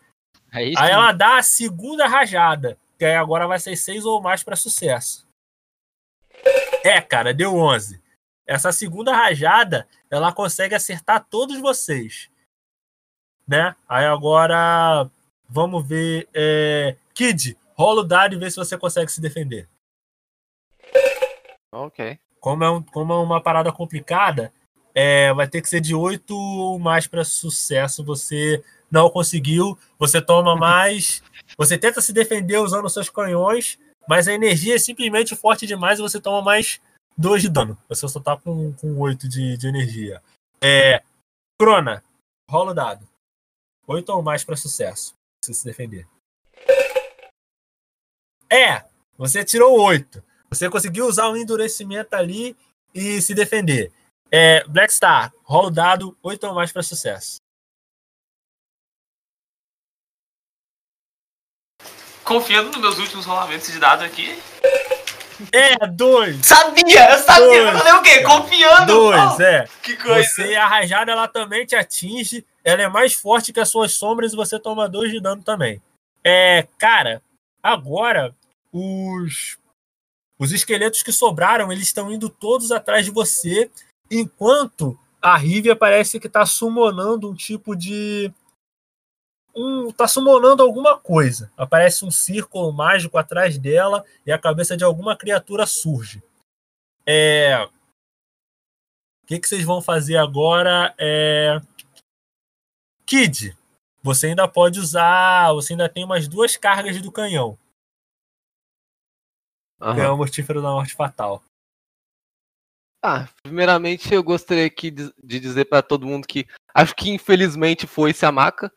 Aí, 0.52 0.74
Aí 0.76 0.90
ela 0.90 1.10
dá 1.10 1.38
a 1.38 1.42
segunda 1.42 2.06
rajada, 2.06 2.76
que 2.98 3.04
aí 3.06 3.14
agora 3.14 3.46
vai 3.46 3.58
ser 3.58 3.74
seis 3.76 4.04
ou 4.04 4.20
mais 4.20 4.42
para 4.42 4.54
sucesso. 4.54 5.26
É, 6.84 7.00
cara, 7.00 7.32
deu 7.32 7.56
11. 7.56 7.98
Essa 8.46 8.72
segunda 8.72 9.16
rajada, 9.16 9.88
ela 10.10 10.34
consegue 10.34 10.74
acertar 10.74 11.26
todos 11.30 11.58
vocês. 11.62 12.28
Né? 13.48 13.74
Aí 13.88 14.04
agora, 14.04 15.10
vamos 15.48 15.88
ver. 15.88 16.28
é, 16.34 16.94
Kid, 17.16 17.56
rola 17.74 18.02
o 18.02 18.04
dado 18.04 18.34
e 18.34 18.38
vê 18.38 18.50
se 18.50 18.56
você 18.56 18.76
consegue 18.76 19.10
se 19.10 19.22
defender. 19.22 19.66
Ok. 21.72 22.18
Como 22.40 22.62
é, 22.62 22.70
um- 22.70 22.82
como 22.82 23.12
é 23.12 23.16
uma 23.16 23.40
parada 23.42 23.72
complicada, 23.72 24.52
é, 24.94 25.32
vai 25.32 25.48
ter 25.48 25.62
que 25.62 25.68
ser 25.68 25.80
de 25.80 25.94
8 25.94 26.36
ou 26.36 26.78
mais 26.78 27.06
para 27.06 27.24
sucesso. 27.24 28.04
Você 28.04 28.62
não 28.90 29.08
conseguiu, 29.10 29.78
você 29.98 30.20
toma 30.20 30.54
mais. 30.54 31.22
Você 31.58 31.78
tenta 31.78 32.02
se 32.02 32.12
defender 32.12 32.58
usando 32.58 32.88
seus 32.90 33.08
canhões, 33.08 33.78
mas 34.06 34.28
a 34.28 34.32
energia 34.34 34.74
é 34.74 34.78
simplesmente 34.78 35.34
forte 35.34 35.66
demais 35.66 35.98
e 35.98 36.02
você 36.02 36.20
toma 36.20 36.42
mais 36.42 36.80
2 37.16 37.40
de 37.40 37.48
dano. 37.48 37.78
Você 37.88 38.06
só 38.08 38.20
tá 38.20 38.36
com, 38.36 38.74
com 38.74 38.98
8 38.98 39.26
de, 39.26 39.56
de 39.56 39.66
energia. 39.68 40.20
É, 40.60 41.02
Crona, 41.58 42.02
rola 42.50 42.72
o 42.72 42.74
dado. 42.74 43.08
8 43.86 44.08
ou 44.10 44.22
mais 44.22 44.44
para 44.44 44.56
sucesso. 44.56 45.14
Você 45.42 45.54
se 45.54 45.64
defender. 45.64 46.06
É, 48.50 48.84
você 49.16 49.44
tirou 49.44 49.80
8. 49.80 50.22
Você 50.50 50.70
conseguiu 50.70 51.06
usar 51.06 51.28
o 51.28 51.36
endurecimento 51.36 52.14
ali 52.14 52.56
e 52.94 53.20
se 53.20 53.34
defender. 53.34 53.92
É, 54.30 54.64
Black 54.64 54.92
Star, 54.92 55.32
rola 55.42 55.68
o 55.68 55.70
dado 55.70 56.16
8 56.22 56.46
ou 56.46 56.54
mais 56.54 56.72
para 56.72 56.82
sucesso. 56.82 57.36
Confiando 62.24 62.70
nos 62.70 62.80
meus 62.80 62.98
últimos 62.98 63.24
rolamentos 63.24 63.70
de 63.70 63.78
dado 63.78 64.02
aqui. 64.02 64.36
É, 65.52 65.86
2. 65.86 66.44
Sabia! 66.44 67.10
Eu 67.10 67.18
sabia! 67.18 67.46
Dois. 67.46 67.74
Eu 67.74 67.78
falei 67.78 67.92
o 67.92 68.02
quê? 68.02 68.22
Confiando! 68.22 68.86
2, 68.86 69.20
Oh, 69.38 69.42
é. 69.42 69.68
Que 69.82 69.96
coisa! 69.96 70.28
Você, 70.28 70.54
a 70.56 70.66
rajada, 70.66 71.12
ela 71.12 71.28
também 71.28 71.64
te 71.64 71.76
atinge. 71.76 72.44
Ela 72.64 72.82
é 72.82 72.88
mais 72.88 73.12
forte 73.12 73.52
que 73.52 73.60
as 73.60 73.68
suas 73.68 73.92
sombras 73.92 74.32
e 74.32 74.36
você 74.36 74.58
toma 74.58 74.88
2 74.88 75.12
de 75.12 75.20
dano 75.20 75.42
também. 75.42 75.80
É, 76.24 76.66
cara, 76.78 77.22
agora 77.62 78.34
os 78.76 79.58
os 80.38 80.52
esqueletos 80.52 81.02
que 81.02 81.12
sobraram, 81.12 81.72
eles 81.72 81.84
estão 81.84 82.12
indo 82.12 82.28
todos 82.28 82.70
atrás 82.70 83.06
de 83.06 83.10
você, 83.10 83.70
enquanto 84.10 84.98
a 85.20 85.34
Rivia 85.36 85.74
parece 85.74 86.20
que 86.20 86.28
tá 86.28 86.44
summonando 86.44 87.30
um 87.30 87.34
tipo 87.34 87.74
de 87.74 88.30
um 89.54 89.90
tá 89.90 90.06
summonando 90.06 90.62
alguma 90.62 90.98
coisa. 90.98 91.50
Aparece 91.56 92.04
um 92.04 92.10
círculo 92.10 92.70
mágico 92.70 93.16
atrás 93.16 93.56
dela 93.56 94.04
e 94.26 94.30
a 94.30 94.38
cabeça 94.38 94.76
de 94.76 94.84
alguma 94.84 95.16
criatura 95.16 95.64
surge. 95.64 96.22
É, 97.06 97.64
o 97.64 99.26
que, 99.26 99.40
que 99.40 99.48
vocês 99.48 99.64
vão 99.64 99.80
fazer 99.80 100.18
agora 100.18 100.94
é. 100.98 101.60
Kid, 103.06 103.56
você 104.02 104.28
ainda 104.28 104.46
pode 104.46 104.78
usar. 104.78 105.52
Você 105.54 105.72
ainda 105.72 105.88
tem 105.88 106.04
umas 106.04 106.28
duas 106.28 106.56
cargas 106.56 107.00
do 107.00 107.10
canhão. 107.10 107.58
Aham. 109.80 109.96
Canhão 109.96 110.16
mortífero 110.16 110.62
da 110.62 110.70
morte 110.70 110.94
fatal. 110.94 111.42
Ah, 113.02 113.28
primeiramente 113.42 114.12
eu 114.12 114.22
gostaria 114.22 114.66
aqui 114.66 114.90
de 114.90 115.12
de 115.22 115.38
dizer 115.38 115.66
pra 115.66 115.82
todo 115.82 116.06
mundo 116.06 116.26
que 116.26 116.46
acho 116.74 116.94
que 116.94 117.10
infelizmente 117.10 117.86
foi 117.86 118.10
esse 118.10 118.26
a 118.26 118.32
maca. 118.32 118.72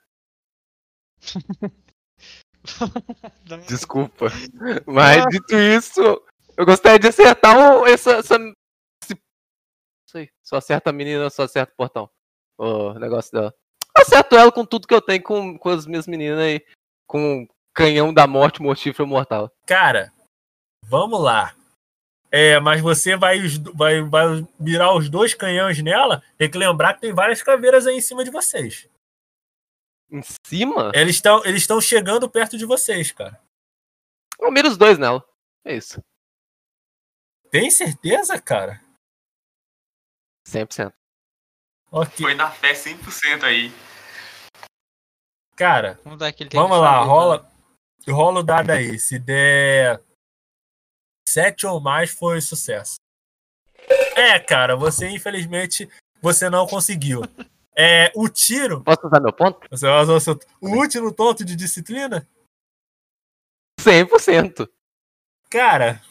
Desculpa. 3.67 4.27
Mas 4.85 5.25
dito 5.29 5.55
isso, 5.55 6.01
eu 6.57 6.65
gostaria 6.65 6.99
de 6.99 7.07
acertar 7.07 7.57
o, 7.57 7.85
essa. 7.85 8.17
essa 8.17 8.35
esse, 9.03 9.13
não 9.13 10.09
sei, 10.09 10.29
só 10.43 10.57
acerta 10.57 10.89
a 10.89 10.93
menina, 10.93 11.29
só 11.29 11.43
acerta 11.43 11.73
o 11.73 11.77
portão. 11.77 12.09
O 12.57 12.93
negócio 12.95 13.31
dela. 13.31 13.53
Eu 13.95 14.01
acerto 14.01 14.35
ela 14.35 14.51
com 14.51 14.65
tudo 14.65 14.87
que 14.87 14.93
eu 14.93 15.01
tenho 15.01 15.23
com, 15.23 15.57
com 15.57 15.69
as 15.69 15.85
minhas 15.85 16.05
meninas 16.05 16.39
aí. 16.39 16.61
Com 17.07 17.43
o 17.43 17.47
canhão 17.73 18.13
da 18.13 18.27
morte 18.27 18.61
mortífero 18.61 19.07
mortal. 19.07 19.51
Cara, 19.65 20.11
vamos 20.89 21.21
lá. 21.21 21.55
É, 22.31 22.59
mas 22.59 22.81
você 22.81 23.15
vai, 23.15 23.39
vai, 23.73 24.01
vai 24.01 24.47
mirar 24.59 24.95
os 24.95 25.09
dois 25.09 25.33
canhões 25.33 25.81
nela. 25.81 26.23
Tem 26.37 26.49
que 26.49 26.57
lembrar 26.57 26.93
que 26.93 27.01
tem 27.01 27.13
várias 27.13 27.41
caveiras 27.41 27.87
aí 27.87 27.97
em 27.97 28.01
cima 28.01 28.23
de 28.23 28.29
vocês. 28.29 28.87
Em 30.11 30.21
cima? 30.45 30.91
Eles 30.93 31.15
estão 31.15 31.43
eles 31.45 31.67
chegando 31.83 32.29
perto 32.29 32.57
de 32.57 32.65
vocês, 32.65 33.11
cara. 33.11 33.39
Eu 34.39 34.51
miro 34.51 34.67
os 34.67 34.77
dois 34.77 34.97
nela. 34.97 35.23
É 35.65 35.75
isso. 35.75 36.01
Tem 37.51 37.69
certeza, 37.71 38.39
cara? 38.39 38.81
100%. 40.47 40.93
Ok. 41.91 42.25
Foi 42.25 42.35
na 42.35 42.49
fé 42.51 42.73
100% 42.73 43.43
aí. 43.43 43.71
Cara, 45.55 45.99
Vamos 46.03 46.19
dar 46.19 46.27
aquele 46.27 46.49
tem 46.49 46.59
Vamos 46.59 46.79
lá, 46.79 46.93
saber, 46.93 47.01
né? 47.01 47.07
rola, 47.07 47.51
rola 48.07 48.39
o 48.39 48.43
dado 48.43 48.69
aí. 48.69 48.97
Se 48.97 49.19
der 49.19 50.01
sete 51.30 51.65
ou 51.65 51.80
mais, 51.80 52.09
foi 52.11 52.41
sucesso. 52.41 52.95
É, 54.15 54.39
cara, 54.39 54.75
você 54.75 55.07
infelizmente 55.09 55.89
você 56.21 56.49
não 56.49 56.67
conseguiu. 56.67 57.21
É, 57.75 58.11
o 58.15 58.27
tiro, 58.27 58.84
Posso 58.84 59.07
usar 59.07 59.21
meu 59.21 59.32
ponto? 59.32 59.65
você 59.71 59.86
vai 59.88 60.01
usar 60.01 60.13
o 60.13 60.19
seu, 60.19 60.39
o 60.59 60.69
último 60.75 61.13
tonto 61.13 61.45
de 61.45 61.55
disciplina, 61.55 62.27
100%. 63.80 64.69
cara. 65.49 66.01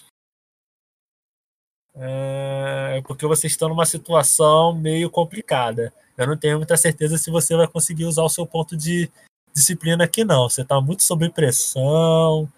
É 1.94 3.02
porque 3.06 3.26
vocês 3.26 3.52
estão 3.52 3.68
numa 3.68 3.84
situação 3.84 4.72
meio 4.72 5.10
complicada. 5.10 5.92
Eu 6.16 6.26
não 6.28 6.36
tenho 6.36 6.56
muita 6.58 6.76
certeza 6.76 7.18
se 7.18 7.30
você 7.30 7.56
vai 7.56 7.66
conseguir 7.66 8.04
usar 8.04 8.22
o 8.22 8.28
seu 8.28 8.46
ponto 8.46 8.76
de 8.76 9.10
disciplina 9.52 10.04
aqui, 10.04 10.24
não. 10.24 10.48
Você 10.48 10.64
tá 10.64 10.80
muito 10.80 11.02
sob 11.02 11.28
pressão. 11.30 12.50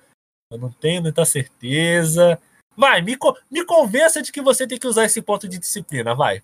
Eu 0.50 0.58
não 0.58 0.70
tenho 0.70 1.02
muita 1.02 1.24
certeza. 1.24 2.40
Vai, 2.76 3.02
me, 3.02 3.16
me 3.50 3.64
convença 3.64 4.22
de 4.22 4.32
que 4.32 4.40
você 4.40 4.66
tem 4.66 4.78
que 4.78 4.86
usar 4.86 5.04
esse 5.04 5.20
ponto 5.20 5.48
de 5.48 5.58
disciplina, 5.58 6.14
vai. 6.14 6.42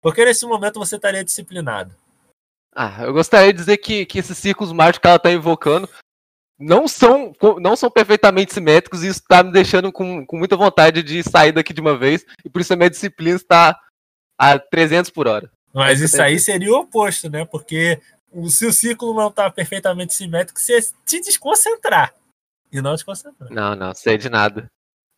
Porque 0.00 0.24
nesse 0.24 0.46
momento 0.46 0.78
você 0.78 0.96
estaria 0.96 1.24
disciplinado. 1.24 1.94
Ah, 2.74 3.04
eu 3.04 3.12
gostaria 3.12 3.52
de 3.52 3.58
dizer 3.58 3.78
que, 3.78 4.04
que 4.04 4.18
esses 4.18 4.36
círculos 4.36 4.72
mágicos 4.72 5.00
que 5.00 5.06
ela 5.08 5.18
tá 5.18 5.30
invocando 5.30 5.88
não 6.58 6.88
são, 6.88 7.32
não 7.60 7.76
são 7.76 7.90
perfeitamente 7.90 8.52
simétricos 8.52 9.02
e 9.02 9.08
isso 9.08 9.22
tá 9.26 9.42
me 9.42 9.52
deixando 9.52 9.92
com, 9.92 10.24
com 10.24 10.36
muita 10.36 10.56
vontade 10.56 11.02
de 11.02 11.22
sair 11.22 11.52
daqui 11.52 11.72
de 11.72 11.80
uma 11.80 11.96
vez. 11.96 12.24
E 12.44 12.50
por 12.50 12.60
isso 12.60 12.72
a 12.72 12.76
minha 12.76 12.90
disciplina 12.90 13.36
está 13.36 13.78
a 14.38 14.58
300 14.58 15.10
por 15.10 15.26
hora. 15.26 15.50
Mas 15.72 16.00
isso 16.00 16.20
aí 16.20 16.38
seria 16.38 16.72
o 16.72 16.80
oposto, 16.80 17.28
né? 17.28 17.44
Porque 17.44 18.00
se 18.48 18.66
o 18.66 18.72
círculo 18.72 19.14
não 19.14 19.30
tá 19.30 19.50
perfeitamente 19.50 20.14
simétrico, 20.14 20.58
você 20.58 20.80
te 21.04 21.20
desconcentrar. 21.20 22.14
E 22.72 22.80
não 22.80 22.94
desconcentrar. 22.94 23.50
Não, 23.50 23.74
não, 23.74 23.94
sei 23.94 24.18
de 24.18 24.28
nada. 24.28 24.66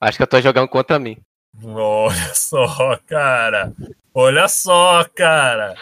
Acho 0.01 0.17
que 0.17 0.23
eu 0.23 0.27
tô 0.29 0.41
jogando 0.41 0.69
contra 0.69 0.99
mim. 0.99 1.19
Olha 1.65 2.35
só, 2.35 2.97
cara. 3.07 3.73
Olha 4.15 4.49
só, 4.49 5.05
cara. 5.15 5.75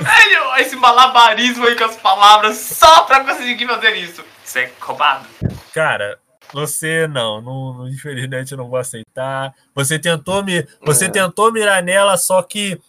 Velho, 0.00 0.56
esse 0.58 0.76
malabarismo 0.76 1.66
aí 1.66 1.76
com 1.76 1.84
as 1.84 1.96
palavras 1.96 2.56
só 2.56 3.04
pra 3.04 3.24
conseguir 3.24 3.66
fazer 3.66 3.94
isso. 3.96 4.24
Isso 4.44 4.58
é 4.58 4.70
roubado. 4.80 5.26
Cara, 5.72 6.18
você 6.52 7.06
não, 7.06 7.40
não, 7.40 7.88
infelizmente 7.88 8.52
eu 8.52 8.58
não 8.58 8.68
vou 8.68 8.78
aceitar. 8.78 9.54
Você 9.74 9.98
tentou 9.98 10.42
me, 10.42 10.66
você 10.82 11.06
É. 11.06 11.10
tentou 11.10 11.52
mirar 11.52 11.82
nela, 11.82 12.16
só 12.16 12.42
que 12.42 12.80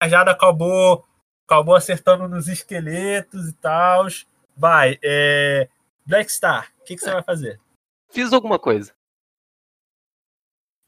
a 0.00 0.08
jada 0.08 0.30
acabou, 0.30 1.04
acabou 1.48 1.74
acertando 1.74 2.28
nos 2.28 2.48
esqueletos 2.48 3.48
e 3.48 3.52
tal. 3.54 4.06
Vai, 4.56 4.98
é, 5.02 5.68
Black 6.06 6.30
Star, 6.32 6.68
o 6.80 6.84
que, 6.84 6.94
que 6.96 7.02
você 7.02 7.10
vai 7.12 7.22
fazer? 7.22 7.60
Fiz 8.14 8.32
alguma 8.32 8.60
coisa. 8.60 8.94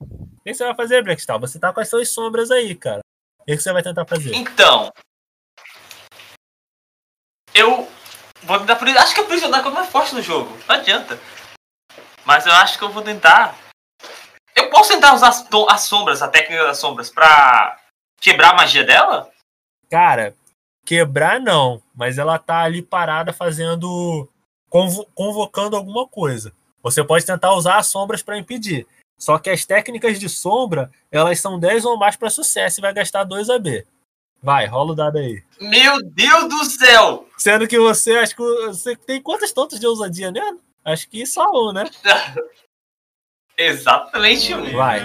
O 0.01 0.41
que, 0.45 0.55
você 0.55 0.65
vai 0.65 0.77
fazer, 0.77 1.03
Black 1.03 1.21
Star? 1.21 1.41
Você 1.41 1.59
tá 1.59 1.73
com 1.73 1.81
as 1.81 1.89
suas 1.89 2.09
sombras 2.09 2.53
aí, 2.53 2.73
cara. 2.77 3.01
O 3.41 3.45
que, 3.45 3.59
você 3.59 3.73
vai 3.73 3.83
tentar 3.83 4.07
fazer? 4.07 4.33
Então. 4.33 4.93
Eu 7.53 7.91
vou 8.45 8.61
tentar. 8.61 8.79
Acho 9.03 9.13
que 9.13 9.21
o 9.23 9.27
prisionário 9.27 9.67
é 9.69 9.73
mais 9.73 9.89
forte 9.89 10.15
no 10.15 10.23
jogo. 10.23 10.57
Não 10.69 10.77
adianta. 10.77 11.19
Mas 12.25 12.47
eu 12.47 12.53
acho 12.53 12.79
que 12.79 12.85
eu 12.85 12.91
vou 12.93 13.03
tentar. 13.03 13.59
Eu 14.55 14.71
posso 14.71 14.91
tentar 14.91 15.13
usar 15.13 15.29
as, 15.31 15.49
as 15.69 15.81
sombras, 15.81 16.23
a 16.23 16.29
técnica 16.29 16.63
das 16.63 16.79
sombras, 16.79 17.11
pra 17.11 17.81
quebrar 18.21 18.51
a 18.51 18.57
magia 18.57 18.85
dela? 18.85 19.33
Cara, 19.91 20.37
quebrar 20.85 21.41
não, 21.41 21.83
mas 21.93 22.19
ela 22.19 22.39
tá 22.39 22.61
ali 22.61 22.83
parada 22.83 23.33
fazendo. 23.33 24.29
convo- 24.71 25.07
convocando 25.13 25.77
alguma 25.77 26.07
coisa. 26.07 26.55
Você 26.87 27.03
pode 27.03 27.27
tentar 27.27 27.53
usar 27.53 27.79
as 27.79 27.89
sombras 27.89 28.23
para 28.23 28.39
impedir. 28.39 28.87
Só 29.19 29.39
que 29.39 29.51
as 29.51 29.65
técnicas 29.65 30.21
de 30.21 30.29
sombra, 30.29 30.89
elas 31.11 31.41
são 31.41 31.59
10 31.59 31.85
ou 31.85 31.99
mais 31.99 32.15
para 32.15 32.31
sucesso 32.31 32.79
e 32.79 32.81
vai 32.81 32.95
gastar 32.95 33.25
2 33.25 33.51
AB. 33.51 33.85
Vai, 34.41 34.67
rola 34.67 34.93
o 34.93 34.95
dado 34.95 35.19
aí. 35.19 35.43
Meu 35.61 36.01
Deus 36.01 36.49
do 36.49 36.65
céu! 36.65 37.27
Sendo 37.37 37.67
que 37.67 37.77
você, 37.77 38.13
acho 38.19 38.37
que 38.37 38.43
você 38.43 38.95
tem 38.95 39.21
quantos 39.21 39.51
tantos 39.51 39.81
de 39.81 39.87
ousadia 39.87 40.31
mesmo? 40.31 40.61
Acho 40.85 41.09
que 41.09 41.27
só 41.27 41.51
um, 41.53 41.73
né? 41.73 41.91
Exatamente 43.59 44.55
um. 44.55 44.73
Vai. 44.73 45.01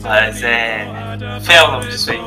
Mas 0.00 0.42
é. 0.42 0.86
Fé 1.44 1.56
é 1.56 1.62
o 1.64 1.70
nome 1.72 1.88
disso 1.88 2.12
aí. 2.12 2.18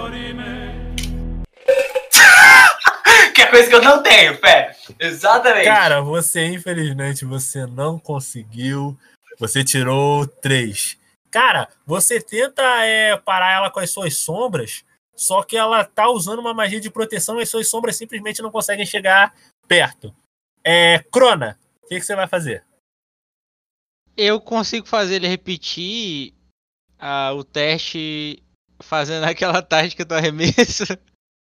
Que 3.36 3.42
é 3.42 3.48
coisa 3.48 3.68
que 3.68 3.76
eu 3.76 3.82
não 3.82 4.02
tenho, 4.02 4.38
fé. 4.38 4.76
Exatamente. 4.98 5.66
Cara, 5.66 6.02
você, 6.02 6.46
infelizmente, 6.46 7.26
você 7.26 7.66
não 7.66 8.00
conseguiu. 8.00 8.98
Você 9.38 9.64
tirou 9.64 10.26
três. 10.26 10.98
Cara, 11.30 11.68
você 11.86 12.22
tenta 12.22 12.64
é, 12.86 13.18
parar 13.18 13.52
ela 13.52 13.70
com 13.70 13.82
as 13.82 13.90
suas 13.90 14.16
sombras, 14.16 14.86
só 15.14 15.44
que 15.44 15.58
ela 15.58 15.84
tá 15.84 16.10
usando 16.10 16.40
uma 16.40 16.54
magia 16.54 16.80
de 16.80 16.90
proteção 16.90 17.38
e 17.38 17.44
as 17.44 17.50
suas 17.50 17.68
sombras 17.68 17.98
simplesmente 17.98 18.42
não 18.42 18.50
conseguem 18.50 18.86
chegar 18.86 19.36
perto. 19.68 20.16
É, 20.64 21.00
Crona, 21.12 21.60
o 21.84 21.88
que, 21.88 22.00
que 22.00 22.06
você 22.06 22.16
vai 22.16 22.28
fazer? 22.28 22.64
Eu 24.16 24.40
consigo 24.40 24.88
fazer 24.88 25.16
ele 25.16 25.28
repetir 25.28 26.34
ah, 26.98 27.34
o 27.34 27.44
teste 27.44 28.42
fazendo 28.82 29.26
aquela 29.28 29.62
tática 29.62 30.06
do 30.06 30.16
arremesso. 30.16 30.86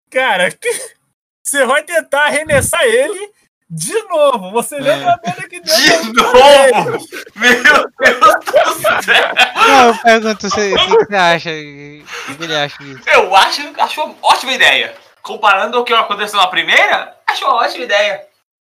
Cara, 0.10 0.50
que- 0.56 1.01
você 1.44 1.66
vai 1.66 1.84
tentar 1.84 2.26
arremessar 2.26 2.82
ele 2.84 3.32
de 3.70 3.94
novo. 4.04 4.52
Você 4.52 4.78
lembra 4.80 5.14
a 5.14 5.20
merda 5.26 5.48
que 5.48 5.60
deu 5.60 5.76
De 5.76 6.14
novo! 6.14 7.08
Meu 7.36 7.64
Deus 7.64 8.39
do 8.46 9.04
céu! 9.04 9.34
Não, 9.56 9.88
eu 9.89 9.98
pergunto 10.02 10.50
se- 10.50 10.74
o 10.74 10.78
que 10.78 11.06
você 11.06 11.16
acha. 11.16 11.50
O 11.50 12.36
que 12.38 12.44
ele 12.44 12.56
acha 12.56 12.84
disso? 12.84 13.10
Eu 13.10 13.36
acho, 13.36 13.62
acho 13.82 14.04
uma 14.04 14.16
ótima 14.22 14.54
ideia. 14.54 14.96
Comparando 15.22 15.78
ao 15.78 15.84
que 15.84 15.94
aconteceu 15.94 16.39
na 16.39 16.48
primeira, 16.48 17.16
acho 17.28 17.46
uma 17.46 17.56
ótima 17.56 17.84
ideia. 17.86 18.26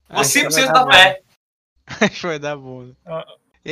Que 0.09 0.21
100% 0.21 0.67
dar 0.73 0.85
da 0.85 0.93
fé. 0.93 1.21
Acho 2.01 2.21
que 2.21 2.27
vai 2.27 2.39
dar 2.39 2.57
bom. 2.57 2.93
E 3.65 3.71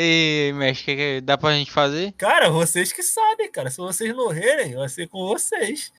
aí, 0.48 0.52
mestre, 0.54 0.84
que 0.84 0.96
que 0.96 1.20
dá 1.22 1.38
pra 1.38 1.52
gente 1.52 1.70
fazer? 1.70 2.12
Cara, 2.12 2.50
vocês 2.50 2.92
que 2.92 3.02
sabem, 3.02 3.50
cara. 3.50 3.70
Se 3.70 3.76
vocês 3.78 4.14
morrerem, 4.14 4.74
vai 4.74 4.88
ser 4.88 5.06
com 5.08 5.26
vocês. 5.28 5.90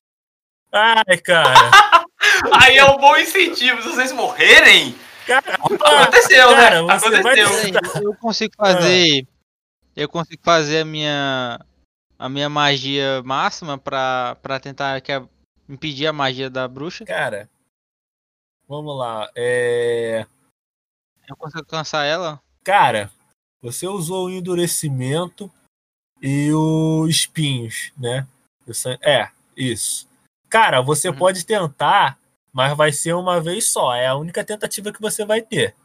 Ai, 0.71 1.17
cara. 1.23 1.53
Aí 2.61 2.77
é 2.77 2.85
um 2.85 2.97
bom 2.97 3.15
incentivo. 3.17 3.81
Se 3.81 3.89
vocês 3.89 4.11
morrerem, 4.11 4.95
Cara, 5.25 5.55
aconteceu, 5.55 6.49
cara, 6.49 6.81
né? 6.83 6.99
você 6.99 7.09
vai 7.21 7.39
Aconteceu. 7.39 7.81
Peraí, 7.81 8.03
eu 8.03 8.15
consigo 8.15 8.53
fazer. 8.57 9.27
Eu 9.95 10.09
consigo 10.09 10.41
fazer 10.43 10.79
a 10.81 10.85
minha. 10.85 11.59
A 12.17 12.29
minha 12.29 12.49
magia 12.49 13.21
máxima 13.23 13.77
pra, 13.77 14.37
pra 14.41 14.59
tentar 14.59 15.01
que 15.01 15.11
a- 15.11 15.27
impedir 15.67 16.07
a 16.07 16.13
magia 16.13 16.49
da 16.49 16.67
bruxa. 16.67 17.03
cara. 17.05 17.49
Vamos 18.67 18.97
lá. 18.97 19.29
É... 19.35 20.25
Eu 21.27 21.35
consigo 21.35 21.59
alcançar 21.59 22.05
ela. 22.05 22.39
Cara, 22.63 23.11
você 23.61 23.85
usou 23.87 24.27
o 24.27 24.29
endurecimento 24.29 25.51
e 26.21 26.49
os 26.53 27.09
espinhos, 27.09 27.91
né? 27.97 28.25
É- 29.01 29.21
É, 29.21 29.31
isso. 29.57 30.07
Cara, 30.49 30.81
você 30.81 31.09
Uhum. 31.09 31.15
pode 31.17 31.45
tentar, 31.45 32.17
mas 32.53 32.77
vai 32.77 32.91
ser 32.91 33.13
uma 33.13 33.41
vez 33.41 33.71
só. 33.71 33.93
É 33.95 34.07
a 34.07 34.15
única 34.15 34.43
tentativa 34.43 34.93
que 34.93 35.01
você 35.01 35.25
vai 35.25 35.41
ter. 35.41 35.75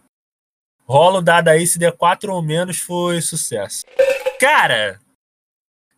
Rola 0.84 1.18
o 1.18 1.22
dado 1.22 1.48
aí, 1.48 1.66
se 1.66 1.78
der 1.78 1.92
4 1.92 2.32
ou 2.32 2.42
menos, 2.42 2.78
foi 2.78 3.20
sucesso. 3.20 3.84
Cara, 4.38 5.00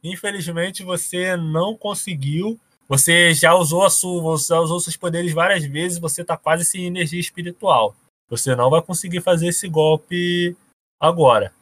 infelizmente 0.02 0.82
você 0.82 1.36
não 1.36 1.76
conseguiu. 1.76 2.58
Você 2.88 3.32
já 3.34 3.54
usou 3.54 3.84
a 3.84 3.90
sua, 3.90 4.20
você 4.20 4.52
usou 4.54 4.80
seus 4.80 4.96
poderes 4.96 5.32
várias 5.32 5.64
vezes, 5.64 5.98
você 5.98 6.24
tá 6.24 6.36
quase 6.36 6.64
sem 6.64 6.86
energia 6.86 7.20
espiritual. 7.20 7.94
Você 8.28 8.54
não 8.54 8.70
vai 8.70 8.82
conseguir 8.82 9.20
fazer 9.20 9.48
esse 9.48 9.68
golpe 9.68 10.56
agora. 10.98 11.52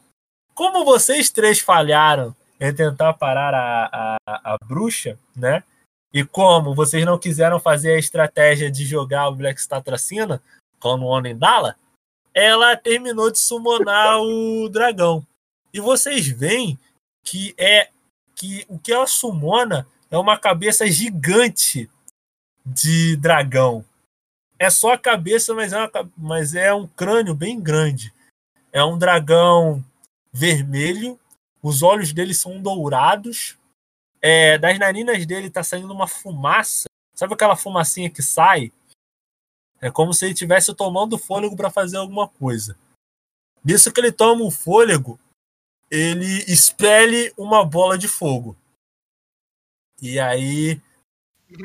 Como 0.55 0.83
vocês 0.83 1.29
três 1.29 1.59
falharam 1.59 2.35
em 2.59 2.73
tentar 2.73 3.13
parar 3.13 3.53
a, 3.53 4.17
a, 4.27 4.53
a 4.53 4.57
bruxa, 4.65 5.17
né? 5.35 5.63
E 6.13 6.23
como 6.23 6.73
vocês 6.73 7.05
não 7.05 7.19
quiseram 7.19 7.59
fazer 7.59 7.93
a 7.93 7.99
estratégia 7.99 8.71
de 8.71 8.85
jogar 8.85 9.29
o 9.29 9.35
Black 9.35 9.61
Statracina, 9.61 10.41
como 10.79 11.05
o 11.05 11.09
Onendala, 11.09 11.75
ela 12.33 12.75
terminou 12.75 13.31
de 13.31 13.37
summonar 13.37 14.19
o 14.19 14.69
dragão. 14.69 15.25
E 15.73 15.79
vocês 15.79 16.27
veem 16.27 16.79
que 17.23 17.53
é 17.57 17.89
que 18.35 18.65
o 18.67 18.79
que 18.79 18.91
ela 18.91 19.05
summona 19.05 19.85
é 20.09 20.17
uma 20.17 20.37
cabeça 20.37 20.87
gigante 20.87 21.89
de 22.65 23.15
dragão. 23.17 23.85
É 24.57 24.69
só 24.69 24.93
a 24.93 24.97
cabeça, 24.97 25.53
mas 25.53 25.73
é, 25.73 25.77
uma 25.77 26.11
mas 26.17 26.55
é 26.55 26.73
um 26.73 26.87
crânio 26.87 27.35
bem 27.35 27.59
grande. 27.59 28.13
É 28.71 28.83
um 28.83 28.97
dragão 28.97 29.83
vermelho, 30.31 31.19
os 31.61 31.81
olhos 31.83 32.13
dele 32.13 32.33
são 32.33 32.61
dourados. 32.61 33.57
É, 34.21 34.57
das 34.57 34.77
narinas 34.77 35.25
dele 35.25 35.49
tá 35.49 35.63
saindo 35.63 35.93
uma 35.93 36.07
fumaça. 36.07 36.87
Sabe 37.15 37.33
aquela 37.33 37.55
fumacinha 37.55 38.09
que 38.09 38.21
sai? 38.21 38.71
É 39.81 39.89
como 39.89 40.13
se 40.13 40.25
ele 40.25 40.33
estivesse 40.33 40.73
tomando 40.73 41.17
fôlego 41.17 41.55
para 41.55 41.69
fazer 41.69 41.97
alguma 41.97 42.27
coisa. 42.27 42.77
Nisso 43.63 43.91
que 43.91 43.99
ele 43.99 44.11
toma 44.11 44.43
o 44.43 44.51
fôlego, 44.51 45.19
ele 45.89 46.43
expele 46.47 47.33
uma 47.37 47.65
bola 47.65 47.97
de 47.97 48.07
fogo. 48.07 48.57
E 50.01 50.19
aí 50.19 50.81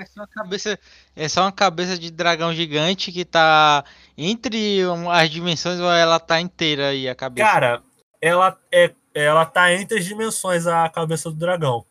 É 0.00 0.06
só 0.06 0.20
uma 0.20 0.28
cabeça, 0.28 0.78
é 1.14 1.28
só 1.28 1.42
uma 1.42 1.52
cabeça 1.52 1.98
de 1.98 2.10
dragão 2.10 2.54
gigante 2.54 3.12
que 3.12 3.24
tá 3.24 3.84
entre 4.16 4.80
as 5.12 5.30
dimensões 5.30 5.78
ou 5.78 5.90
ela 5.90 6.18
tá 6.18 6.40
inteira 6.40 6.88
aí 6.88 7.08
a 7.08 7.14
cabeça? 7.14 7.48
Cara, 7.48 7.82
ela 8.20 8.58
é, 8.72 8.94
ela 9.12 9.44
tá 9.44 9.72
entre 9.72 9.98
as 9.98 10.04
dimensões 10.04 10.66
a 10.66 10.88
cabeça 10.88 11.30
do 11.30 11.36
dragão. 11.36 11.84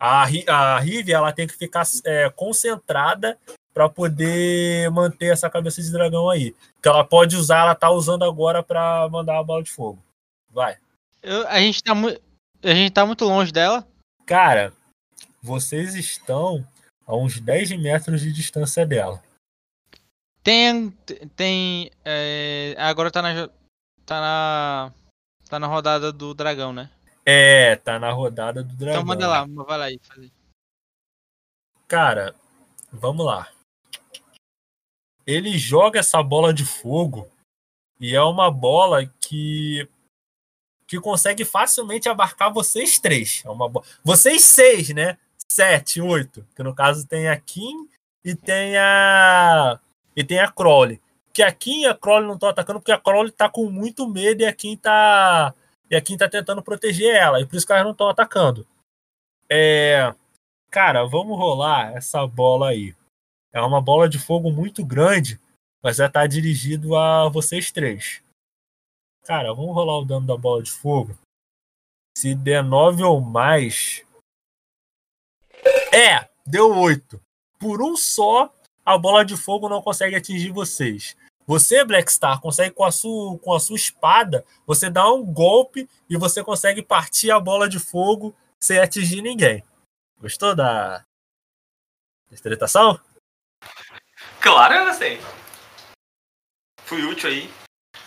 A, 0.00 0.22
a 0.48 0.78
Rive, 0.80 1.12
ela 1.12 1.30
tem 1.32 1.46
que 1.46 1.54
ficar 1.54 1.84
é, 2.06 2.30
concentrada 2.30 3.38
para 3.74 3.88
poder 3.88 4.90
manter 4.90 5.26
essa 5.32 5.50
cabeça 5.50 5.82
de 5.82 5.92
dragão 5.92 6.30
aí. 6.30 6.54
Que 6.82 6.88
ela 6.88 7.04
pode 7.04 7.36
usar, 7.36 7.60
ela 7.60 7.74
tá 7.74 7.90
usando 7.90 8.24
agora 8.24 8.62
para 8.62 9.06
mandar 9.10 9.38
a 9.38 9.44
bola 9.44 9.62
de 9.62 9.70
fogo. 9.70 10.02
Vai. 10.50 10.78
Eu- 11.22 11.46
a 11.46 11.60
gente 11.60 11.82
tá 11.82 11.94
muito 11.94 12.20
a 12.62 12.74
gente 12.74 12.92
tá 12.92 13.06
muito 13.06 13.24
longe 13.24 13.52
dela. 13.52 13.86
Cara, 14.26 14.72
vocês 15.42 15.94
estão 15.94 16.66
a 17.06 17.16
uns 17.16 17.40
10 17.40 17.70
metros 17.78 18.20
de 18.20 18.32
distância 18.32 18.86
dela. 18.86 19.22
Tem. 20.42 20.90
Tem. 21.36 21.90
é, 22.04 22.74
agora 22.78 23.10
tá 23.10 23.22
na. 23.22 23.48
Tá 24.04 24.20
na. 24.20 24.92
Tá 25.48 25.58
na 25.58 25.66
rodada 25.66 26.12
do 26.12 26.32
dragão, 26.32 26.72
né? 26.72 26.88
É, 27.24 27.76
tá 27.76 27.98
na 27.98 28.10
rodada 28.10 28.62
do 28.62 28.74
dragão. 28.74 29.02
Então 29.02 29.06
manda 29.06 29.28
lá, 29.28 29.46
vai 29.46 29.78
lá 29.78 29.84
aí. 29.86 30.00
faz 30.02 30.20
aí. 30.20 30.32
Cara, 31.86 32.34
vamos 32.92 33.26
lá. 33.26 33.48
Ele 35.26 35.58
joga 35.58 36.00
essa 36.00 36.22
bola 36.22 36.52
de 36.52 36.64
fogo 36.64 37.28
e 38.00 38.14
é 38.14 38.22
uma 38.22 38.50
bola 38.50 39.06
que 39.20 39.88
que 40.86 40.98
consegue 40.98 41.44
facilmente 41.44 42.08
abarcar 42.08 42.52
vocês 42.52 42.98
três. 42.98 43.44
É 43.44 43.50
uma 43.50 43.68
bo... 43.68 43.84
Vocês 44.02 44.42
seis, 44.42 44.88
né? 44.90 45.16
Sete, 45.48 46.00
oito. 46.00 46.44
Que 46.56 46.64
no 46.64 46.74
caso 46.74 47.06
tem 47.06 47.28
a 47.28 47.36
Kim 47.36 47.88
e 48.24 48.34
tem 48.34 48.76
a 48.76 49.78
e 50.16 50.24
tem 50.24 50.40
a 50.40 50.50
Crowley. 50.50 51.00
Que 51.32 51.44
a 51.44 51.52
Kim 51.52 51.82
e 51.82 51.86
a 51.86 51.94
Crowley 51.94 52.26
não 52.26 52.34
estão 52.34 52.48
atacando 52.48 52.80
porque 52.80 52.90
a 52.90 52.98
Crowley 52.98 53.30
tá 53.30 53.48
com 53.48 53.70
muito 53.70 54.08
medo 54.08 54.42
e 54.42 54.46
a 54.46 54.52
Kim 54.52 54.76
tá 54.76 55.54
e 55.90 55.96
a 55.96 56.00
Kim 56.00 56.16
tá 56.16 56.28
tentando 56.28 56.62
proteger 56.62 57.14
ela 57.14 57.40
e 57.40 57.46
por 57.46 57.56
isso 57.56 57.66
que 57.66 57.72
elas 57.72 57.84
não 57.84 57.92
estão 57.92 58.08
atacando. 58.08 58.66
É, 59.48 60.14
Cara, 60.70 61.04
vamos 61.04 61.36
rolar 61.36 61.96
essa 61.96 62.24
bola 62.24 62.68
aí. 62.68 62.94
É 63.52 63.60
uma 63.60 63.80
bola 63.80 64.08
de 64.08 64.20
fogo 64.20 64.52
muito 64.52 64.84
grande, 64.84 65.40
mas 65.82 65.98
vai 65.98 66.06
estar 66.06 66.28
dirigido 66.28 66.94
a 66.94 67.28
vocês 67.28 67.72
três. 67.72 68.22
Cara, 69.24 69.52
vamos 69.52 69.74
rolar 69.74 69.98
o 69.98 70.04
dano 70.04 70.28
da 70.28 70.36
bola 70.36 70.62
de 70.62 70.70
fogo. 70.70 71.18
Se 72.16 72.36
der 72.36 72.62
9 72.62 73.02
ou 73.02 73.20
mais. 73.20 74.06
É! 75.92 76.28
Deu 76.46 76.72
8. 76.72 77.20
Por 77.58 77.82
um 77.82 77.96
só, 77.96 78.54
a 78.86 78.96
bola 78.96 79.24
de 79.24 79.36
fogo 79.36 79.68
não 79.68 79.82
consegue 79.82 80.14
atingir 80.14 80.52
vocês. 80.52 81.16
Você, 81.50 81.84
Blackstar, 81.84 82.40
consegue 82.40 82.72
com 82.72 82.84
a 82.84 82.92
sua, 82.92 83.36
com 83.40 83.52
a 83.52 83.58
sua 83.58 83.74
espada, 83.74 84.46
você 84.64 84.88
dá 84.88 85.12
um 85.12 85.24
golpe 85.24 85.90
e 86.08 86.16
você 86.16 86.44
consegue 86.44 86.80
partir 86.80 87.32
a 87.32 87.40
bola 87.40 87.68
de 87.68 87.80
fogo 87.80 88.32
sem 88.60 88.78
atingir 88.78 89.20
ninguém. 89.20 89.64
Gostou 90.20 90.54
da 90.54 90.98
da 90.98 91.04
interpretação? 92.30 93.00
Claro, 94.40 94.74
eu 94.74 94.86
gostei. 94.86 95.20
Fui 96.84 97.02
útil 97.02 97.28
aí. 97.28 97.52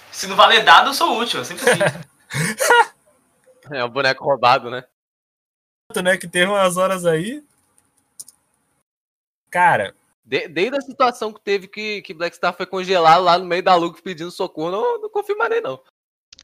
Se 0.09 0.25
não 0.25 0.37
valer 0.37 0.63
dado, 0.63 0.91
eu 0.91 0.93
sou 0.93 1.19
útil. 1.19 1.41
Eu 1.41 1.45
sempre 1.45 1.69
assim. 1.69 1.81
É 3.71 3.83
o 3.83 3.89
boneco 3.89 4.23
roubado, 4.23 4.71
né? 4.71 4.85
né? 6.01 6.17
Que 6.17 6.29
teve 6.29 6.49
umas 6.49 6.77
horas 6.77 7.05
aí. 7.05 7.45
Cara, 9.49 9.93
De- 10.25 10.47
desde 10.47 10.77
a 10.77 10.81
situação 10.81 11.33
que 11.33 11.41
teve 11.41 11.67
que, 11.67 12.01
que 12.01 12.13
Blackstar 12.13 12.53
foi 12.55 12.65
congelado 12.65 13.23
lá 13.23 13.37
no 13.37 13.45
meio 13.45 13.61
da 13.63 13.75
Luke 13.75 14.01
pedindo 14.01 14.31
socorro, 14.31 14.71
não, 14.71 15.01
não 15.01 15.09
confirmarei, 15.09 15.59
não. 15.61 15.81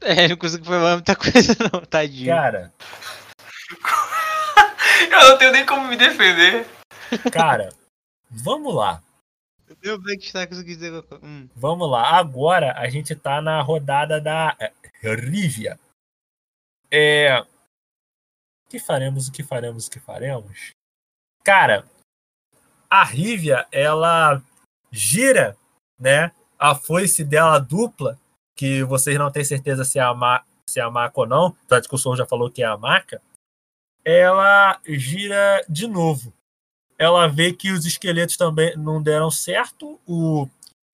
É, 0.02 0.28
não 0.28 0.36
consigo 0.36 0.64
falar 0.64 0.94
muita 0.96 1.16
coisa, 1.16 1.54
não, 1.72 1.80
tadinho. 1.82 2.34
cara, 2.34 2.72
eu 5.12 5.28
não 5.30 5.38
tenho 5.38 5.52
nem 5.52 5.64
como 5.66 5.86
me 5.88 5.96
defender. 5.96 6.66
cara, 7.32 7.70
vamos 8.30 8.74
lá. 8.74 9.02
Eu 9.82 9.98
Blackstar 10.00 10.48
consegui 10.48 10.74
dizer. 10.74 11.04
Hum. 11.22 11.48
Vamos 11.54 11.88
lá. 11.88 12.16
Agora 12.18 12.72
a 12.76 12.88
gente 12.90 13.14
tá 13.14 13.40
na 13.40 13.62
rodada 13.62 14.20
da 14.20 14.56
é, 14.58 14.72
Rívia. 15.14 15.78
É. 16.90 17.40
O 17.40 18.68
que 18.68 18.78
faremos, 18.80 19.28
o 19.28 19.32
que 19.32 19.42
faremos, 19.44 19.86
o 19.86 19.90
que 19.90 20.00
faremos? 20.00 20.70
Cara, 21.44 21.84
a 22.90 23.04
Rívia, 23.04 23.66
ela 23.70 24.42
gira, 24.90 25.56
né? 25.98 26.32
A 26.58 26.74
foice 26.74 27.24
dela 27.24 27.58
dupla, 27.58 28.18
que 28.56 28.82
vocês 28.82 29.16
não 29.16 29.30
têm 29.30 29.44
certeza 29.44 29.84
se 29.84 29.98
é 29.98 30.02
a, 30.02 30.12
ma 30.12 30.44
se 30.66 30.80
é 30.80 30.82
a 30.82 30.90
maca 30.90 31.20
ou 31.20 31.26
não, 31.26 31.56
tanto 31.66 31.88
que 31.88 31.94
o 31.94 31.98
Sol 31.98 32.16
já 32.16 32.26
falou 32.26 32.50
que 32.50 32.62
é 32.62 32.66
a 32.66 32.76
maca. 32.76 33.22
Ela 34.04 34.80
gira 34.86 35.64
de 35.68 35.86
novo. 35.86 36.32
Ela 36.98 37.26
vê 37.28 37.52
que 37.52 37.72
os 37.72 37.86
esqueletos 37.86 38.36
também 38.36 38.76
não 38.76 39.02
deram 39.02 39.30
certo. 39.30 39.98
O 40.06 40.48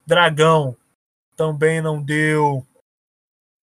dragão 0.07 0.77
também 1.35 1.81
não 1.81 2.01
deu, 2.01 2.65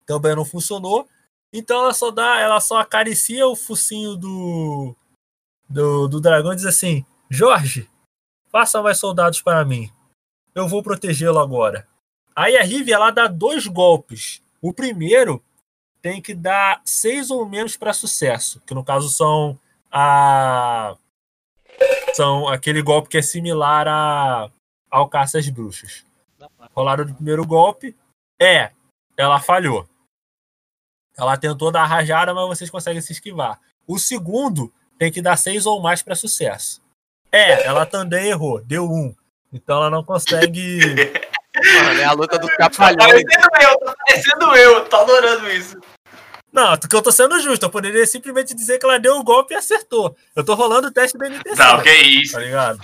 também 0.06 0.36
não 0.36 0.44
funcionou. 0.44 1.08
Então 1.54 1.82
ela 1.82 1.94
só 1.94 2.12
dá, 2.12 2.40
ela 2.40 2.60
só 2.60 2.80
acaricia 2.80 3.48
o 3.48 3.56
focinho 3.56 4.16
do 4.16 4.96
do, 5.70 6.08
do 6.08 6.20
dragão 6.20 6.54
e 6.54 6.56
diz 6.56 6.66
assim: 6.66 7.06
Jorge, 7.30 7.90
faça 8.54 8.84
mais 8.84 9.00
soldados 9.00 9.42
para 9.42 9.66
mim. 9.66 9.92
Eu 10.54 10.68
vou 10.68 10.84
protegê-lo 10.84 11.40
agora. 11.40 11.88
Aí 12.36 12.56
a 12.56 12.62
Rive 12.62 12.94
ela 12.94 13.10
dá 13.10 13.26
dois 13.28 13.66
golpes. 13.66 14.44
O 14.62 14.72
primeiro 14.72 15.44
tem 16.04 16.22
que 16.22 16.36
dar 16.36 16.80
seis 16.86 17.32
ou 17.32 17.50
menos 17.50 17.76
para 17.76 17.94
sucesso, 17.94 18.62
que 18.62 18.76
no 18.76 18.84
caso 18.84 19.10
são 19.10 19.60
a 19.92 20.96
são 22.14 22.48
aquele 22.48 22.84
golpe 22.84 23.10
que 23.10 23.18
é 23.18 23.22
similar 23.24 23.88
a 23.88 24.52
ao 24.90 25.10
caça 25.10 25.40
às 25.40 25.50
bruxas. 25.50 26.06
Rolaram 26.76 27.06
do 27.06 27.16
primeiro 27.16 27.46
golpe. 27.48 27.96
É, 28.40 28.72
ela 29.18 29.40
falhou. 29.40 29.90
Ela 31.18 31.38
tentou 31.38 31.72
dar 31.72 31.86
rajada, 31.86 32.34
mas 32.34 32.48
vocês 32.48 32.70
conseguem 32.70 33.02
se 33.02 33.14
esquivar. 33.14 33.60
O 33.88 33.98
segundo 33.98 34.72
tem 35.00 35.12
que 35.12 35.22
dar 35.22 35.38
seis 35.38 35.66
ou 35.66 35.82
mais 35.82 36.04
para 36.04 36.14
sucesso. 36.14 36.83
É, 37.34 37.66
ela 37.66 37.86
também 37.86 38.28
errou, 38.30 38.62
deu 38.62 38.86
um. 38.86 39.14
Então 39.52 39.78
ela 39.78 39.90
não 39.90 40.04
consegue. 40.04 40.80
Mano, 41.84 42.00
é 42.00 42.04
a 42.06 42.12
luta 42.14 42.38
dos 42.40 42.50
Tá 42.56 42.70
trapalhões. 42.70 43.24
parecendo 43.24 43.48
eu, 43.62 43.78
tá 43.80 43.96
parecendo 44.06 44.56
eu. 44.56 44.86
Tô 44.86 44.96
adorando 44.98 45.52
isso. 45.52 45.80
Não, 46.52 46.78
porque 46.78 46.96
eu 46.96 47.02
tô 47.02 47.12
sendo 47.12 47.40
justo. 47.40 47.66
Eu 47.66 47.70
poderia 47.70 48.06
simplesmente 48.06 48.54
dizer 48.54 48.78
que 48.78 48.86
ela 48.86 49.00
deu 49.00 49.18
o 49.18 49.24
golpe 49.24 49.54
e 49.54 49.58
acertou. 49.58 50.16
Eu 50.36 50.44
tô 50.46 50.54
rolando 50.54 50.88
o 50.88 50.92
teste 50.92 51.18
da 51.18 51.28
NTC. 51.28 51.56
Não, 51.56 51.82
que 51.82 51.92
isso. 51.92 52.34
Tá 52.34 52.40
ligado? 52.40 52.80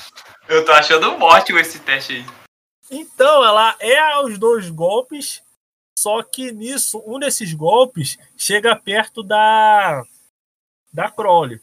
Eu 0.48 0.66
tô 0.66 0.72
achando 0.72 1.24
ótimo 1.24 1.60
esse 1.60 1.80
teste 1.80 2.14
aí. 2.14 2.26
Então, 2.92 3.46
ela 3.46 3.76
é 3.80 4.18
os 4.24 4.40
dois 4.40 4.68
golpes, 4.72 5.44
só 5.98 6.24
que 6.24 6.52
nisso, 6.52 7.04
um 7.06 7.20
desses 7.20 7.54
golpes 7.54 8.18
chega 8.36 8.76
perto 8.76 9.22
da 9.22 10.04
da 10.92 11.12
Crowley. 11.12 11.62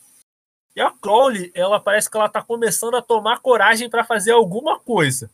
E 0.77 0.81
a 0.81 0.91
Crowley, 0.91 1.51
ela 1.55 1.81
parece 1.81 2.11
que 2.11 2.19
ela 2.19 2.29
tá 2.29 2.43
começando 2.43 2.97
a 2.97 3.03
tomar 3.03 3.41
coragem 3.41 3.89
para 3.89 4.05
fazer 4.05 4.33
alguma 4.33 4.79
coisa. 4.79 5.31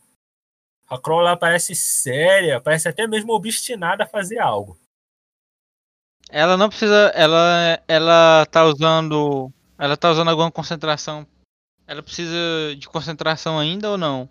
A 0.87 0.97
Crowley 0.97 1.27
ela 1.27 1.37
parece 1.37 1.75
séria, 1.75 2.61
parece 2.61 2.87
até 2.87 3.05
mesmo 3.05 3.33
obstinada 3.33 4.05
a 4.05 4.07
fazer 4.07 4.39
algo. 4.39 4.79
Ela 6.29 6.55
não 6.55 6.69
precisa. 6.69 7.11
Ela, 7.13 7.83
ela 7.89 8.45
tá 8.45 8.63
usando. 8.63 9.51
Ela 9.77 9.97
tá 9.97 10.09
usando 10.11 10.29
alguma 10.29 10.49
concentração. 10.49 11.27
Ela 11.85 12.01
precisa 12.01 12.73
de 12.77 12.87
concentração 12.87 13.59
ainda 13.59 13.91
ou 13.91 13.97
não? 13.97 14.29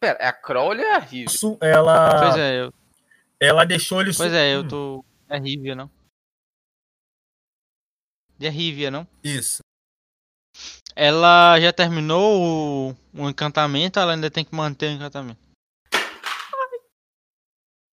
Pera, 0.00 0.18
é 0.18 0.26
a 0.26 0.32
Crowley 0.32 0.82
é 0.82 0.94
a 0.94 0.98
Rive? 0.98 1.30
Ela, 1.60 2.20
Pois 2.22 2.36
é, 2.38 2.60
eu, 2.60 2.72
ela 3.38 3.66
deixou 3.66 4.00
ele 4.00 4.14
pois 4.16 4.32
é, 4.32 4.54
eu 4.54 4.66
tô. 4.66 5.04
É 5.28 5.38
Rivia, 5.38 5.74
não? 5.74 5.90
De 8.38 8.48
Rivia, 8.48 8.90
não? 8.90 9.06
Isso. 9.22 9.62
Ela 10.96 11.58
já 11.60 11.72
terminou 11.72 12.92
o, 12.92 12.96
o 13.22 13.28
encantamento, 13.28 13.98
ela 13.98 14.12
ainda 14.12 14.30
tem 14.30 14.44
que 14.44 14.54
manter 14.54 14.90
o 14.90 14.92
encantamento. 14.92 15.44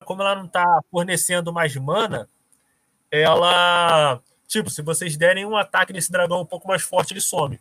como 0.06 0.22
ela 0.22 0.36
não 0.36 0.48
tá 0.48 0.82
fornecendo 0.90 1.52
mais 1.52 1.76
mana, 1.76 2.30
ela. 3.12 4.22
Tipo, 4.48 4.70
se 4.70 4.82
vocês 4.82 5.18
derem 5.18 5.46
um 5.46 5.58
ataque 5.58 5.92
nesse 5.92 6.12
dragão 6.12 6.42
um 6.42 6.46
pouco 6.46 6.68
mais 6.68 6.84
forte, 6.84 7.12
ele 7.12 7.20
some. 7.20 7.60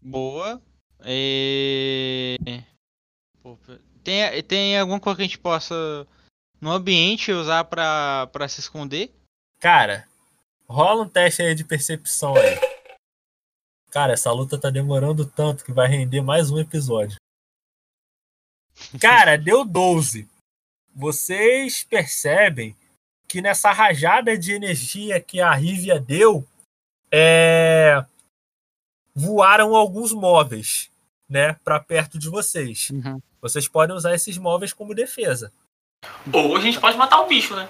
Boa. 0.00 0.60
E... 1.04 2.36
Tem, 4.04 4.42
tem 4.42 4.78
alguma 4.78 5.00
coisa 5.00 5.16
que 5.16 5.22
a 5.22 5.26
gente 5.26 5.38
possa 5.38 6.06
no 6.60 6.70
ambiente 6.70 7.32
usar 7.32 7.64
pra, 7.64 8.28
pra 8.32 8.48
se 8.48 8.60
esconder? 8.60 9.12
Cara, 9.58 10.06
rola 10.68 11.02
um 11.02 11.08
teste 11.08 11.42
aí 11.42 11.54
de 11.54 11.64
percepção 11.64 12.36
aí. 12.36 12.67
Cara, 13.90 14.12
essa 14.12 14.30
luta 14.30 14.58
tá 14.58 14.68
demorando 14.68 15.24
tanto 15.24 15.64
que 15.64 15.72
vai 15.72 15.88
render 15.88 16.20
mais 16.20 16.50
um 16.50 16.58
episódio. 16.58 17.16
Cara, 19.00 19.36
deu 19.36 19.64
12. 19.64 20.28
Vocês 20.94 21.84
percebem 21.84 22.76
que 23.26 23.40
nessa 23.40 23.72
rajada 23.72 24.36
de 24.36 24.52
energia 24.52 25.20
que 25.20 25.40
a 25.40 25.52
Rivia 25.54 25.98
deu, 25.98 26.46
é... 27.10 28.04
voaram 29.14 29.74
alguns 29.74 30.12
móveis, 30.12 30.90
né, 31.28 31.54
para 31.64 31.80
perto 31.80 32.18
de 32.18 32.28
vocês. 32.28 32.90
Vocês 33.40 33.68
podem 33.68 33.96
usar 33.96 34.14
esses 34.14 34.36
móveis 34.36 34.72
como 34.72 34.94
defesa. 34.94 35.52
Ou 36.32 36.56
a 36.56 36.60
gente 36.60 36.78
pode 36.78 36.96
matar 36.96 37.20
o 37.20 37.26
bicho, 37.26 37.56
né? 37.56 37.68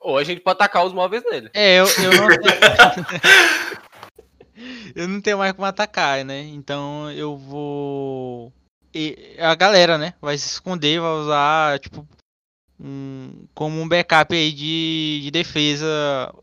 Ou 0.00 0.16
a 0.16 0.24
gente 0.24 0.40
pode 0.40 0.54
atacar 0.56 0.84
os 0.84 0.92
móveis 0.92 1.24
nele. 1.24 1.50
É, 1.52 1.80
eu, 1.80 1.86
eu 1.86 2.12
não. 2.12 2.28
eu 4.94 5.08
não 5.08 5.20
tenho 5.20 5.38
mais 5.38 5.52
como 5.52 5.66
atacar, 5.66 6.24
né? 6.24 6.42
Então 6.42 7.10
eu 7.12 7.36
vou. 7.36 8.52
E 8.94 9.36
a 9.38 9.54
galera, 9.54 9.98
né? 9.98 10.14
Vai 10.20 10.36
se 10.38 10.46
esconder, 10.46 11.00
vai 11.00 11.10
usar, 11.10 11.78
tipo, 11.78 12.06
um, 12.80 13.46
como 13.54 13.80
um 13.80 13.88
backup 13.88 14.34
aí 14.34 14.52
de, 14.52 15.20
de 15.24 15.30
defesa 15.30 15.86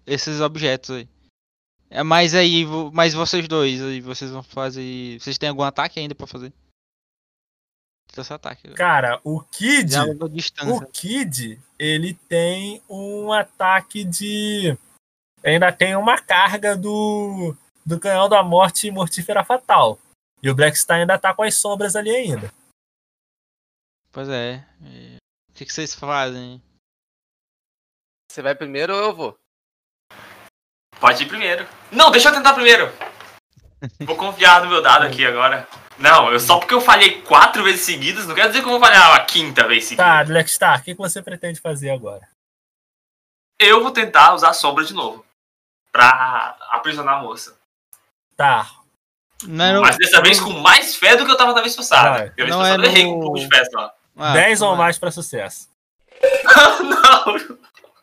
esses 0.06 0.42
objetos 0.42 0.92
aí. 0.92 1.08
É, 1.90 2.04
mas 2.04 2.34
aí, 2.34 2.66
mas 2.92 3.14
vocês 3.14 3.48
dois 3.48 3.82
aí, 3.82 4.02
vocês 4.02 4.32
vão 4.32 4.44
fazer. 4.44 5.20
Vocês 5.20 5.38
têm 5.38 5.50
algum 5.50 5.64
ataque 5.64 6.00
ainda 6.00 6.16
pra 6.16 6.28
fazer? 6.28 6.52
Esse 8.18 8.34
ataque. 8.34 8.70
Cara, 8.70 9.20
o 9.24 9.42
Kid. 9.42 9.94
O 10.66 10.86
Kid, 10.88 11.60
ele 11.78 12.14
tem 12.30 12.82
um 12.90 13.32
ataque 13.34 14.06
de. 14.06 14.78
Ainda 15.44 15.72
tem 15.72 15.96
uma 15.96 16.20
carga 16.20 16.76
do, 16.76 17.56
do 17.86 18.00
canhão 18.00 18.28
da 18.28 18.42
morte 18.42 18.90
mortífera 18.90 19.44
fatal. 19.44 20.00
E 20.42 20.50
o 20.50 20.56
Blackstar 20.56 20.98
ainda 20.98 21.18
tá 21.20 21.34
com 21.34 21.44
as 21.44 21.56
sombras 21.56 21.96
ali 21.96 22.16
ainda. 22.16 22.52
Pois 24.12 24.30
é. 24.30 24.66
O 25.50 25.54
que, 25.54 25.66
que 25.66 25.74
vocês 25.74 25.94
fazem? 25.94 26.62
Você 28.32 28.42
vai 28.42 28.56
primeiro 28.56 28.94
ou 28.94 29.00
eu 29.00 29.16
vou? 29.16 29.38
Pode 31.00 31.24
ir 31.24 31.28
primeiro. 31.28 31.68
Não, 31.92 32.12
deixa 32.12 32.30
eu 32.30 32.34
tentar 32.34 32.54
primeiro. 32.54 32.86
Vou 34.06 34.16
confiar 34.16 34.64
no 34.64 34.70
meu 34.70 34.82
dado 34.82 35.06
aqui 35.06 35.26
agora. 35.26 35.68
Não, 35.98 36.32
eu, 36.32 36.40
só 36.40 36.60
porque 36.60 36.74
eu 36.74 36.82
falhei 36.82 37.22
quatro 37.22 37.64
vezes 37.64 37.82
seguidas, 37.82 38.26
não 38.26 38.36
quer 38.36 38.48
dizer 38.48 38.62
que 38.62 38.66
eu 38.66 38.72
vou 38.72 38.80
falhar 38.80 39.14
a 39.14 39.24
quinta 39.24 39.68
vez 39.68 39.86
seguida. 39.86 40.04
Tá, 40.04 40.24
Blackstar, 40.24 40.80
o 40.80 40.84
que, 40.84 40.94
que 40.94 40.98
você 40.98 41.22
pretende 41.22 41.62
fazer 41.62 41.90
agora? 41.90 42.28
Eu 43.60 43.82
vou 43.82 43.92
tentar 43.92 44.34
usar 44.34 44.50
a 44.50 44.54
sombra 44.54 44.84
de 44.84 44.94
novo. 44.94 45.26
Pra 45.92 46.58
aprisionar 46.72 47.20
a 47.20 47.22
moça. 47.22 47.55
Tá. 48.36 48.70
Não, 49.44 49.82
Mas 49.82 49.98
dessa 49.98 50.22
vez 50.22 50.40
com 50.40 50.52
mais 50.52 50.96
fé 50.96 51.16
do 51.16 51.26
que 51.26 51.32
eu 51.32 51.38
tava 51.38 51.54
na 51.54 51.62
vez 51.62 51.76
passada. 51.76 52.10
Vai. 52.10 52.28
Porque 52.28 52.42
a 52.42 52.46
vez 52.46 52.56
Não 52.56 52.64
passada 52.64 52.84
é 52.84 52.86
eu 52.86 52.92
errei 52.92 53.04
com 53.06 53.18
um 53.18 53.22
pouco 53.22 53.40
de 53.40 53.48
fé 53.48 53.66
só. 53.66 53.94
Ah, 54.18 54.34
10 54.34 54.62
ou 54.62 54.70
vai. 54.70 54.78
mais 54.78 54.98
pra 54.98 55.12
sucesso. 55.12 55.68
não! 56.84 57.58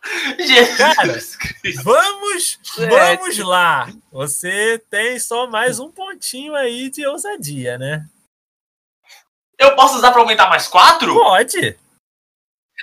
Jesus 0.39 1.37
Cristo. 1.37 1.85
Vamos, 1.85 2.59
vamos 2.77 3.39
lá. 3.39 3.89
Você 4.11 4.83
tem 4.91 5.19
só 5.19 5.47
mais 5.47 5.79
um 5.79 5.91
pontinho 5.91 6.55
aí 6.55 6.91
de 6.91 7.07
ousadia, 7.07 7.79
né? 7.79 8.05
Eu 9.59 9.77
posso 9.77 9.97
usar 9.97 10.11
pra 10.11 10.21
aumentar 10.21 10.49
mais 10.49 10.67
quatro? 10.67 11.15
Pode. 11.15 11.79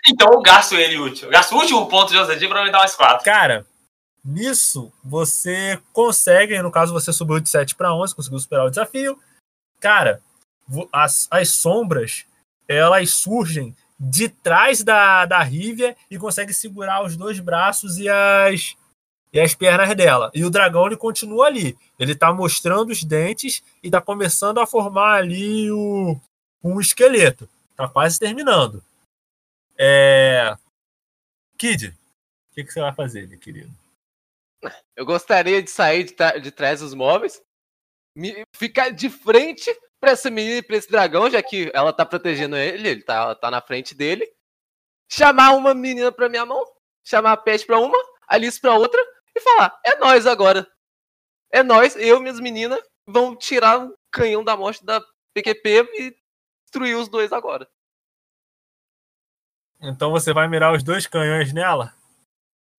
Então 0.07 0.29
eu 0.31 0.41
gasto 0.41 0.75
ele 0.75 0.97
útil. 0.97 1.27
Eu 1.27 1.31
gasto 1.31 1.51
o 1.51 1.57
último 1.57 1.87
ponto 1.87 2.09
de 2.11 2.17
ousadia 2.17 2.47
pra 2.47 2.59
aumentar 2.59 2.79
mais 2.79 2.95
quatro. 2.95 3.25
Cara, 3.25 3.65
nisso 4.23 4.91
você 5.03 5.79
consegue, 5.93 6.61
no 6.61 6.71
caso 6.71 6.93
você 6.93 7.11
subiu 7.11 7.39
de 7.39 7.49
7 7.49 7.75
para 7.75 7.93
11, 7.93 8.15
conseguiu 8.15 8.39
superar 8.39 8.65
o 8.65 8.69
desafio. 8.69 9.19
Cara, 9.79 10.21
as, 10.91 11.27
as 11.31 11.49
sombras, 11.49 12.25
elas 12.67 13.11
surgem 13.11 13.75
de 13.99 14.29
trás 14.29 14.83
da, 14.83 15.25
da 15.25 15.43
Rívia 15.43 15.95
e 16.09 16.17
consegue 16.17 16.53
segurar 16.53 17.03
os 17.03 17.17
dois 17.17 17.39
braços 17.39 17.97
e 17.97 18.07
as, 18.07 18.75
e 19.33 19.39
as 19.39 19.53
pernas 19.53 19.93
dela. 19.95 20.31
E 20.33 20.45
o 20.45 20.49
dragão 20.49 20.85
ele 20.85 20.95
continua 20.95 21.47
ali. 21.47 21.77
Ele 21.97 22.15
tá 22.15 22.31
mostrando 22.31 22.91
os 22.91 23.03
dentes 23.03 23.61
e 23.83 23.89
tá 23.89 23.99
começando 23.99 24.59
a 24.59 24.67
formar 24.67 25.15
ali 25.15 25.69
o, 25.71 26.19
um 26.63 26.79
esqueleto. 26.79 27.49
Tá 27.75 27.87
quase 27.87 28.19
terminando. 28.19 28.83
É... 29.77 30.57
Kid, 31.57 31.87
o 31.87 32.55
que, 32.55 32.63
que 32.63 32.71
você 32.71 32.79
vai 32.79 32.93
fazer, 32.93 33.27
meu 33.27 33.37
querido? 33.37 33.71
Eu 34.95 35.05
gostaria 35.05 35.61
de 35.63 35.69
sair 35.69 36.03
de, 36.03 36.13
tra- 36.13 36.37
de 36.37 36.51
trás 36.51 36.81
dos 36.81 36.93
móveis, 36.93 37.41
me- 38.15 38.43
ficar 38.55 38.89
de 38.89 39.09
frente 39.09 39.69
pra 39.99 40.11
essa 40.11 40.29
menina 40.29 40.57
e 40.57 40.61
pra 40.63 40.75
esse 40.77 40.89
dragão, 40.89 41.29
já 41.29 41.41
que 41.41 41.71
ela 41.73 41.93
tá 41.93 42.05
protegendo 42.05 42.55
ele, 42.57 42.87
ele 42.87 43.03
tá, 43.03 43.15
ela 43.15 43.35
tá 43.35 43.49
na 43.49 43.61
frente 43.61 43.95
dele. 43.95 44.29
Chamar 45.11 45.51
uma 45.51 45.73
menina 45.73 46.11
pra 46.11 46.29
minha 46.29 46.45
mão, 46.45 46.63
chamar 47.05 47.31
a 47.33 47.37
Pet 47.37 47.65
pra 47.65 47.79
uma, 47.79 47.97
a 48.27 48.35
Alice 48.35 48.59
pra 48.59 48.75
outra 48.75 49.01
e 49.35 49.39
falar: 49.39 49.79
é 49.85 49.95
nós 49.97 50.27
agora. 50.27 50.69
É 51.51 51.63
nós, 51.63 51.95
eu 51.95 52.17
e 52.17 52.19
minhas 52.19 52.39
meninas, 52.39 52.79
vão 53.07 53.35
tirar 53.35 53.83
o 53.87 53.97
canhão 54.11 54.43
da 54.43 54.55
morte 54.55 54.85
da 54.85 55.01
PQP 55.33 55.89
e 55.95 56.15
destruir 56.65 56.95
os 56.95 57.07
dois 57.09 57.31
agora. 57.31 57.67
Então 59.81 60.11
você 60.11 60.33
vai 60.33 60.47
mirar 60.47 60.73
os 60.73 60.83
dois 60.83 61.07
canhões 61.07 61.53
nela? 61.53 61.93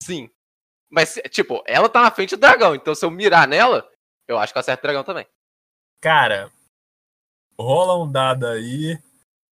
Sim. 0.03 0.29
Mas, 0.89 1.15
tipo, 1.29 1.63
ela 1.67 1.87
tá 1.87 2.01
na 2.01 2.11
frente 2.11 2.35
do 2.35 2.39
dragão, 2.39 2.73
então 2.73 2.95
se 2.95 3.05
eu 3.05 3.11
mirar 3.11 3.47
nela, 3.47 3.89
eu 4.27 4.37
acho 4.39 4.51
que 4.51 4.57
eu 4.57 4.61
acerto 4.61 4.81
o 4.81 4.87
dragão 4.87 5.03
também. 5.03 5.27
Cara, 6.01 6.51
rola 7.59 8.03
um 8.03 8.11
dado 8.11 8.47
aí. 8.47 8.97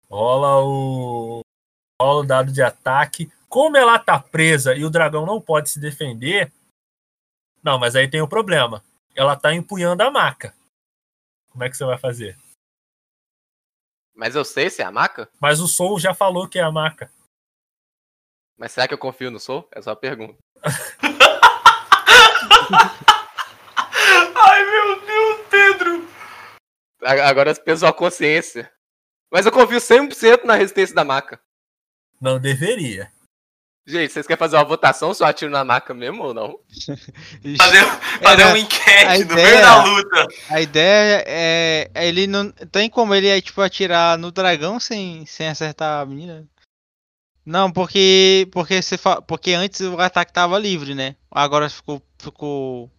Rola 0.09 0.63
o. 0.63 1.41
Rola 2.01 2.21
o 2.21 2.25
dado 2.25 2.51
de 2.51 2.61
ataque. 2.61 3.31
Como 3.49 3.77
ela 3.77 3.99
tá 3.99 4.19
presa 4.19 4.75
e 4.75 4.83
o 4.83 4.89
dragão 4.89 5.25
não 5.25 5.41
pode 5.41 5.69
se 5.69 5.79
defender. 5.79 6.51
Não, 7.61 7.77
mas 7.77 7.95
aí 7.95 8.09
tem 8.09 8.21
o 8.21 8.27
problema. 8.27 8.83
Ela 9.15 9.35
tá 9.35 9.53
empunhando 9.53 10.03
a 10.03 10.11
maca. 10.11 10.55
Como 11.51 11.63
é 11.63 11.69
que 11.69 11.75
você 11.75 11.85
vai 11.85 11.97
fazer? 11.97 12.37
Mas 14.15 14.35
eu 14.35 14.45
sei 14.45 14.69
se 14.69 14.81
é 14.81 14.85
a 14.85 14.91
maca? 14.91 15.29
Mas 15.39 15.59
o 15.59 15.67
Soul 15.67 15.99
já 15.99 16.13
falou 16.13 16.47
que 16.47 16.59
é 16.59 16.63
a 16.63 16.71
maca. 16.71 17.11
Mas 18.57 18.71
será 18.71 18.87
que 18.87 18.93
eu 18.93 18.97
confio 18.97 19.29
no 19.29 19.39
Soul? 19.39 19.67
É 19.71 19.81
só 19.81 19.91
a 19.91 19.95
pergunta. 19.95 20.37
Ai 24.35 24.63
meu 24.65 25.01
Deus, 25.05 25.37
Pedro! 25.49 26.07
Agora 27.03 27.53
pesou 27.55 27.87
a 27.87 27.93
consciência. 27.93 28.71
Mas 29.31 29.45
eu 29.45 29.51
confio 29.51 29.77
100% 29.79 30.43
na 30.45 30.55
resistência 30.55 30.95
da 30.95 31.03
maca. 31.03 31.39
Não 32.19 32.39
deveria. 32.39 33.11
Gente, 33.85 34.11
vocês 34.11 34.27
querem 34.27 34.39
fazer 34.39 34.57
uma 34.57 34.65
votação 34.65 35.13
eu 35.17 35.25
atiro 35.25 35.49
na 35.51 35.63
maca 35.63 35.93
mesmo 35.93 36.21
ou 36.23 36.33
não? 36.33 36.59
Fazer, 37.57 37.85
fazer 38.21 38.41
Era- 38.41 38.47
uma 38.47 38.59
enquete 38.59 39.05
a 39.05 39.13
no 39.15 39.21
ideia- 39.21 39.47
meio 39.47 39.61
da 39.61 39.83
luta. 39.85 40.27
A 40.49 40.61
ideia 40.61 41.23
é, 41.25 41.89
é 41.93 42.07
ele 42.07 42.27
não 42.27 42.51
tem 42.51 42.89
como 42.89 43.15
ele 43.15 43.27
é, 43.29 43.39
tipo 43.39 43.61
atirar 43.61 44.17
no 44.17 44.29
dragão 44.31 44.77
sem, 44.77 45.25
sem 45.25 45.47
acertar 45.47 46.01
a 46.01 46.05
menina. 46.05 46.45
Não, 47.45 47.71
porque 47.71 48.49
porque 48.51 48.81
você 48.81 48.97
fa- 48.97 49.21
porque 49.21 49.53
antes 49.53 49.79
o 49.79 49.97
ataque 50.01 50.33
tava 50.33 50.59
livre, 50.59 50.93
né? 50.93 51.15
Agora 51.31 51.69
ficou 51.69 52.01
ficou 52.19 52.91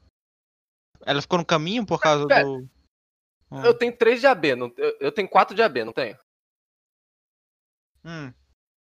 ela 1.06 1.22
ficou 1.22 1.38
no 1.38 1.44
caminho 1.44 1.86
por 1.86 2.00
causa 2.00 2.26
Pera. 2.26 2.44
do 2.44 2.68
Hum. 3.50 3.64
Eu 3.64 3.72
tenho 3.72 3.96
3 3.96 4.20
de 4.20 4.26
AB, 4.26 4.54
não, 4.54 4.70
eu, 5.00 5.10
tenho 5.10 5.26
4 5.26 5.56
de 5.56 5.62
AB, 5.62 5.82
não 5.82 5.92
tenho? 5.92 6.18
Hum. 8.04 8.30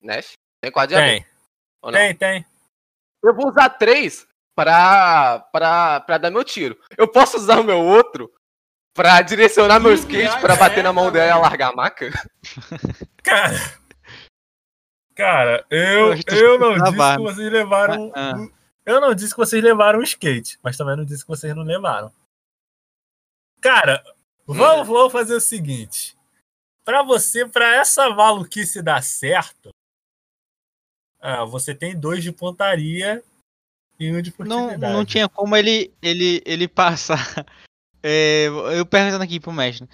Nash? 0.01 0.33
Tem 0.61 0.71
4 0.71 0.87
de 0.89 0.95
AB. 0.95 1.05
Tem, 1.05 1.25
Ou 1.81 1.91
não? 1.91 1.99
tem, 1.99 2.15
tem. 2.15 2.45
Eu 3.21 3.35
vou 3.35 3.49
usar 3.49 3.69
3 3.71 4.25
pra, 4.55 5.39
pra, 5.51 5.99
pra 5.99 6.17
dar 6.17 6.31
meu 6.31 6.45
tiro. 6.45 6.79
Eu 6.97 7.09
posso 7.09 7.35
usar 7.35 7.59
o 7.59 7.63
meu 7.63 7.79
outro 7.79 8.33
pra 8.95 9.21
direcionar 9.21 9.81
meu 9.81 9.93
skate 9.93 10.39
pra 10.39 10.55
bater 10.55 10.81
na 10.83 10.93
mão 10.93 11.11
dela 11.11 11.39
e 11.39 11.41
largar 11.41 11.73
a 11.73 11.75
maca? 11.75 12.09
Cara. 13.21 13.57
Cara, 15.15 15.65
eu, 15.69 16.13
Eu 16.33 16.57
não 16.57 16.73
disse 16.75 16.91
que 17.17 17.21
vocês 17.21 17.51
levaram. 17.51 18.11
Ah. 18.15 18.33
um- 18.37 18.62
Eu 18.85 18.99
não 18.99 19.13
disse 19.15 19.33
que 19.33 19.39
vocês 19.39 19.63
levaram 19.63 19.99
um 19.99 20.03
skate, 20.03 20.59
mas 20.61 20.75
também 20.77 20.97
não 20.97 21.05
disse 21.05 21.23
que 21.23 21.29
vocês 21.29 21.55
não 21.55 21.63
levaram. 21.63 22.11
Cara, 23.61 24.03
vamos, 24.45 24.87
vamos 24.87 25.11
fazer 25.11 25.35
o 25.35 25.41
seguinte. 25.41 26.17
Pra 26.83 27.01
você, 27.01 27.47
pra 27.47 27.75
essa 27.75 28.09
maluquice 28.09 28.81
dar 28.81 29.01
certo, 29.01 29.69
ah, 31.21 31.45
você 31.45 31.73
tem 31.73 31.97
dois 31.97 32.21
de 32.21 32.31
pontaria 32.33 33.23
e 33.97 34.11
um 34.11 34.21
de 34.21 34.33
Não, 34.39 34.63
furtividade. 34.63 34.93
não 34.93 35.05
tinha 35.05 35.29
como 35.29 35.55
ele 35.55 35.93
ele 36.01 36.41
ele 36.45 36.67
passar 36.67 37.45
é, 38.03 38.47
eu 38.77 38.85
perguntando 38.85 39.23
aqui 39.23 39.39
pro 39.39 39.53
mestre. 39.53 39.87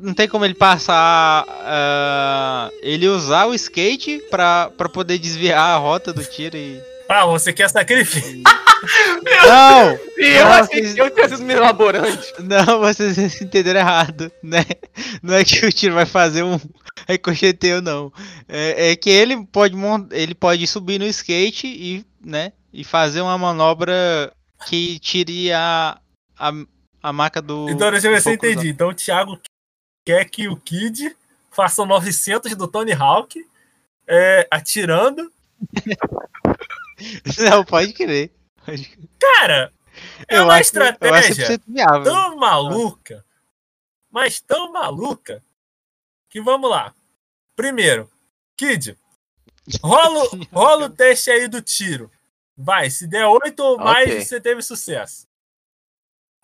Não 0.00 0.12
tem 0.14 0.28
como 0.28 0.44
ele 0.44 0.54
passar. 0.54 1.44
ah, 1.48 2.70
ele 2.82 3.08
usar 3.08 3.46
o 3.46 3.54
skate 3.54 4.20
pra, 4.30 4.70
pra 4.70 4.88
poder 4.88 5.18
desviar 5.18 5.74
a 5.74 5.76
rota 5.78 6.12
do 6.12 6.24
tiro 6.24 6.56
e. 6.56 6.89
Ah, 7.12 7.26
você 7.26 7.52
quer 7.52 7.68
sacrifício? 7.68 8.40
Não! 9.44 9.98
E 10.16 10.26
eu 10.36 10.44
Não, 10.44 10.52
achei 10.52 10.80
vocês- 10.82 10.94
que 10.94 11.00
eu 11.02 11.10
tinha 11.10 11.28
sido 11.28 11.42
meio 11.42 11.58
elaborante. 11.58 12.32
Não, 12.38 12.78
vocês 12.78 13.18
entenderam 13.42 13.80
errado, 13.80 14.30
né? 14.42 14.64
Não 15.20 15.34
é 15.34 15.44
que 15.44 15.66
o 15.66 15.72
tiro 15.72 15.94
vai 15.94 16.06
fazer 16.06 16.44
um 16.44 16.58
ricocheteio, 17.08 17.82
não. 17.82 18.12
É, 18.48 18.92
é 18.92 18.96
que 18.96 19.10
ele 19.10 19.44
pode, 19.46 19.74
ele 20.12 20.34
pode 20.36 20.66
subir 20.68 20.98
no 21.00 21.06
skate 21.06 21.66
e, 21.66 22.06
né, 22.24 22.52
e 22.72 22.84
fazer 22.84 23.20
uma 23.22 23.36
manobra 23.36 24.32
que 24.66 24.98
tire 25.00 25.52
a, 25.52 25.98
a, 26.38 26.52
a 27.02 27.12
maca 27.12 27.42
do. 27.42 27.68
Então, 27.70 27.90
deixa 27.90 28.06
eu 28.06 28.12
ver 28.12 28.22
se 28.22 28.28
eu 28.30 28.34
entendi. 28.34 28.68
Então, 28.68 28.88
o 28.88 28.94
Thiago 28.94 29.38
quer 30.06 30.24
que 30.26 30.48
o 30.48 30.56
Kid 30.56 31.14
faça 31.50 31.82
o 31.82 31.86
900 31.86 32.54
do 32.54 32.68
Tony 32.68 32.92
Hawk 32.92 33.44
é, 34.06 34.46
atirando. 34.50 35.30
Não, 37.38 37.64
pode 37.64 37.92
crer. 37.92 38.32
Pode 38.64 38.84
crer. 38.88 39.08
Cara, 39.18 39.72
É 40.28 40.38
Eu 40.38 40.44
uma 40.44 40.54
acho- 40.54 40.76
eu 40.76 40.82
acho 41.14 41.30
estratégia 41.32 41.58
100% 41.58 41.62
viável. 41.66 42.04
tão 42.04 42.36
maluca, 42.36 43.24
mas 44.10 44.40
tão 44.40 44.72
maluca, 44.72 45.42
que 46.28 46.40
vamos 46.40 46.70
lá. 46.70 46.94
Primeiro, 47.56 48.10
Kid, 48.56 48.96
rola, 49.82 50.24
o- 50.24 50.44
rola 50.52 50.86
o 50.86 50.90
teste 50.90 51.30
aí 51.30 51.48
do 51.48 51.60
tiro. 51.60 52.10
Vai, 52.56 52.90
se 52.90 53.06
der 53.06 53.26
oito 53.26 53.60
ou 53.60 53.78
mais, 53.78 54.08
Ok. 54.08 54.20
você 54.24 54.40
teve 54.40 54.62
sucesso. 54.62 55.26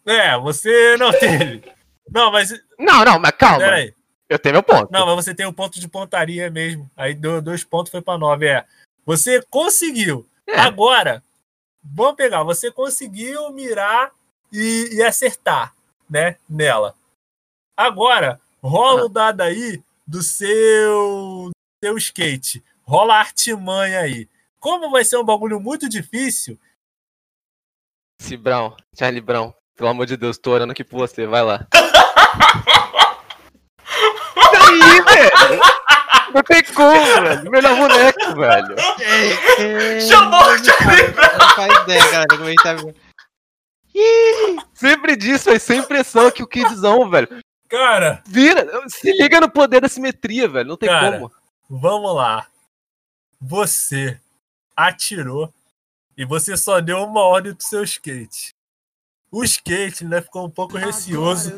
É, 0.07 0.37
você 0.39 0.97
não 0.97 1.11
teve. 1.19 1.63
Não, 2.11 2.31
mas 2.31 2.51
Não, 2.79 3.05
não, 3.05 3.19
mas 3.19 3.33
calma. 3.33 3.59
peraí. 3.59 3.95
Eu 4.29 4.39
tenho 4.39 4.55
meu 4.55 4.63
ponto. 4.63 4.91
Não, 4.93 5.07
mas 5.07 5.25
você 5.25 5.35
tem 5.35 5.47
o 5.47 5.53
ponto 5.53 5.79
de 5.79 5.89
pontaria 5.89 6.51
mesmo. 6.51 6.91
Aí 6.97 7.15
deu 7.15 7.41
dois 7.41 7.63
pontos, 7.65 7.91
foi 7.93 8.03
pra 8.03 8.19
nove. 8.19 8.47
É. 8.49 8.65
Você 9.05 9.41
conseguiu. 9.51 10.29
É. 10.47 10.59
Agora, 10.59 11.23
vamos 11.83 12.17
pegar. 12.17 12.43
Você 12.45 12.71
conseguiu 12.71 13.51
mirar 13.51 14.13
e, 14.53 14.89
e 14.93 15.03
acertar, 15.03 15.75
né? 16.09 16.37
Nela. 16.49 16.95
Agora, 17.77 18.41
rola 18.63 19.05
o 19.05 19.09
dado 19.09 19.43
aí 19.43 19.83
do 20.07 20.23
seu, 20.23 21.51
seu 21.83 21.97
skate. 21.99 22.65
Rola 22.83 23.15
a 23.15 23.19
artimanha 23.19 24.01
aí. 24.01 24.29
Como 24.61 24.91
vai 24.91 25.05
ser 25.05 25.17
um 25.17 25.25
bagulho 25.25 25.61
muito 25.61 25.89
difícil, 25.89 26.59
Se 28.21 28.37
Brown, 28.37 28.75
Charlie 28.99 29.21
Brown, 29.21 29.53
pelo 29.77 29.91
amor 29.91 30.07
de 30.07 30.17
Deus, 30.17 30.39
tô 30.39 30.53
orando 30.53 30.73
aqui 30.73 30.83
por 30.83 30.97
você, 30.99 31.27
vai 31.27 31.43
lá. 31.43 31.67
Aí, 34.69 35.01
velho! 35.03 35.61
Não 36.37 36.43
tem 36.43 36.63
como, 36.65 36.91
velho. 37.23 37.51
Melhor 37.51 37.77
boneco, 37.77 38.35
velho. 38.37 38.77
Chamou 40.07 40.41
o 40.41 40.59
Charlie 40.59 41.11
Brown. 41.13 41.39
Não 41.39 41.51
faz 41.55 41.83
ideia, 41.83 42.05
galera, 42.11 42.27
como 42.29 42.45
a 42.45 42.49
gente 42.51 42.63
tá 42.63 42.75
vendo. 42.75 42.95
Sempre 44.75 45.17
disso, 45.17 45.47
velho. 45.47 45.59
Sem 45.61 45.83
pressão 45.83 46.27
aqui 46.27 46.43
o 46.43 46.47
Kidzão, 46.47 47.09
velho. 47.09 47.29
cara, 47.71 48.23
Vira, 48.27 48.69
se 48.89 49.11
liga 49.13 49.41
no 49.41 49.51
poder 49.51 49.81
da 49.81 49.89
simetria, 49.89 50.47
velho. 50.47 50.69
Não 50.69 50.77
tem 50.77 50.91
Cara. 50.91 51.19
como. 51.19 51.33
Vamos 51.71 52.15
lá. 52.15 52.47
Você 53.41 54.21
atirou 54.77 55.51
e 56.19 56.25
você 56.27 56.55
só 56.55 56.81
deu 56.81 56.99
uma 57.03 57.23
ordem 57.23 57.55
pro 57.55 57.65
seu 57.67 57.83
skate. 57.83 58.51
O 59.33 59.43
skate 59.43 60.05
né, 60.05 60.21
ficou 60.21 60.47
um 60.47 60.51
pouco 60.51 60.77
receoso. 60.77 61.57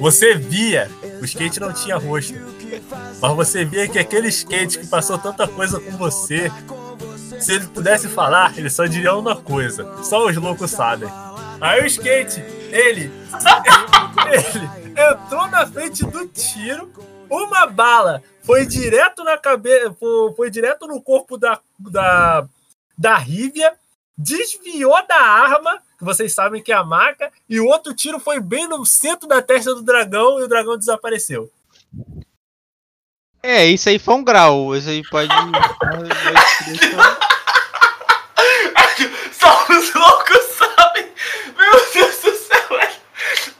Você 0.00 0.34
via, 0.34 0.90
o 1.20 1.24
skate 1.24 1.60
não 1.60 1.72
tinha 1.72 1.96
rosto, 1.96 2.34
mas 3.20 3.36
você 3.36 3.64
via 3.64 3.88
que 3.88 3.98
aquele 3.98 4.28
skate 4.28 4.78
que 4.78 4.86
passou 4.86 5.18
tanta 5.18 5.46
coisa 5.46 5.80
com 5.80 5.96
você, 5.96 6.50
se 7.40 7.52
ele 7.52 7.66
pudesse 7.68 8.08
falar, 8.08 8.56
ele 8.56 8.70
só 8.70 8.86
diria 8.86 9.14
uma 9.14 9.36
coisa. 9.36 10.02
Só 10.02 10.26
os 10.26 10.36
loucos 10.36 10.70
sabem. 10.70 11.08
Aí 11.60 11.82
o 11.82 11.86
skate, 11.86 12.40
ele, 12.70 13.10
ele 14.30 14.70
entrou 14.96 15.46
na 15.48 15.66
frente 15.66 16.04
do 16.04 16.26
tiro, 16.28 16.90
uma 17.28 17.66
bala 17.66 18.22
foi 18.48 18.64
direto 18.64 19.22
na 19.24 19.36
cabeça, 19.36 19.92
foi, 20.00 20.32
foi 20.32 20.50
direto 20.50 20.86
no 20.86 21.02
corpo 21.02 21.36
da, 21.36 21.60
da, 21.78 22.48
da 22.96 23.14
Rívia, 23.18 23.74
desviou 24.16 25.06
da 25.06 25.20
arma, 25.20 25.82
que 25.98 26.04
vocês 26.04 26.32
sabem 26.32 26.62
que 26.62 26.70
é 26.70 26.76
a 26.76 26.84
maca, 26.84 27.32
e 27.48 27.58
o 27.58 27.66
outro 27.66 27.92
tiro 27.92 28.20
foi 28.20 28.38
bem 28.38 28.68
no 28.68 28.86
centro 28.86 29.26
da 29.26 29.42
testa 29.42 29.74
do 29.74 29.82
dragão 29.82 30.38
e 30.38 30.44
o 30.44 30.48
dragão 30.48 30.78
desapareceu. 30.78 31.50
É, 33.42 33.66
isso 33.66 33.88
aí 33.88 33.98
foi 33.98 34.14
um 34.14 34.22
grau. 34.22 34.76
Isso 34.76 34.88
aí 34.88 35.02
pode. 35.08 35.28
Só 39.32 39.64
os 39.70 39.94
loucos 39.94 40.38
sabem. 40.56 41.10
Meu 41.56 41.92
Deus 41.92 42.16
do 42.20 42.32
céu, 42.34 42.68
velho. 42.70 42.92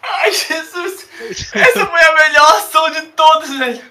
Ai, 0.03 0.32
Jesus. 0.32 1.07
Essa 1.55 1.86
foi 1.86 2.01
a 2.01 2.14
melhor 2.14 2.55
ação 2.55 2.91
de 2.91 3.03
todos, 3.09 3.51
velho. 3.57 3.82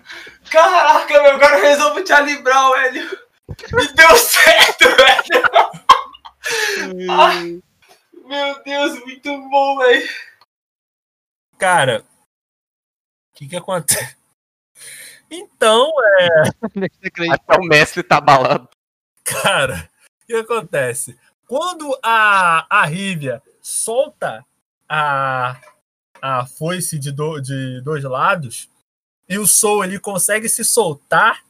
Caraca, 0.50 1.22
meu, 1.22 1.32
agora 1.34 1.58
eu 1.58 1.64
resolvo 1.64 2.04
te 2.04 2.14
Brown, 2.42 2.72
velho. 2.72 3.20
E 3.50 3.94
deu 3.94 4.16
certo, 4.16 4.86
velho. 4.96 5.44
Ai, 7.10 7.60
meu 8.28 8.64
Deus, 8.64 9.00
muito 9.04 9.30
bom, 9.50 9.78
velho. 9.78 10.08
Cara, 11.58 12.02
o 12.02 13.38
que 13.38 13.48
que 13.48 13.56
acontece? 13.56 14.16
Então, 15.30 15.92
é, 16.20 16.44
Até 17.34 17.56
o 17.60 17.66
mestre 17.66 18.02
tá 18.04 18.22
balado. 18.22 18.70
cara, 19.24 19.90
o 20.24 20.26
que 20.26 20.34
acontece? 20.36 21.20
Quando 21.48 21.98
a, 22.04 22.66
a 22.82 22.86
Rívia 22.86 23.42
solta 23.62 24.46
a, 24.88 25.60
a 26.22 26.46
foice 26.46 26.98
de, 27.00 27.12
do- 27.12 27.40
de 27.42 27.82
dois 27.82 28.04
lados 28.04 28.70
e 29.28 29.38
o 29.38 29.46
Soul 29.48 29.84
ele 29.84 30.00
consegue 30.00 30.48
se 30.48 30.64
soltar, 30.64 31.44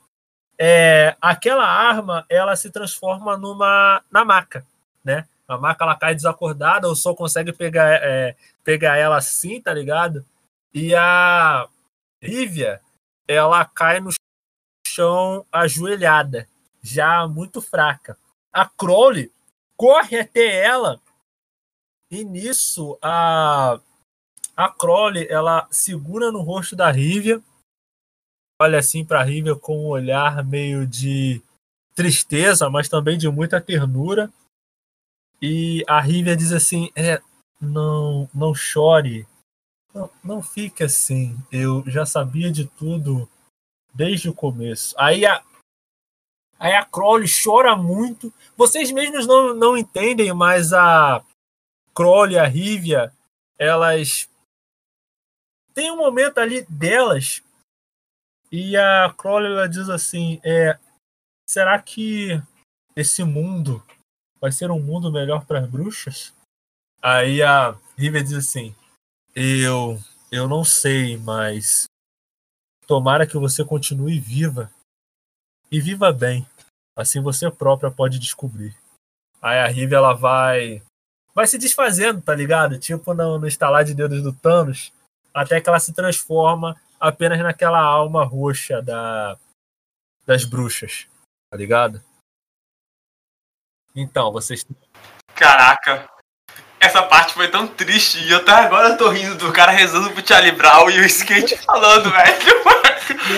é, 0.60 1.16
aquela 1.22 1.66
arma 1.68 2.26
ela 2.30 2.56
se 2.56 2.72
transforma 2.72 3.38
numa 3.38 4.04
na 4.10 4.26
maca, 4.26 4.66
né? 5.04 5.28
A 5.48 5.58
maca 5.58 5.86
ela 5.86 5.96
cai 5.96 6.14
desacordada, 6.14 6.90
o 6.90 6.96
Soul 6.96 7.16
consegue 7.16 7.54
pegar, 7.54 8.04
é, 8.04 8.36
pegar 8.64 8.98
ela 8.98 9.18
assim, 9.18 9.62
tá 9.62 9.74
ligado? 9.74 10.26
E 10.74 10.94
a 10.94 11.68
Rívia 12.22 12.82
ela 13.28 13.64
cai 13.66 14.00
no 14.00 14.10
chão 14.86 15.46
ajoelhada, 15.52 16.48
já 16.82 17.28
muito 17.28 17.62
fraca. 17.62 18.18
A 18.52 18.66
Crowley 18.66 19.32
corre 19.78 20.20
até 20.20 20.66
ela 20.66 21.00
e 22.12 22.24
nisso 22.24 22.98
a 23.02 23.80
a 24.56 24.70
Crowley 24.70 25.28
ela 25.30 25.68
segura 25.70 26.32
no 26.32 26.42
rosto 26.42 26.76
da 26.76 26.90
Rívia, 26.90 27.42
olha 28.60 28.80
assim 28.80 29.06
para 29.06 29.24
Rívia 29.24 29.56
com 29.56 29.86
um 29.86 29.88
olhar 29.88 30.44
meio 30.44 30.88
de 30.88 31.42
tristeza, 31.94 32.68
mas 32.68 32.90
também 32.90 33.18
de 33.20 33.30
muita 33.30 33.62
ternura. 33.62 34.32
E 35.42 35.84
a 35.88 36.00
Rívia 36.00 36.36
diz 36.36 36.52
assim: 36.52 36.90
"É, 36.96 37.22
não, 37.60 38.30
não 38.34 38.54
chore. 38.54 39.28
Não, 39.94 40.10
não 40.24 40.42
fique 40.42 40.84
assim. 40.84 41.38
Eu 41.52 41.84
já 41.88 42.06
sabia 42.06 42.52
de 42.52 42.66
tudo 42.66 43.30
desde 43.94 44.30
o 44.30 44.34
começo." 44.34 44.96
Aí 44.98 45.26
a 45.26 45.44
Aí 46.60 46.74
a 46.74 46.84
Crowley 46.84 47.28
chora 47.28 47.76
muito. 47.76 48.34
Vocês 48.56 48.92
mesmos 48.92 49.28
não, 49.28 49.54
não 49.54 49.78
entendem, 49.78 50.34
mas 50.34 50.74
a 50.74 51.24
Crowley 51.94 52.38
a 52.40 52.46
Rívia, 52.46 53.14
elas 53.60 54.28
tem 55.74 55.92
um 55.92 55.98
momento 55.98 56.40
ali 56.40 56.66
delas 56.68 57.44
e 58.52 58.76
a 58.76 59.14
Crowley 59.16 59.52
ela 59.52 59.70
diz 59.70 59.90
assim, 59.90 60.42
é, 60.44 60.80
será 61.48 61.80
que 61.80 62.42
esse 62.96 63.24
mundo 63.24 63.84
vai 64.40 64.52
ser 64.52 64.72
um 64.72 64.80
mundo 64.80 65.12
melhor 65.12 65.46
para 65.46 65.60
as 65.60 65.70
bruxas? 65.70 66.34
Aí 67.02 67.42
a 67.42 67.78
Rívia 67.98 68.24
diz 68.24 68.34
assim, 68.34 68.76
eu 69.36 70.00
eu 70.32 70.48
não 70.48 70.64
sei, 70.64 71.18
mas 71.18 71.86
tomara 72.86 73.26
que 73.26 73.38
você 73.38 73.64
continue 73.64 74.20
viva 74.20 74.72
e 75.72 75.80
viva 75.80 76.12
bem. 76.12 76.48
Assim 76.96 77.22
você 77.22 77.50
própria 77.52 77.92
pode 77.92 78.20
descobrir. 78.20 78.76
Aí 79.42 79.60
a 79.60 79.68
Rívia 79.68 79.98
ela 79.98 80.14
vai 80.14 80.82
vai 81.34 81.46
se 81.46 81.58
desfazendo, 81.58 82.22
tá 82.22 82.34
ligado? 82.34 82.80
Tipo 82.80 83.14
no, 83.14 83.38
no 83.38 83.48
estalar 83.48 83.86
de 83.86 83.94
dedos 83.94 84.24
do 84.24 84.34
Thanos, 84.34 84.92
até 85.34 85.62
que 85.62 85.70
ela 85.70 85.80
se 85.80 85.94
transforma 85.94 86.76
apenas 87.00 87.40
naquela 87.40 87.80
alma 87.80 88.24
roxa 88.26 88.82
da 88.82 89.38
das 90.26 90.44
bruxas, 90.44 91.08
tá 91.50 91.58
ligado? 91.58 92.04
Então, 93.98 94.32
vocês 94.32 94.64
Caraca. 95.34 96.08
Essa 96.80 97.02
parte 97.02 97.34
foi 97.34 97.48
tão 97.48 97.68
triste 97.68 98.20
e 98.20 98.30
eu 98.30 98.38
até 98.38 98.52
agora 98.52 98.96
tô 98.96 99.10
rindo 99.10 99.34
do 99.34 99.52
cara 99.52 99.72
rezando 99.72 100.12
pro 100.12 100.26
Charlie 100.26 100.52
Brown 100.52 100.88
e 100.92 101.00
o 101.00 101.06
skate 101.06 101.58
falando, 101.66 102.12
velho. 102.12 102.38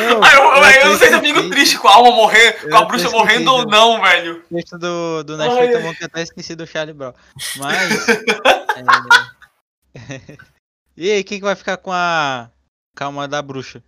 Não, 0.10 0.22
Aí 0.22 0.36
eu, 0.36 0.44
eu, 0.44 0.58
eu 0.58 0.82
eu 0.82 0.90
não 0.90 0.98
sei 0.98 1.08
se 1.08 1.14
eu 1.14 1.22
fico 1.22 1.50
triste 1.50 1.78
com 1.78 1.88
a 1.88 1.96
alma 1.96 2.12
morrendo, 2.12 2.60
com 2.60 2.68
Eu 2.68 2.76
a 2.76 2.80
tô 2.80 2.86
bruxa 2.88 3.10
morrendo 3.10 3.54
ou 3.54 3.66
não, 3.66 4.02
velho. 4.02 4.44
O 4.52 4.56
texto 4.56 4.78
do, 4.78 5.24
do 5.24 5.38
Netflix 5.38 5.86
eu 5.86 5.96
que 5.96 6.04
até 6.04 6.22
esqueci 6.24 6.56
do 6.56 6.68
Charlie 6.68 6.94
Brown. 6.94 7.14
Mas. 7.56 8.08
é... 9.96 10.22
e 10.98 11.12
aí, 11.12 11.24
quem 11.24 11.40
que 11.40 11.46
vai 11.46 11.56
ficar 11.56 11.78
com 11.78 11.94
a. 11.94 12.50
Calma 12.98 13.30
da 13.30 13.42
bruxa? 13.42 13.82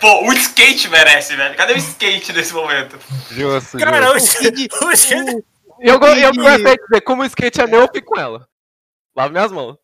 Pô, 0.00 0.28
o 0.28 0.32
skate 0.34 0.88
merece, 0.88 1.34
velho. 1.36 1.56
Cadê 1.56 1.72
o 1.72 1.76
skate 1.78 2.32
nesse 2.32 2.52
momento? 2.52 2.98
Justo, 3.30 3.78
Cara, 3.78 4.10
o, 4.12 4.18
justo. 4.18 4.42
skate- 4.42 4.68
o 4.84 4.90
skate- 4.92 5.44
Eu, 5.80 5.94
eu 5.94 6.00
Kid- 6.32 6.36
gostei 6.42 6.76
de 6.76 6.82
dizer, 6.82 7.00
como 7.02 7.22
o 7.22 7.26
skate 7.26 7.60
é 7.60 7.66
meu, 7.66 7.80
eu 7.82 7.88
fico 7.92 8.14
com 8.14 8.20
ela. 8.20 8.46
Lavo 9.16 9.32
minhas 9.32 9.50
mãos. 9.52 9.76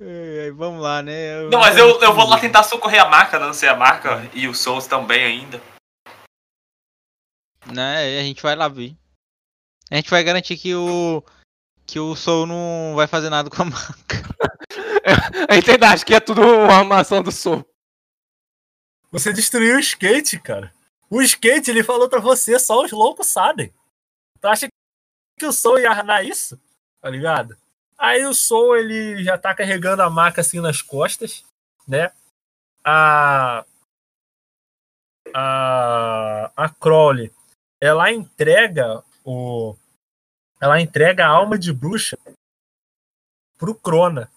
É, 0.00 0.50
vamos 0.52 0.82
lá, 0.82 1.02
né? 1.02 1.42
Não, 1.50 1.58
mas 1.60 1.76
eu, 1.76 2.00
eu 2.00 2.12
vou 2.14 2.28
lá 2.28 2.38
tentar 2.38 2.62
socorrer 2.62 3.02
a 3.02 3.08
marca, 3.08 3.38
não 3.38 3.52
sei 3.54 3.68
a 3.68 3.74
marca, 3.74 4.28
e 4.34 4.46
o 4.46 4.54
Souls 4.54 4.86
também 4.86 5.24
ainda. 5.24 5.60
Né, 7.72 8.18
a 8.20 8.22
gente 8.22 8.42
vai 8.42 8.54
lá 8.54 8.68
ver. 8.68 8.94
A 9.90 9.96
gente 9.96 10.10
vai 10.10 10.22
garantir 10.22 10.56
que 10.56 10.74
o. 10.74 11.22
que 11.86 11.98
o 11.98 12.14
Soul 12.14 12.46
não 12.46 12.92
vai 12.94 13.06
fazer 13.06 13.30
nada 13.30 13.48
com 13.50 13.62
a 13.62 13.64
maca. 13.64 14.22
A 15.48 15.54
gente 15.54 15.70
ainda 15.70 15.88
acha 15.90 16.04
que 16.04 16.14
é 16.14 16.20
tudo 16.20 16.42
uma 16.42 16.74
armação 16.78 17.22
do 17.22 17.32
Soul. 17.32 17.64
Você 19.10 19.32
destruiu 19.32 19.76
o 19.76 19.80
skate, 19.80 20.38
cara. 20.38 20.74
O 21.08 21.22
skate, 21.22 21.70
ele 21.70 21.84
falou 21.84 22.08
pra 22.08 22.20
você, 22.20 22.58
só 22.58 22.84
os 22.84 22.90
loucos 22.90 23.28
sabem. 23.28 23.72
Tu 24.40 24.48
acha 24.48 24.68
que 25.38 25.46
o 25.46 25.52
Soul 25.52 25.80
ia 25.80 25.90
arnar 25.90 26.24
isso? 26.24 26.60
Tá 27.00 27.08
ligado? 27.08 27.56
Aí 27.96 28.24
o 28.26 28.34
Soul, 28.34 28.76
ele 28.76 29.22
já 29.22 29.38
tá 29.38 29.54
carregando 29.54 30.02
a 30.02 30.10
maca 30.10 30.40
assim 30.40 30.60
nas 30.60 30.82
costas, 30.82 31.44
né? 31.86 32.10
A. 32.84 33.64
A. 35.34 36.52
A 36.56 36.68
Crowley, 36.68 37.32
ela 37.80 38.10
entrega 38.10 39.02
o. 39.24 39.76
Ela 40.60 40.80
entrega 40.80 41.26
a 41.26 41.28
alma 41.30 41.58
de 41.58 41.72
bruxa 41.72 42.18
pro 43.58 43.74
Crona. 43.74 44.30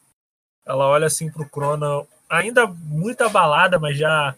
Ela 0.65 0.88
olha 0.88 1.07
assim 1.07 1.32
pro 1.32 1.49
Crona, 1.49 2.05
ainda 2.30 2.67
muito 2.67 3.22
abalada, 3.24 3.80
mas 3.80 3.97
já 3.97 4.36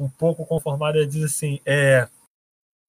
um 0.00 0.08
pouco 0.08 0.46
conformada, 0.46 0.98
ela 0.98 1.06
diz 1.06 1.22
assim: 1.22 1.60
é. 1.64 2.08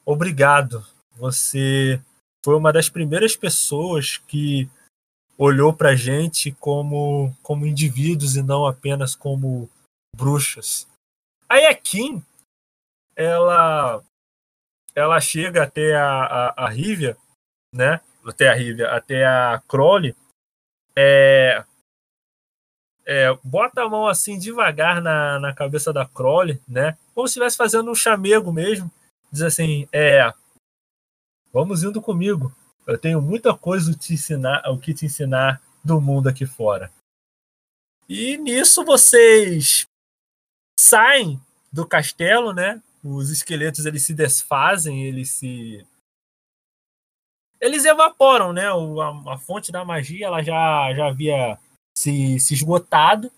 Obrigado. 0.05 0.86
Você 1.18 2.01
foi 2.43 2.55
uma 2.55 2.74
das 2.74 2.89
primeiras 2.89 3.36
pessoas 3.36 4.18
que 4.18 4.70
olhou 5.38 5.74
pra 5.74 5.95
gente 5.95 6.51
como, 6.53 7.36
como 7.43 7.68
indivíduos 7.68 8.36
e 8.36 8.41
não 8.41 8.66
apenas 8.66 9.14
como 9.16 9.70
bruxas. 10.16 10.88
Aí 11.47 11.66
a 11.66 11.76
Kim, 11.76 12.24
ela 13.16 14.03
ela 14.95 15.22
chega 15.22 15.64
até 15.64 15.95
a, 15.95 16.24
a, 16.24 16.66
a 16.66 16.70
Rivia, 16.70 17.18
né? 17.74 18.01
Até 18.26 18.49
a 18.49 18.53
Rivia, 18.53 18.89
até 18.91 19.26
a 19.26 19.62
Crowley, 19.68 20.16
é, 20.95 21.64
é, 23.05 23.37
bota 23.43 23.83
a 23.83 23.89
mão 23.89 24.07
assim 24.07 24.37
devagar 24.37 25.01
na, 25.01 25.39
na 25.39 25.53
cabeça 25.53 25.91
da 25.91 26.05
Crowley, 26.05 26.61
né? 26.67 26.97
Como 27.13 27.27
se 27.27 27.31
estivesse 27.31 27.57
fazendo 27.57 27.89
um 27.91 27.95
chamego 27.95 28.51
mesmo. 28.51 28.91
Diz 29.31 29.41
assim, 29.41 29.87
é, 29.91 30.33
vamos 31.53 31.83
indo 31.83 32.01
comigo. 32.01 32.53
Eu 32.87 32.97
tenho 32.97 33.21
muita 33.21 33.55
coisa 33.55 33.93
te 33.93 34.13
ensinar, 34.13 34.63
o 34.69 34.77
que 34.77 34.93
te 34.93 35.05
ensinar 35.05 35.61
do 35.83 35.99
mundo 36.01 36.27
aqui 36.27 36.45
fora. 36.45 36.91
E 38.07 38.37
nisso 38.37 38.83
vocês 38.83 39.85
saem 40.79 41.39
do 41.71 41.87
castelo, 41.87 42.53
né? 42.53 42.81
Os 43.03 43.29
esqueletos 43.29 43.85
eles 43.85 44.03
se 44.03 44.13
desfazem, 44.13 45.05
eles 45.05 45.29
se 45.29 45.85
eles 47.59 47.85
evaporam, 47.85 48.51
né? 48.51 48.71
O, 48.73 48.99
a, 48.99 49.33
a, 49.33 49.37
fonte 49.37 49.71
da 49.71 49.85
magia 49.85 50.25
ela 50.25 50.41
já 50.41 50.93
já 50.93 51.07
havia 51.07 51.57
se, 51.97 52.39
se 52.39 52.53
esgotado. 52.53 53.31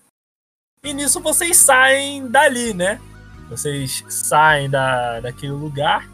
E 0.82 0.92
nisso 0.92 1.20
vocês 1.20 1.56
saem 1.56 2.28
dali, 2.28 2.74
né? 2.74 3.00
Vocês 3.48 4.04
saem 4.08 4.68
da, 4.68 5.20
daquele 5.20 5.52
lugar. 5.52 6.08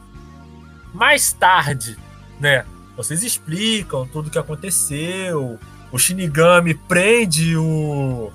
Mais 0.93 1.33
tarde, 1.33 1.97
né? 2.39 2.65
Vocês 2.97 3.23
explicam 3.23 4.07
tudo 4.07 4.29
o 4.29 4.31
que 4.31 4.39
aconteceu. 4.39 5.59
O 5.91 5.99
Shinigami 5.99 6.75
prende 6.75 7.57
o. 7.57 8.33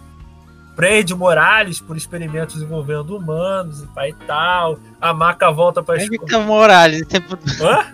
Prende 0.75 1.13
o 1.13 1.17
Morales 1.17 1.79
por 1.79 1.95
experimentos 1.95 2.61
envolvendo 2.61 3.15
humanos 3.15 3.81
e 3.81 3.87
pai 3.87 4.09
e 4.09 4.25
tal. 4.25 4.77
A 4.99 5.13
maca 5.13 5.49
volta 5.51 5.81
pra 5.81 5.95
escola. 5.95 6.17
Onde 6.17 6.25
que 6.25 6.31
tá 6.31 6.39
o 6.39 6.43
Morales? 6.43 7.07
Tempo... 7.07 7.37
Hã? 7.61 7.91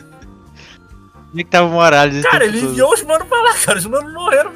Onde 1.32 1.44
que 1.44 1.50
tava 1.50 1.68
o 1.68 1.72
Morales? 1.72 2.26
Cara, 2.26 2.46
ele 2.46 2.60
enviou 2.60 2.92
os 2.92 3.04
manos 3.04 3.28
pra 3.28 3.42
lá, 3.42 3.54
cara. 3.54 3.78
Os 3.78 3.86
manos 3.86 4.12
morreram 4.12 4.52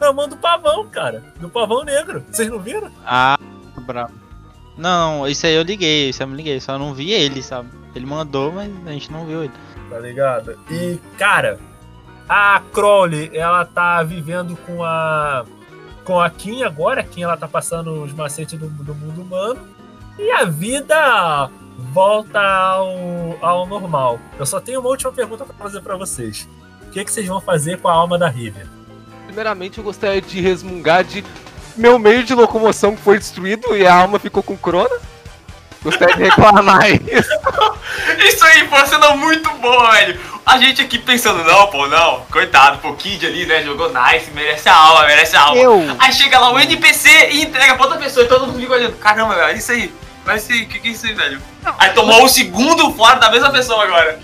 na 0.00 0.12
mão 0.12 0.28
do 0.28 0.36
pavão, 0.36 0.88
cara. 0.88 1.22
Do 1.38 1.48
pavão 1.48 1.84
negro. 1.84 2.24
Vocês 2.30 2.48
não 2.48 2.58
viram? 2.58 2.90
Ah, 3.04 3.38
bravo. 3.86 4.14
Não, 4.76 5.28
isso 5.28 5.46
aí 5.46 5.54
eu 5.54 5.62
liguei, 5.62 6.08
isso 6.08 6.22
aí 6.22 6.26
eu 6.26 6.30
me 6.30 6.36
liguei, 6.36 6.58
só 6.60 6.78
não 6.78 6.94
vi 6.94 7.12
ele, 7.12 7.42
sabe? 7.42 7.68
Ele 7.94 8.06
mandou, 8.06 8.50
mas 8.50 8.72
a 8.86 8.92
gente 8.92 9.12
não 9.12 9.26
viu 9.26 9.44
ele 9.44 9.52
tá 9.90 9.98
ligado? 9.98 10.56
E, 10.70 10.98
cara, 11.18 11.58
a 12.28 12.62
Crowley, 12.72 13.30
ela 13.34 13.64
tá 13.64 14.02
vivendo 14.04 14.56
com 14.64 14.84
a 14.84 15.44
com 16.04 16.18
a 16.18 16.30
Kim 16.30 16.62
agora, 16.62 17.02
a 17.02 17.04
Kim 17.04 17.22
ela 17.22 17.36
tá 17.36 17.46
passando 17.46 18.02
os 18.02 18.12
macetes 18.12 18.58
do, 18.58 18.68
do 18.68 18.94
mundo 18.94 19.20
humano 19.20 19.60
e 20.18 20.30
a 20.30 20.44
vida 20.44 21.50
volta 21.92 22.40
ao, 22.40 23.36
ao 23.42 23.66
normal. 23.66 24.18
Eu 24.38 24.46
só 24.46 24.60
tenho 24.60 24.80
uma 24.80 24.88
última 24.88 25.12
pergunta 25.12 25.44
para 25.44 25.54
fazer 25.54 25.80
para 25.82 25.96
vocês. 25.96 26.48
O 26.86 26.90
que, 26.90 27.04
que 27.04 27.12
vocês 27.12 27.26
vão 27.26 27.40
fazer 27.40 27.78
com 27.80 27.88
a 27.88 27.92
alma 27.92 28.18
da 28.18 28.28
River? 28.28 28.66
Primeiramente, 29.30 29.78
eu 29.78 29.84
gostaria 29.84 30.20
de 30.20 30.40
resmungar 30.40 31.04
de 31.04 31.24
meu 31.76 32.00
meio 32.00 32.24
de 32.24 32.34
locomoção 32.34 32.96
que 32.96 33.02
foi 33.02 33.16
destruído 33.16 33.76
e 33.76 33.86
a 33.86 33.94
alma 33.94 34.18
ficou 34.18 34.42
com 34.42 34.56
crona. 34.56 34.90
Gostaria 35.84 36.16
de 36.16 36.24
reclamar 36.24 36.82
isso. 36.90 37.30
isso 38.18 38.44
aí 38.44 38.66
foi 38.66 38.86
sendo 38.86 39.16
muito 39.16 39.48
boa, 39.58 39.92
velho. 39.92 40.20
A 40.44 40.58
gente 40.58 40.82
aqui 40.82 40.98
pensando, 40.98 41.44
não, 41.44 41.68
pô, 41.68 41.86
não. 41.86 42.22
Coitado, 42.28 42.78
pô, 42.78 42.92
Kid 42.94 43.24
ali, 43.24 43.46
né? 43.46 43.62
Jogou 43.62 43.88
nice, 43.92 44.32
merece 44.32 44.68
a 44.68 44.74
alma, 44.74 45.06
merece 45.06 45.36
a 45.36 45.42
alma. 45.42 45.60
Eu. 45.60 45.96
Aí 46.00 46.12
chega 46.12 46.40
lá 46.40 46.52
o 46.52 46.58
NPC 46.58 47.28
e 47.30 47.42
entrega 47.42 47.76
pra 47.76 47.84
outra 47.84 48.00
pessoa 48.00 48.26
e 48.26 48.28
todo 48.28 48.48
mundo 48.48 48.58
fica 48.58 48.72
olhando. 48.72 48.96
Caramba, 48.96 49.36
velho, 49.36 49.56
isso 49.56 49.70
aí. 49.70 49.94
Mas 50.26 50.44
o 50.46 50.48
que, 50.48 50.80
que 50.80 50.88
é 50.88 50.90
isso 50.90 51.06
aí, 51.06 51.14
velho? 51.14 51.40
Aí 51.78 51.90
tomou 51.90 52.24
o 52.24 52.28
segundo 52.28 52.92
fora 52.94 53.20
da 53.20 53.30
mesma 53.30 53.50
pessoa 53.50 53.84
agora. 53.84 54.18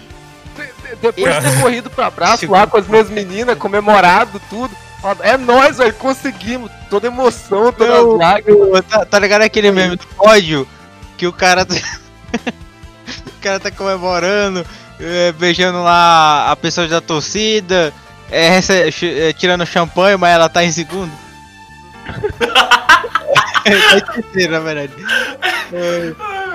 Depois 1.01 1.33
de 1.37 1.43
ter 1.43 1.61
corrido 1.63 1.91
pra 1.91 2.07
abraço 2.07 2.51
lá 2.51 2.67
com 2.67 2.77
as 2.77 2.89
minhas 2.89 3.09
meninas, 3.09 3.57
comemorado 3.57 4.43
tudo. 4.51 4.77
É 5.21 5.37
nóis, 5.37 5.79
velho, 5.79 5.95
conseguimos. 5.95 6.71
Toda 6.91 7.07
emoção, 7.07 7.73
toda 7.73 7.93
eu, 7.93 8.17
lágrima. 8.17 8.83
Tá, 8.83 9.05
tá 9.05 9.19
ligado 9.19 9.43
aquele 9.43 9.71
meme 9.71 9.97
do 9.97 10.07
ódio? 10.19 10.67
que 11.17 11.27
o 11.27 11.33
cara 11.33 11.65
tá... 11.65 11.75
o 13.27 13.41
cara 13.41 13.59
tá 13.59 13.71
comemorando, 13.71 14.65
é, 15.01 15.33
beijando 15.33 15.83
lá 15.83 16.51
a 16.51 16.57
pessoa 16.57 16.87
da 16.87 17.01
torcida, 17.01 17.93
é, 18.31 18.59
é, 18.59 19.33
tirando 19.33 19.67
champanhe, 19.67 20.17
mas 20.17 20.35
ela 20.35 20.49
tá 20.49 20.65
em 20.65 20.73
segundo. 20.73 21.13
é 23.65 24.01
terceiro, 24.01 24.53
na 24.53 24.61
verdade. 24.61 24.93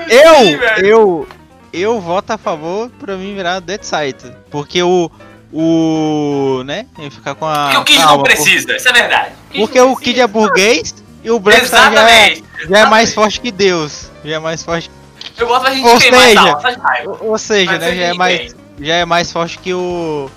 eu, 0.10 0.86
eu, 0.86 1.28
eu 1.74 2.02
voto 2.02 2.32
a 2.32 2.38
favor 2.38 2.90
pra 3.00 3.18
mim 3.18 3.36
virar 3.36 3.60
Dead 3.60 3.84
Side, 3.84 4.36
porque 4.50 4.82
o 4.84 5.10
o, 5.54 6.64
né, 6.66 6.86
ficar 7.10 7.36
com 7.36 7.46
a 7.46 7.66
Porque 7.66 7.78
o 7.78 7.84
Kid 7.84 8.00
não 8.00 8.24
precisa, 8.24 8.68
por... 8.68 8.76
isso 8.76 8.90
é 8.90 8.94
verdade. 8.94 9.32
O 9.54 9.60
porque 9.60 9.82
o 9.82 9.96
Kid 9.96 10.22
é 10.22 10.28
burguês 10.28 10.96
e 11.24 11.30
o 11.30 11.40
Black 11.40 11.66
já 11.68 12.10
é, 12.10 12.38
já 12.68 12.80
é 12.80 12.86
mais 12.86 13.14
forte 13.14 13.40
que 13.40 13.52
Deus. 13.52 14.10
Já 14.24 14.36
é 14.36 14.40
mais 14.40 14.64
forte. 14.64 14.90
Eu 15.38 15.48
gosto 15.48 15.64
da 15.64 15.72
gente 15.72 15.88
ou 15.88 16.00
seja, 16.00 16.58
ou, 17.06 17.30
ou 17.32 17.38
seja, 17.38 17.78
né? 17.78 17.96
Já 17.96 18.04
é, 18.04 18.14
mais, 18.14 18.56
já 18.80 18.94
é 18.96 19.06
mais 19.06 19.32
forte 19.32 19.60
que 19.60 19.74
o. 19.74 20.30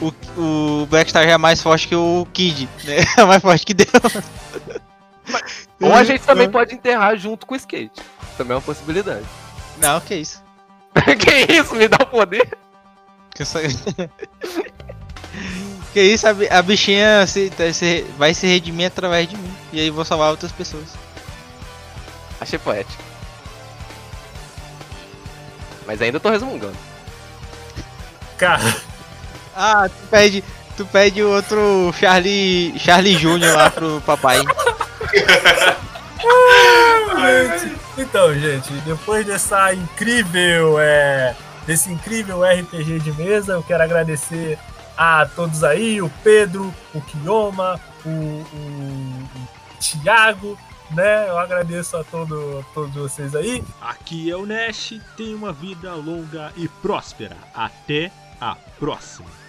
O, 0.00 0.12
o 0.40 0.86
Blackstar 0.86 1.24
já 1.24 1.32
é 1.32 1.38
mais 1.38 1.62
forte 1.62 1.86
que 1.86 1.94
o 1.94 2.26
Kid, 2.32 2.68
né? 2.84 2.96
É 3.16 3.24
mais 3.24 3.40
forte 3.40 3.64
que 3.64 3.74
Deus. 3.74 3.90
Ou 5.80 5.94
a 5.94 6.04
gente 6.04 6.22
também 6.22 6.50
pode 6.50 6.74
enterrar 6.74 7.16
junto 7.16 7.46
com 7.46 7.54
o 7.54 7.56
skate. 7.56 8.02
Também 8.36 8.52
é 8.52 8.56
uma 8.56 8.62
possibilidade. 8.62 9.24
Não, 9.78 10.00
que 10.00 10.16
isso. 10.16 10.42
que 11.18 11.52
isso? 11.52 11.74
Me 11.74 11.88
dá 11.88 11.98
o 12.02 12.06
poder? 12.06 12.56
Que, 13.34 13.44
só... 13.44 13.58
que 15.92 16.00
isso, 16.00 16.26
a, 16.26 16.30
a 16.58 16.62
bichinha 16.62 17.26
se, 17.26 17.52
se, 17.72 18.06
vai 18.16 18.32
se 18.32 18.46
redimir 18.46 18.86
através 18.86 19.28
de 19.28 19.36
mim. 19.36 19.52
E 19.72 19.80
aí 19.80 19.90
vou 19.90 20.04
salvar 20.04 20.30
outras 20.30 20.52
pessoas. 20.52 20.86
Achei 22.40 22.58
poético. 22.58 23.02
Mas 25.86 26.00
ainda 26.00 26.18
tô 26.20 26.30
resmungando. 26.30 26.76
Cara. 28.38 28.76
Ah, 29.54 29.88
tu 29.88 30.08
pede, 30.10 30.44
tu 30.76 30.84
pede 30.86 31.22
o 31.22 31.30
outro 31.30 31.92
Charlie, 31.98 32.76
Charlie 32.78 33.16
Júnior 33.16 33.56
lá 33.56 33.70
pro 33.70 34.00
papai. 34.00 34.40
então, 37.96 38.34
gente, 38.34 38.72
depois 38.84 39.24
dessa 39.26 39.72
incrível, 39.72 40.80
é, 40.80 41.36
desse 41.66 41.90
incrível 41.90 42.42
RPG 42.42 43.00
de 43.00 43.12
mesa, 43.12 43.54
eu 43.54 43.62
quero 43.62 43.82
agradecer 43.82 44.58
a 44.96 45.26
todos 45.26 45.64
aí, 45.64 46.00
o 46.00 46.10
Pedro, 46.22 46.72
o 46.94 47.00
Kioma, 47.00 47.80
o, 48.04 48.08
o, 48.08 49.28
o 49.34 49.78
Thiago, 49.80 50.58
né? 50.90 51.28
Eu 51.28 51.38
agradeço 51.38 51.96
a 51.96 52.04
todo, 52.04 52.64
todos 52.72 52.94
vocês 52.94 53.34
aí. 53.34 53.62
Aqui 53.80 54.30
é 54.30 54.36
o 54.36 54.46
Nash, 54.46 54.94
tenha 55.16 55.36
uma 55.36 55.52
vida 55.52 55.92
longa 55.94 56.52
e 56.56 56.68
próspera. 56.68 57.36
Até 57.54 58.12
a 58.40 58.56
próxima. 58.78 59.43